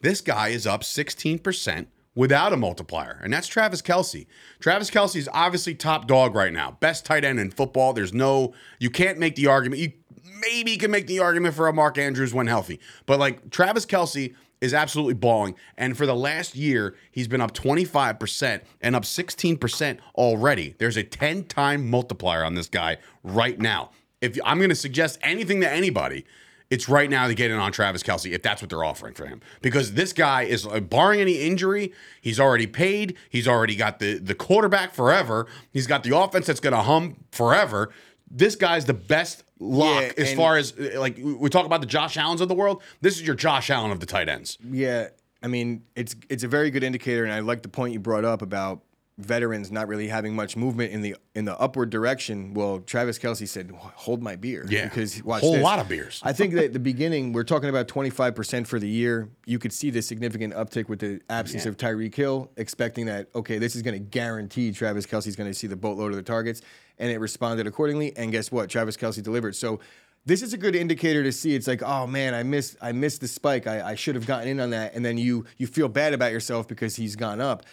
This 0.00 0.20
guy 0.20 0.48
is 0.48 0.66
up 0.66 0.82
16% 0.82 1.86
without 2.16 2.52
a 2.52 2.56
multiplier, 2.56 3.20
and 3.22 3.32
that's 3.32 3.46
Travis 3.46 3.80
Kelce. 3.80 4.26
Travis 4.58 4.90
Kelce 4.90 5.16
is 5.16 5.30
obviously 5.32 5.76
top 5.76 6.08
dog 6.08 6.34
right 6.34 6.52
now, 6.52 6.76
best 6.80 7.06
tight 7.06 7.24
end 7.24 7.38
in 7.38 7.50
football. 7.52 7.92
There's 7.92 8.12
no, 8.12 8.52
you 8.80 8.90
can't 8.90 9.18
make 9.18 9.36
the 9.36 9.46
argument. 9.46 9.80
You 9.80 9.92
maybe 10.40 10.76
can 10.76 10.90
make 10.90 11.06
the 11.06 11.20
argument 11.20 11.54
for 11.54 11.68
a 11.68 11.72
Mark 11.72 11.96
Andrews 11.96 12.34
when 12.34 12.48
healthy, 12.48 12.80
but 13.06 13.20
like 13.20 13.50
Travis 13.50 13.86
Kelce 13.86 14.34
is 14.62 14.72
absolutely 14.72 15.14
balling. 15.14 15.56
And 15.76 15.98
for 15.98 16.06
the 16.06 16.14
last 16.14 16.54
year, 16.54 16.94
he's 17.10 17.28
been 17.28 17.40
up 17.40 17.52
25% 17.52 18.62
and 18.80 18.96
up 18.96 19.02
16% 19.02 19.98
already. 20.14 20.74
There's 20.78 20.96
a 20.96 21.02
10 21.02 21.44
time 21.44 21.90
multiplier 21.90 22.44
on 22.44 22.54
this 22.54 22.68
guy 22.68 22.98
right 23.24 23.58
now. 23.58 23.90
If 24.22 24.38
I'm 24.44 24.58
going 24.58 24.70
to 24.70 24.76
suggest 24.76 25.18
anything 25.20 25.60
to 25.62 25.70
anybody, 25.70 26.24
it's 26.70 26.88
right 26.88 27.10
now 27.10 27.26
to 27.26 27.34
get 27.34 27.50
in 27.50 27.58
on 27.58 27.72
Travis 27.72 28.04
Kelce 28.04 28.30
if 28.30 28.40
that's 28.40 28.62
what 28.62 28.70
they're 28.70 28.84
offering 28.84 29.14
for 29.14 29.26
him. 29.26 29.42
Because 29.62 29.94
this 29.94 30.12
guy 30.12 30.44
is, 30.44 30.64
uh, 30.64 30.78
barring 30.78 31.20
any 31.20 31.40
injury, 31.40 31.92
he's 32.20 32.38
already 32.38 32.68
paid. 32.68 33.16
He's 33.28 33.48
already 33.48 33.74
got 33.74 33.98
the, 33.98 34.18
the 34.18 34.34
quarterback 34.34 34.94
forever. 34.94 35.48
He's 35.72 35.88
got 35.88 36.04
the 36.04 36.16
offense 36.16 36.46
that's 36.46 36.60
going 36.60 36.72
to 36.72 36.82
hum 36.82 37.16
forever. 37.32 37.90
This 38.30 38.54
guy's 38.54 38.84
the 38.84 38.94
best 38.94 39.42
lock 39.62 40.02
Yeah, 40.02 40.24
as 40.24 40.34
far 40.34 40.56
as, 40.56 40.76
like, 40.78 41.18
we 41.22 41.48
talk 41.48 41.66
about 41.66 41.80
the 41.80 41.86
Josh 41.86 42.16
Allens 42.16 42.40
of 42.40 42.48
the 42.48 42.54
world. 42.54 42.82
This 43.00 43.16
is 43.16 43.22
your 43.26 43.36
Josh 43.36 43.70
Allen 43.70 43.90
of 43.90 44.00
the 44.00 44.06
tight 44.06 44.28
ends. 44.28 44.58
Yeah, 44.68 45.08
I 45.42 45.46
mean, 45.48 45.84
it's 45.96 46.14
it's 46.28 46.44
a 46.44 46.48
very 46.48 46.70
good 46.70 46.84
indicator, 46.84 47.24
and 47.24 47.32
I 47.32 47.40
like 47.40 47.62
the 47.62 47.68
point 47.68 47.92
you 47.92 48.00
brought 48.00 48.24
up 48.24 48.42
about 48.42 48.82
veterans 49.18 49.70
not 49.70 49.88
really 49.88 50.08
having 50.08 50.34
much 50.34 50.56
movement 50.56 50.92
in 50.92 51.02
the 51.02 51.14
in 51.34 51.44
the 51.44 51.58
upward 51.58 51.90
direction. 51.90 52.54
Well, 52.54 52.80
Travis 52.80 53.18
Kelce 53.18 53.46
said, 53.46 53.70
"Hold 53.72 54.22
my 54.22 54.36
beer." 54.36 54.66
Yeah. 54.68 54.84
because 54.84 55.22
watch 55.22 55.42
Whole 55.42 55.54
this. 55.54 55.62
lot 55.62 55.78
of 55.78 55.88
beers. 55.88 56.20
I 56.22 56.32
think 56.32 56.54
that 56.54 56.64
at 56.66 56.72
the 56.72 56.78
beginning 56.78 57.32
we're 57.32 57.44
talking 57.44 57.68
about 57.68 57.88
twenty 57.88 58.10
five 58.10 58.34
percent 58.34 58.66
for 58.66 58.78
the 58.78 58.88
year. 58.88 59.28
You 59.44 59.58
could 59.58 59.72
see 59.72 59.90
the 59.90 60.02
significant 60.02 60.54
uptick 60.54 60.88
with 60.88 61.00
the 61.00 61.20
absence 61.28 61.66
of 61.66 61.76
Tyreek 61.76 62.14
Hill, 62.14 62.50
expecting 62.56 63.06
that 63.06 63.28
okay, 63.34 63.58
this 63.58 63.76
is 63.76 63.82
going 63.82 63.94
to 63.94 64.04
guarantee 64.04 64.72
Travis 64.72 65.06
Kelce's 65.06 65.36
going 65.36 65.50
to 65.50 65.54
see 65.54 65.66
the 65.66 65.76
boatload 65.76 66.10
of 66.12 66.16
the 66.16 66.22
targets, 66.22 66.62
and 66.98 67.10
it 67.10 67.18
responded 67.18 67.66
accordingly. 67.66 68.16
And 68.16 68.32
guess 68.32 68.50
what? 68.50 68.68
Travis 68.70 68.96
Kelce 68.96 69.22
delivered. 69.22 69.56
So. 69.56 69.80
This 70.24 70.40
is 70.40 70.52
a 70.52 70.56
good 70.56 70.76
indicator 70.76 71.24
to 71.24 71.32
see. 71.32 71.56
It's 71.56 71.66
like, 71.66 71.82
oh 71.82 72.06
man, 72.06 72.32
I 72.32 72.44
missed, 72.44 72.76
I 72.80 72.92
missed 72.92 73.22
the 73.22 73.26
spike. 73.26 73.66
I, 73.66 73.90
I 73.90 73.94
should 73.96 74.14
have 74.14 74.24
gotten 74.24 74.46
in 74.46 74.60
on 74.60 74.70
that, 74.70 74.94
and 74.94 75.04
then 75.04 75.18
you 75.18 75.46
you 75.58 75.66
feel 75.66 75.88
bad 75.88 76.14
about 76.14 76.30
yourself 76.30 76.68
because 76.68 76.94
he's 76.94 77.16
gone 77.16 77.40
up 77.40 77.64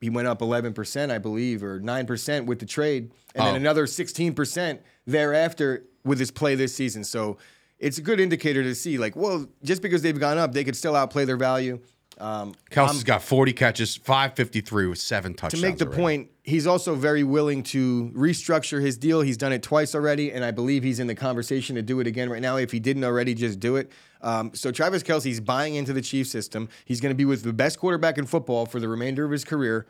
he 0.00 0.10
went 0.10 0.26
up 0.28 0.40
11%, 0.40 1.10
I 1.10 1.18
believe, 1.18 1.62
or 1.62 1.78
9% 1.80 2.46
with 2.46 2.58
the 2.58 2.66
trade, 2.66 3.10
and 3.34 3.46
then 3.46 3.52
Oh. 3.54 3.56
another 3.56 3.86
16% 3.86 4.80
thereafter 5.06 5.84
with 6.04 6.18
his 6.18 6.30
play 6.30 6.54
this 6.54 6.74
season. 6.74 7.04
So 7.04 7.36
it's 7.78 7.98
a 7.98 8.02
good 8.02 8.18
indicator 8.20 8.62
to 8.62 8.74
see, 8.74 8.96
like, 8.98 9.14
well, 9.14 9.46
just 9.62 9.82
because 9.82 10.02
they've 10.02 10.18
gone 10.18 10.38
up, 10.38 10.52
they 10.52 10.64
could 10.64 10.76
still 10.76 10.96
outplay 10.96 11.24
their 11.24 11.36
value. 11.36 11.80
Um, 12.20 12.54
Kelce's 12.70 13.02
got 13.02 13.22
40 13.22 13.52
catches, 13.54 13.96
553 13.96 14.86
with 14.88 14.98
seven 14.98 15.32
touchdowns. 15.32 15.62
to 15.62 15.66
make 15.66 15.78
the 15.78 15.86
already. 15.86 16.00
point, 16.02 16.30
he's 16.44 16.66
also 16.66 16.94
very 16.94 17.24
willing 17.24 17.62
to 17.64 18.12
restructure 18.14 18.80
his 18.82 18.98
deal. 18.98 19.22
He's 19.22 19.38
done 19.38 19.52
it 19.52 19.62
twice 19.62 19.94
already, 19.94 20.30
and 20.30 20.44
I 20.44 20.50
believe 20.50 20.82
he's 20.82 21.00
in 21.00 21.06
the 21.06 21.14
conversation 21.14 21.76
to 21.76 21.82
do 21.82 21.98
it 21.98 22.06
again 22.06 22.28
right 22.28 22.42
now. 22.42 22.56
If 22.56 22.72
he 22.72 22.78
didn't 22.78 23.04
already, 23.04 23.34
just 23.34 23.58
do 23.58 23.76
it. 23.76 23.90
Um, 24.20 24.50
so 24.54 24.70
Travis 24.70 25.02
Kelce's 25.02 25.40
buying 25.40 25.76
into 25.76 25.94
the 25.94 26.02
Chiefs 26.02 26.30
system. 26.30 26.68
He's 26.84 27.00
going 27.00 27.10
to 27.10 27.16
be 27.16 27.24
with 27.24 27.42
the 27.42 27.54
best 27.54 27.78
quarterback 27.78 28.18
in 28.18 28.26
football 28.26 28.66
for 28.66 28.80
the 28.80 28.88
remainder 28.88 29.24
of 29.24 29.30
his 29.30 29.44
career. 29.44 29.86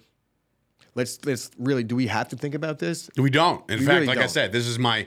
Let's 0.95 1.25
let's 1.25 1.51
really. 1.59 1.83
Do 1.85 1.97
we 1.97 2.07
have 2.07 2.29
to 2.29 2.37
think 2.37 2.55
about 2.55 2.79
this? 2.79 3.11
We 3.17 3.31
don't. 3.31 3.69
In 3.71 3.81
We 3.81 3.87
fact, 3.87 3.95
really 3.95 4.07
like 4.07 4.19
I 4.19 4.21
don't. 4.23 4.29
said, 4.29 4.53
this 4.53 4.67
is 4.67 4.79
my 4.79 5.07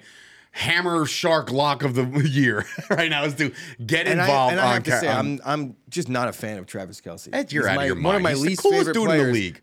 hammer 0.55 1.03
shark 1.05 1.51
lock 1.51 1.83
of 1.83 1.95
the 1.95 2.03
year 2.29 2.63
right 2.89 3.09
now 3.09 3.23
is 3.25 3.33
to 3.35 3.51
get 3.85 4.05
And 4.07 4.21
I, 4.21 4.25
involved 4.25 4.51
and 4.53 4.61
I 4.61 4.67
on 4.67 4.73
have 4.75 4.83
to 4.83 4.91
ca- 4.91 4.99
say, 5.01 5.07
I'm 5.09 5.41
I'm 5.43 5.75
just 5.89 6.07
not 6.09 6.27
a 6.29 6.31
fan 6.33 6.57
of 6.59 6.65
Travis 6.67 7.01
Kelce. 7.01 7.27
You're 7.51 7.63
He's 7.63 7.69
out 7.71 7.75
my- 7.77 7.83
of 7.83 7.87
your 7.87 7.95
mind. 7.95 8.05
One 8.05 8.15
of 8.15 8.21
my 8.21 8.29
He's 8.31 8.41
the 8.41 8.47
least 8.49 8.61
coolest 8.61 8.79
favorite 8.79 8.93
dude 8.93 9.03
in 9.03 9.09
the 9.09 9.15
players. 9.15 9.33
league. 9.33 9.61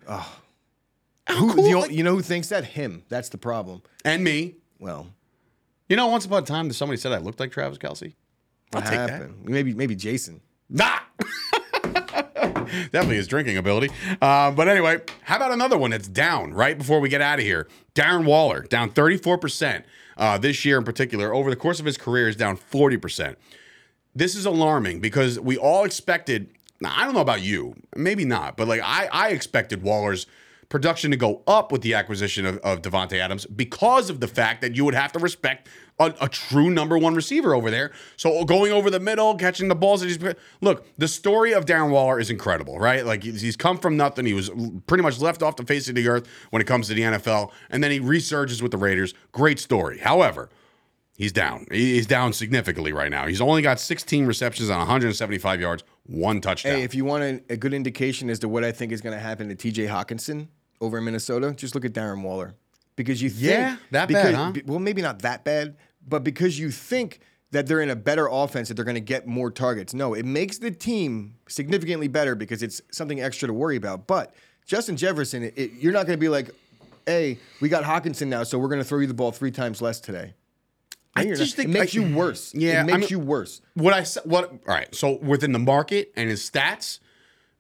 Who, 1.31 1.55
cool, 1.55 1.67
you, 1.67 1.73
know, 1.75 1.81
like- 1.83 1.91
you 1.93 2.03
know 2.03 2.15
who 2.17 2.23
thinks 2.23 2.49
that? 2.49 2.65
Him. 2.65 3.05
That's 3.09 3.29
the 3.29 3.39
problem. 3.39 3.83
and 4.05 4.25
me. 4.25 4.57
Well, 4.81 5.07
You 5.89 5.95
know, 5.97 6.09
once 6.09 6.25
upon 6.25 6.43
a 6.43 6.47
time, 6.47 6.73
somebody 6.73 6.97
said 6.99 7.13
I 7.13 7.19
looked 7.19 7.39
like 7.39 7.53
Travis 7.53 7.79
Kelce. 7.79 8.15
I'll 8.75 8.81
what 8.81 8.89
take 8.89 8.99
that. 8.99 9.11
happened? 9.11 9.45
Maybe 9.49 9.75
maybe 9.75 9.95
Jason. 9.95 10.41
Nah. 10.69 10.99
Definitely 12.93 13.17
his 13.17 13.27
drinking 13.27 13.57
ability. 13.57 13.91
Uh, 14.21 14.51
but 14.51 14.69
anyway, 14.69 15.01
how 15.23 15.37
about 15.37 15.53
another 15.53 15.79
one 15.79 15.91
that's 15.91 16.09
down 16.09 16.55
right 16.55 16.77
before 16.77 17.01
we 17.01 17.09
get 17.09 17.21
out 17.21 17.39
of 17.39 17.45
here? 17.45 17.69
Darren 17.95 18.25
Waller, 18.25 18.63
down 18.63 18.91
34% 18.91 19.85
uh, 20.17 20.39
this 20.39 20.65
year 20.65 20.79
in 20.79 20.85
particular. 20.85 21.35
Over 21.35 21.51
the 21.51 21.57
course 21.57 21.81
of 21.81 21.87
his 21.87 21.97
career, 21.97 22.29
is 22.29 22.37
down 22.37 22.57
40%. 22.57 23.37
This 24.15 24.35
is 24.35 24.45
alarming 24.47 25.01
because 25.01 25.39
we 25.39 25.57
all 25.57 25.85
expected, 25.85 26.51
now, 26.81 26.93
I 26.97 27.05
don't 27.05 27.15
know 27.15 27.21
about 27.21 27.43
you, 27.43 27.75
maybe 27.97 28.25
not, 28.25 28.57
but 28.57 28.69
like 28.69 28.81
I, 28.83 29.09
I 29.13 29.29
expected 29.31 29.83
Waller's 29.83 30.27
production 30.71 31.11
to 31.11 31.17
go 31.17 31.43
up 31.47 31.71
with 31.71 31.83
the 31.83 31.93
acquisition 31.93 32.47
of, 32.47 32.57
of 32.59 32.81
Davante 32.81 33.19
Adams 33.19 33.45
because 33.45 34.09
of 34.09 34.21
the 34.21 34.29
fact 34.29 34.63
that 34.63 34.75
you 34.75 34.85
would 34.87 34.95
have 34.95 35.13
to 35.13 35.19
respect 35.19 35.69
a, 35.99 36.15
a 36.23 36.29
true 36.29 36.71
number 36.71 36.97
one 36.97 37.15
receiver 37.15 37.55
over 37.55 37.71
there. 37.71 37.91
So 38.17 38.45
going 38.45 38.73
over 38.73 38.89
the 38.89 39.01
middle, 39.01 39.35
catching 39.35 39.69
the 39.69 39.75
balls 39.75 40.01
that 40.01 40.07
he's 40.07 40.35
look, 40.63 40.87
the 40.97 41.09
story 41.09 41.53
of 41.53 41.67
Darren 41.67 41.91
Waller 41.91 42.19
is 42.19 42.31
incredible, 42.31 42.79
right? 42.79 43.05
Like 43.05 43.25
he's, 43.25 43.43
he's 43.43 43.57
come 43.57 43.79
from 43.79 43.99
nothing. 43.99 44.25
He 44.25 44.33
was 44.33 44.49
pretty 44.87 45.03
much 45.03 45.21
left 45.21 45.43
off 45.43 45.57
the 45.57 45.67
face 45.67 45.89
of 45.89 45.97
the 45.97 46.09
earth 46.09 46.27
when 46.51 46.63
it 46.63 46.67
comes 46.67 46.87
to 46.89 46.95
the 46.95 47.03
NFL, 47.03 47.51
and 47.69 47.85
then 47.85 47.91
he 47.91 48.01
resurges 48.01 48.63
with 48.63 48.71
the 48.71 48.79
Raiders. 48.79 49.13
Great 49.33 49.59
story. 49.59 49.99
However, 49.99 50.49
He's 51.17 51.33
down. 51.33 51.67
He's 51.71 52.07
down 52.07 52.33
significantly 52.33 52.95
right 52.95 53.11
now. 53.11 53.27
He's 53.27 53.43
only 53.43 53.61
got 53.61 53.79
16 53.79 54.25
receptions 54.25 54.71
on 54.71 54.79
175 54.79 55.61
yards, 55.61 55.85
one 56.07 56.41
touchdown. 56.41 56.77
Hey, 56.77 56.83
if 56.83 56.95
you 56.95 57.05
want 57.05 57.23
a, 57.23 57.43
a 57.51 57.57
good 57.59 57.75
indication 57.75 58.31
as 58.31 58.39
to 58.39 58.49
what 58.49 58.65
I 58.65 58.73
think 58.73 58.91
is 58.91 59.03
going 59.03 59.15
to 59.15 59.21
happen 59.21 59.47
to 59.51 59.55
T.J. 59.55 59.85
Hockenson 59.85 60.49
over 60.81 60.99
in 60.99 61.05
Minnesota, 61.05 61.53
just 61.57 61.75
look 61.75 61.85
at 61.85 61.93
Darren 61.93 62.23
Waller 62.23 62.55
because 62.97 63.21
you 63.21 63.29
think 63.31 63.43
Yeah, 63.51 63.77
that 63.91 64.09
because, 64.09 64.25
bad, 64.25 64.35
huh? 64.35 64.51
be- 64.53 64.63
well, 64.65 64.79
maybe 64.79 65.03
not 65.03 65.21
that 65.23 65.45
bad, 65.45 65.77
but 66.07 66.25
because 66.25 66.59
you 66.59 66.71
think 66.71 67.21
that 67.51 67.67
they're 67.67 67.81
in 67.81 67.91
a 67.91 67.97
better 67.97 68.29
offense 68.31 68.69
that 68.69 68.75
they're 68.75 68.85
going 68.85 68.95
to 68.95 69.01
get 69.01 69.27
more 69.27 69.51
targets. 69.51 69.93
No, 69.93 70.15
it 70.15 70.25
makes 70.25 70.59
the 70.59 70.71
team 70.71 71.35
significantly 71.49 72.09
better 72.09 72.35
because 72.35 72.63
it's 72.63 72.81
something 72.93 73.21
extra 73.21 73.49
to 73.49 73.53
worry 73.53 73.77
about. 73.77 74.07
But 74.07 74.35
Justin 74.67 74.97
Jefferson, 74.97 75.43
it, 75.45 75.55
it- 75.57 75.73
you're 75.75 75.93
not 75.93 76.07
going 76.07 76.17
to 76.17 76.21
be 76.21 76.29
like, 76.29 76.51
"Hey, 77.07 77.39
we 77.61 77.69
got 77.69 77.85
Hockenson 77.85 78.29
now, 78.29 78.45
so 78.45 78.59
we're 78.59 78.69
going 78.69 78.81
to 78.81 78.85
throw 78.85 79.01
you 79.01 79.07
the 79.07 79.15
ball 79.15 79.33
three 79.33 79.51
times 79.51 79.83
less 79.83 80.01
today." 80.01 80.35
I 81.17 81.25
just 81.25 81.41
not. 81.41 81.49
think- 81.65 81.69
it 81.77 81.79
makes 81.81 81.97
I- 81.97 82.01
you 82.01 82.15
worse. 82.17 82.55
Yeah, 82.55 82.83
it 82.83 82.85
makes 82.85 82.95
I 82.95 82.99
mean- 83.01 83.09
you 83.11 83.19
worse. 83.19 83.61
what 83.75 83.93
I 83.95 84.05
what, 84.25 84.45
all 84.51 84.59
right. 84.67 84.95
So 84.95 85.19
within 85.19 85.51
the 85.53 85.59
market 85.59 86.13
and 86.17 86.31
his 86.31 86.49
stats, 86.49 87.01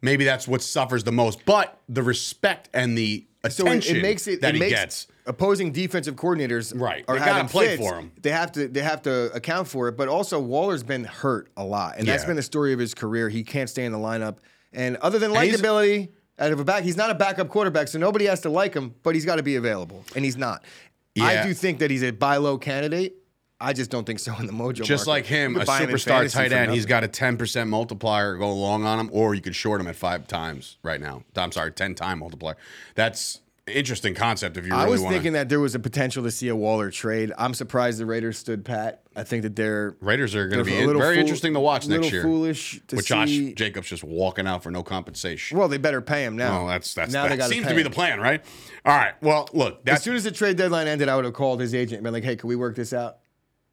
maybe 0.03 0.25
that's 0.25 0.47
what 0.49 0.63
suffers 0.63 1.05
the 1.05 1.13
most. 1.13 1.45
But 1.45 1.79
the 1.89 2.03
respect 2.03 2.69
and 2.75 2.97
the 2.97 3.27
So 3.49 3.65
it, 3.65 3.69
attention 3.69 3.97
it 3.97 4.03
makes 4.03 4.27
it, 4.27 4.41
that 4.43 4.51
it 4.51 4.55
he 4.55 4.61
makes 4.61 4.73
gets. 4.75 5.07
opposing 5.27 5.73
defensive 5.73 6.17
coordinators 6.17 6.73
Right. 6.79 7.05
are 7.09 7.19
They 7.19 7.25
having 7.25 7.49
play 7.49 7.77
fits. 7.77 7.83
for 7.83 7.95
him. 7.97 8.13
They 8.21 8.31
have 8.31 8.53
to 8.53 8.69
they 8.69 8.83
have 8.83 9.03
to 9.03 9.33
account 9.35 9.69
for 9.69 9.89
it. 9.89 9.97
But 9.97 10.09
also 10.09 10.39
Waller's 10.41 10.83
been 10.83 11.05
hurt 11.05 11.51
a 11.57 11.65
lot, 11.65 11.97
and 11.99 12.07
that's 12.07 12.25
been 12.25 12.37
the 12.37 12.43
story 12.43 12.73
of 12.73 12.79
his 12.79 12.95
career. 12.95 13.29
He 13.29 13.43
can't 13.45 13.69
stay 13.71 13.85
in 13.85 13.93
the 13.93 13.99
lineup, 13.99 14.37
and 14.73 14.97
other 14.99 15.19
than 15.19 15.31
likability 15.33 16.09
out 16.39 16.53
of 16.53 16.61
a 16.61 16.65
back, 16.65 16.85
he's 16.85 16.97
not 16.97 17.11
a 17.11 17.15
backup 17.15 17.49
quarterback, 17.49 17.87
so 17.89 17.99
nobody 17.99 18.25
has 18.27 18.41
to 18.41 18.51
like 18.51 18.73
him. 18.75 18.95
But 19.03 19.15
he's 19.15 19.27
got 19.27 19.37
to 19.37 19.43
be 19.43 19.57
available, 19.57 20.05
and 20.17 20.25
he's 20.25 20.37
not. 20.39 20.65
Yeah. 21.15 21.25
I 21.25 21.43
do 21.47 21.53
think 21.55 21.81
that 21.81 21.91
he's 21.91 22.03
a 22.05 22.13
buy 22.13 22.37
low 22.39 22.57
candidate. 22.57 23.17
I 23.61 23.73
just 23.73 23.91
don't 23.91 24.05
think 24.07 24.19
so 24.19 24.35
in 24.39 24.47
the 24.47 24.53
mojo. 24.53 24.75
Just 24.83 25.07
market. 25.07 25.09
like 25.09 25.27
him, 25.27 25.57
a 25.57 25.65
could 25.67 25.69
him 25.91 25.91
superstar 25.91 26.33
tight 26.33 26.53
end, 26.53 26.73
he's 26.73 26.87
got 26.87 27.05
a 27.05 27.09
10% 27.09 27.69
multiplier 27.69 28.37
go 28.37 28.51
along 28.51 28.85
on 28.85 28.99
him, 28.99 29.11
or 29.13 29.35
you 29.35 29.41
could 29.43 29.55
short 29.55 29.81
him 29.81 29.87
at 29.87 29.97
five 29.97 30.27
times 30.27 30.79
right 30.83 31.01
now. 31.01 31.23
I'm 31.37 31.53
sorry, 31.53 31.71
10 31.73 31.95
time 31.95 32.21
multiplier. 32.21 32.57
That's 32.95 33.41
interesting 33.67 34.15
concept 34.15 34.57
if 34.57 34.65
you 34.67 34.73
really 34.73 34.85
I 34.85 34.89
was 34.89 35.01
want 35.01 35.13
thinking 35.13 35.35
that 35.35 35.49
there 35.49 35.61
was 35.61 35.75
a 35.75 35.79
potential 35.79 36.25
to 36.25 36.31
see 36.31 36.49
a 36.49 36.57
Waller 36.57 36.91
trade. 36.91 37.33
I'm 37.39 37.55
surprised 37.55 38.01
the 38.01 38.07
Raiders 38.07 38.39
stood 38.39 38.65
pat. 38.65 39.03
I 39.15 39.23
think 39.23 39.43
that 39.43 39.55
they're 39.55 39.97
Raiders 40.01 40.35
are 40.35 40.49
going 40.49 40.59
to 40.59 40.65
be 40.65 40.77
a 40.77 40.81
in- 40.81 40.87
little 40.87 41.03
very 41.03 41.17
fool- 41.17 41.21
interesting 41.23 41.55
to 41.55 41.61
watch 41.61 41.87
next 41.87 42.11
year. 42.11 42.23
Foolish 42.23 42.81
to 42.89 42.97
with 42.97 43.07
Josh 43.07 43.29
see. 43.29 43.55
Jacobs 43.55 43.89
just 43.89 44.03
walking 44.03 44.47
out 44.47 44.63
for 44.63 44.71
no 44.71 44.83
compensation. 44.83 45.59
Well, 45.59 45.69
they 45.69 45.79
better 45.79 46.01
pay 46.01 46.25
him 46.25 46.37
now. 46.37 46.59
Well, 46.59 46.67
that's 46.67 46.95
that's 46.95 47.13
now 47.13 47.25
they 47.25 47.31
that 47.31 47.39
got 47.39 47.51
seems 47.51 47.67
to 47.67 47.75
be 47.75 47.81
him. 47.83 47.85
the 47.85 47.91
plan, 47.95 48.21
right? 48.21 48.43
All 48.85 48.97
right. 48.97 49.13
Well, 49.23 49.49
look, 49.53 49.87
As 49.87 50.03
soon 50.03 50.17
as 50.17 50.25
the 50.25 50.31
trade 50.33 50.57
deadline 50.57 50.89
ended, 50.89 51.09
I 51.09 51.17
would 51.17 51.25
have 51.25 51.35
called 51.35 51.61
his 51.61 51.75
agent 51.75 51.99
and 51.99 52.05
been 52.05 52.15
like, 52.15 52.25
"Hey, 52.25 52.37
can 52.37 52.49
we 52.49 52.57
work 52.57 52.75
this 52.77 52.93
out 52.93 53.19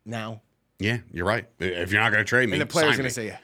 now?" 0.08 0.42
yeah, 0.80 1.00
you're 1.12 1.26
right. 1.26 1.46
If 1.60 1.92
you're 1.92 2.02
not 2.02 2.12
going 2.12 2.24
to 2.24 2.30
trade 2.30 2.48
me, 2.50 2.54
And 2.54 2.62
the 2.62 2.66
player's 2.66 2.98
going 2.98 3.08
to 3.10 3.14
say, 3.14 3.38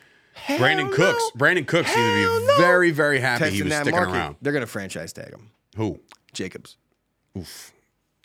Brandin 0.47 0.86
"Hell 0.86 0.91
Cooks. 0.93 1.32
Brandin 1.38 1.67
Cooks 1.67 1.91
seemed 1.91 2.06
to 2.08 2.15
be 2.15 2.45
no." 2.47 2.56
very, 2.58 2.91
very 2.91 3.19
happy 3.19 3.49
he 3.49 3.63
was 3.63 3.73
sticking 3.73 3.91
market. 3.91 4.13
around. 4.13 4.36
They're 4.41 4.54
going 4.54 4.62
to 4.62 4.67
franchise 4.67 5.13
tag 5.13 5.30
him. 5.32 5.52
Who? 5.78 5.99
Jacobs. 6.34 6.78
Oof. 7.38 7.71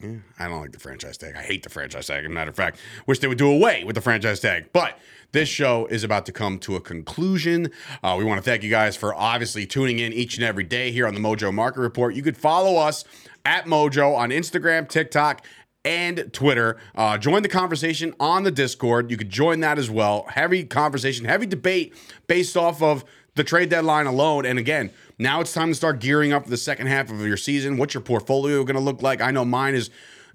Yeah, 0.03 0.19
I 0.39 0.47
don't 0.47 0.61
like 0.61 0.71
the 0.71 0.79
franchise 0.79 1.19
tag. 1.19 1.35
I 1.37 1.43
hate 1.43 1.65
the 1.65 1.71
franchise 1.71 2.07
tag. 2.07 2.25
As 2.25 2.31
a 2.31 2.33
matter 2.33 2.51
of 2.51 2.57
fact, 2.57 2.79
wish 3.07 3.19
they 3.19 3.27
would 3.27 3.37
do 3.39 3.51
away 3.51 3.83
with 3.83 3.97
the 3.97 4.01
franchise 4.01 4.39
tag. 4.39 4.67
But 4.73 4.97
this 5.33 5.49
show 5.49 5.87
is 5.87 6.05
about 6.05 6.25
to 6.27 6.33
come 6.33 6.61
to 6.61 6.77
a 6.77 6.81
conclusion. 6.81 7.73
Uh, 8.03 8.15
we 8.17 8.25
want 8.25 8.39
to 8.39 8.49
thank 8.49 8.63
you 8.63 8.71
guys 8.71 8.97
for 8.97 9.13
obviously 9.13 9.67
tuning 9.67 9.99
in 9.99 10.13
each 10.13 10.37
and 10.37 10.45
every 10.45 10.63
day 10.63 10.93
here 10.93 11.07
on 11.07 11.15
the 11.15 11.21
Mojo 11.21 11.53
Market 11.53 11.81
Report. 11.81 12.15
You 12.15 12.23
could 12.23 12.37
follow 12.37 12.77
us 12.77 13.05
at 13.45 13.65
Mojo 13.65 14.17
on 14.17 14.31
Instagram, 14.31 14.89
TikTok, 14.89 15.45
and 15.89 16.31
Twitter. 16.35 16.77
Uh, 16.95 17.17
join 17.17 17.43
the 17.43 17.49
conversation 17.49 18.15
on 18.21 18.43
the 18.43 18.51
Discord. 18.51 19.11
You 19.11 19.17
could 19.17 19.31
join 19.31 19.61
that 19.61 19.79
as 19.79 19.91
well. 19.91 20.27
Heavy 20.29 20.63
conversation, 20.63 21.25
heavy 21.25 21.47
debate 21.47 21.95
based 22.27 22.59
off 22.59 22.83
of 22.83 23.07
the 23.37 23.43
trade 23.43 23.71
deadline 23.71 24.07
alone. 24.07 24.45
And 24.45 24.59
again, 24.59 24.91
now 25.19 25.41
it's 25.41 25.55
time 25.55 25.69
to 25.69 25.75
start 25.75 26.01
gearing 26.01 26.31
up 26.31 26.45
for 26.45 26.51
the 26.51 26.59
second 26.59 26.89
half 26.89 27.11
of 27.11 27.27
your 27.27 27.39
season. 27.39 27.79
What's 27.79 27.95
your 27.95 28.03
portfolio 28.03 28.65
going 28.65 28.77
to 28.77 28.83
look 28.83 29.01
like? 29.01 29.23
I 29.23 29.31
know 29.31 29.47
mine 29.47 29.75
is 29.75 29.89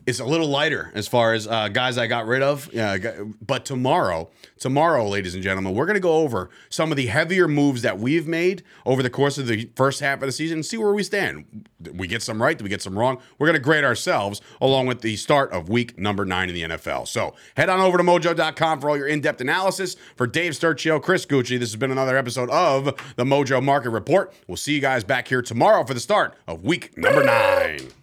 is 0.05 0.19
a 0.19 0.25
little 0.25 0.47
lighter 0.47 0.91
as 0.93 1.07
far 1.07 1.33
as 1.33 1.47
uh, 1.47 1.69
guys 1.69 1.97
I 1.97 2.07
got 2.07 2.25
rid 2.25 2.41
of. 2.41 2.69
Yeah, 2.73 2.97
but 3.45 3.65
tomorrow, 3.65 4.29
tomorrow, 4.57 5.07
ladies 5.07 5.33
and 5.33 5.43
gentlemen, 5.43 5.73
we're 5.73 5.85
going 5.85 5.95
to 5.95 6.01
go 6.01 6.15
over 6.15 6.49
some 6.69 6.91
of 6.91 6.97
the 6.97 7.07
heavier 7.07 7.47
moves 7.47 7.81
that 7.83 7.99
we've 7.99 8.27
made 8.27 8.63
over 8.85 9.01
the 9.01 9.09
course 9.09 9.37
of 9.37 9.47
the 9.47 9.69
first 9.75 9.99
half 9.99 10.21
of 10.21 10.27
the 10.27 10.31
season 10.31 10.57
and 10.57 10.65
see 10.65 10.77
where 10.77 10.93
we 10.93 11.03
stand. 11.03 11.67
Did 11.81 11.99
we 11.99 12.07
get 12.07 12.21
some 12.21 12.41
right? 12.41 12.57
Did 12.57 12.63
we 12.63 12.69
get 12.69 12.81
some 12.81 12.97
wrong? 12.97 13.19
We're 13.37 13.47
going 13.47 13.57
to 13.57 13.63
grade 13.63 13.83
ourselves 13.83 14.41
along 14.61 14.87
with 14.87 15.01
the 15.01 15.15
start 15.15 15.51
of 15.51 15.69
week 15.69 15.97
number 15.97 16.25
nine 16.25 16.49
in 16.49 16.55
the 16.55 16.63
NFL. 16.63 17.07
So 17.07 17.35
head 17.55 17.69
on 17.69 17.79
over 17.79 17.97
to 17.97 18.03
mojo.com 18.03 18.81
for 18.81 18.89
all 18.89 18.97
your 18.97 19.07
in 19.07 19.21
depth 19.21 19.41
analysis. 19.41 19.95
For 20.15 20.27
Dave 20.27 20.53
Sturchio, 20.53 21.01
Chris 21.01 21.25
Gueci, 21.25 21.59
this 21.59 21.71
has 21.71 21.75
been 21.75 21.91
another 21.91 22.17
episode 22.17 22.49
of 22.49 22.85
the 23.15 23.23
Mojo 23.23 23.63
Market 23.63 23.91
Report. 23.91 24.33
We'll 24.47 24.57
see 24.57 24.73
you 24.73 24.81
guys 24.81 25.03
back 25.03 25.27
here 25.27 25.41
tomorrow 25.41 25.83
for 25.85 25.93
the 25.93 25.99
start 25.99 26.35
of 26.47 26.63
week 26.63 26.97
number 26.97 27.23
nine. 27.23 28.02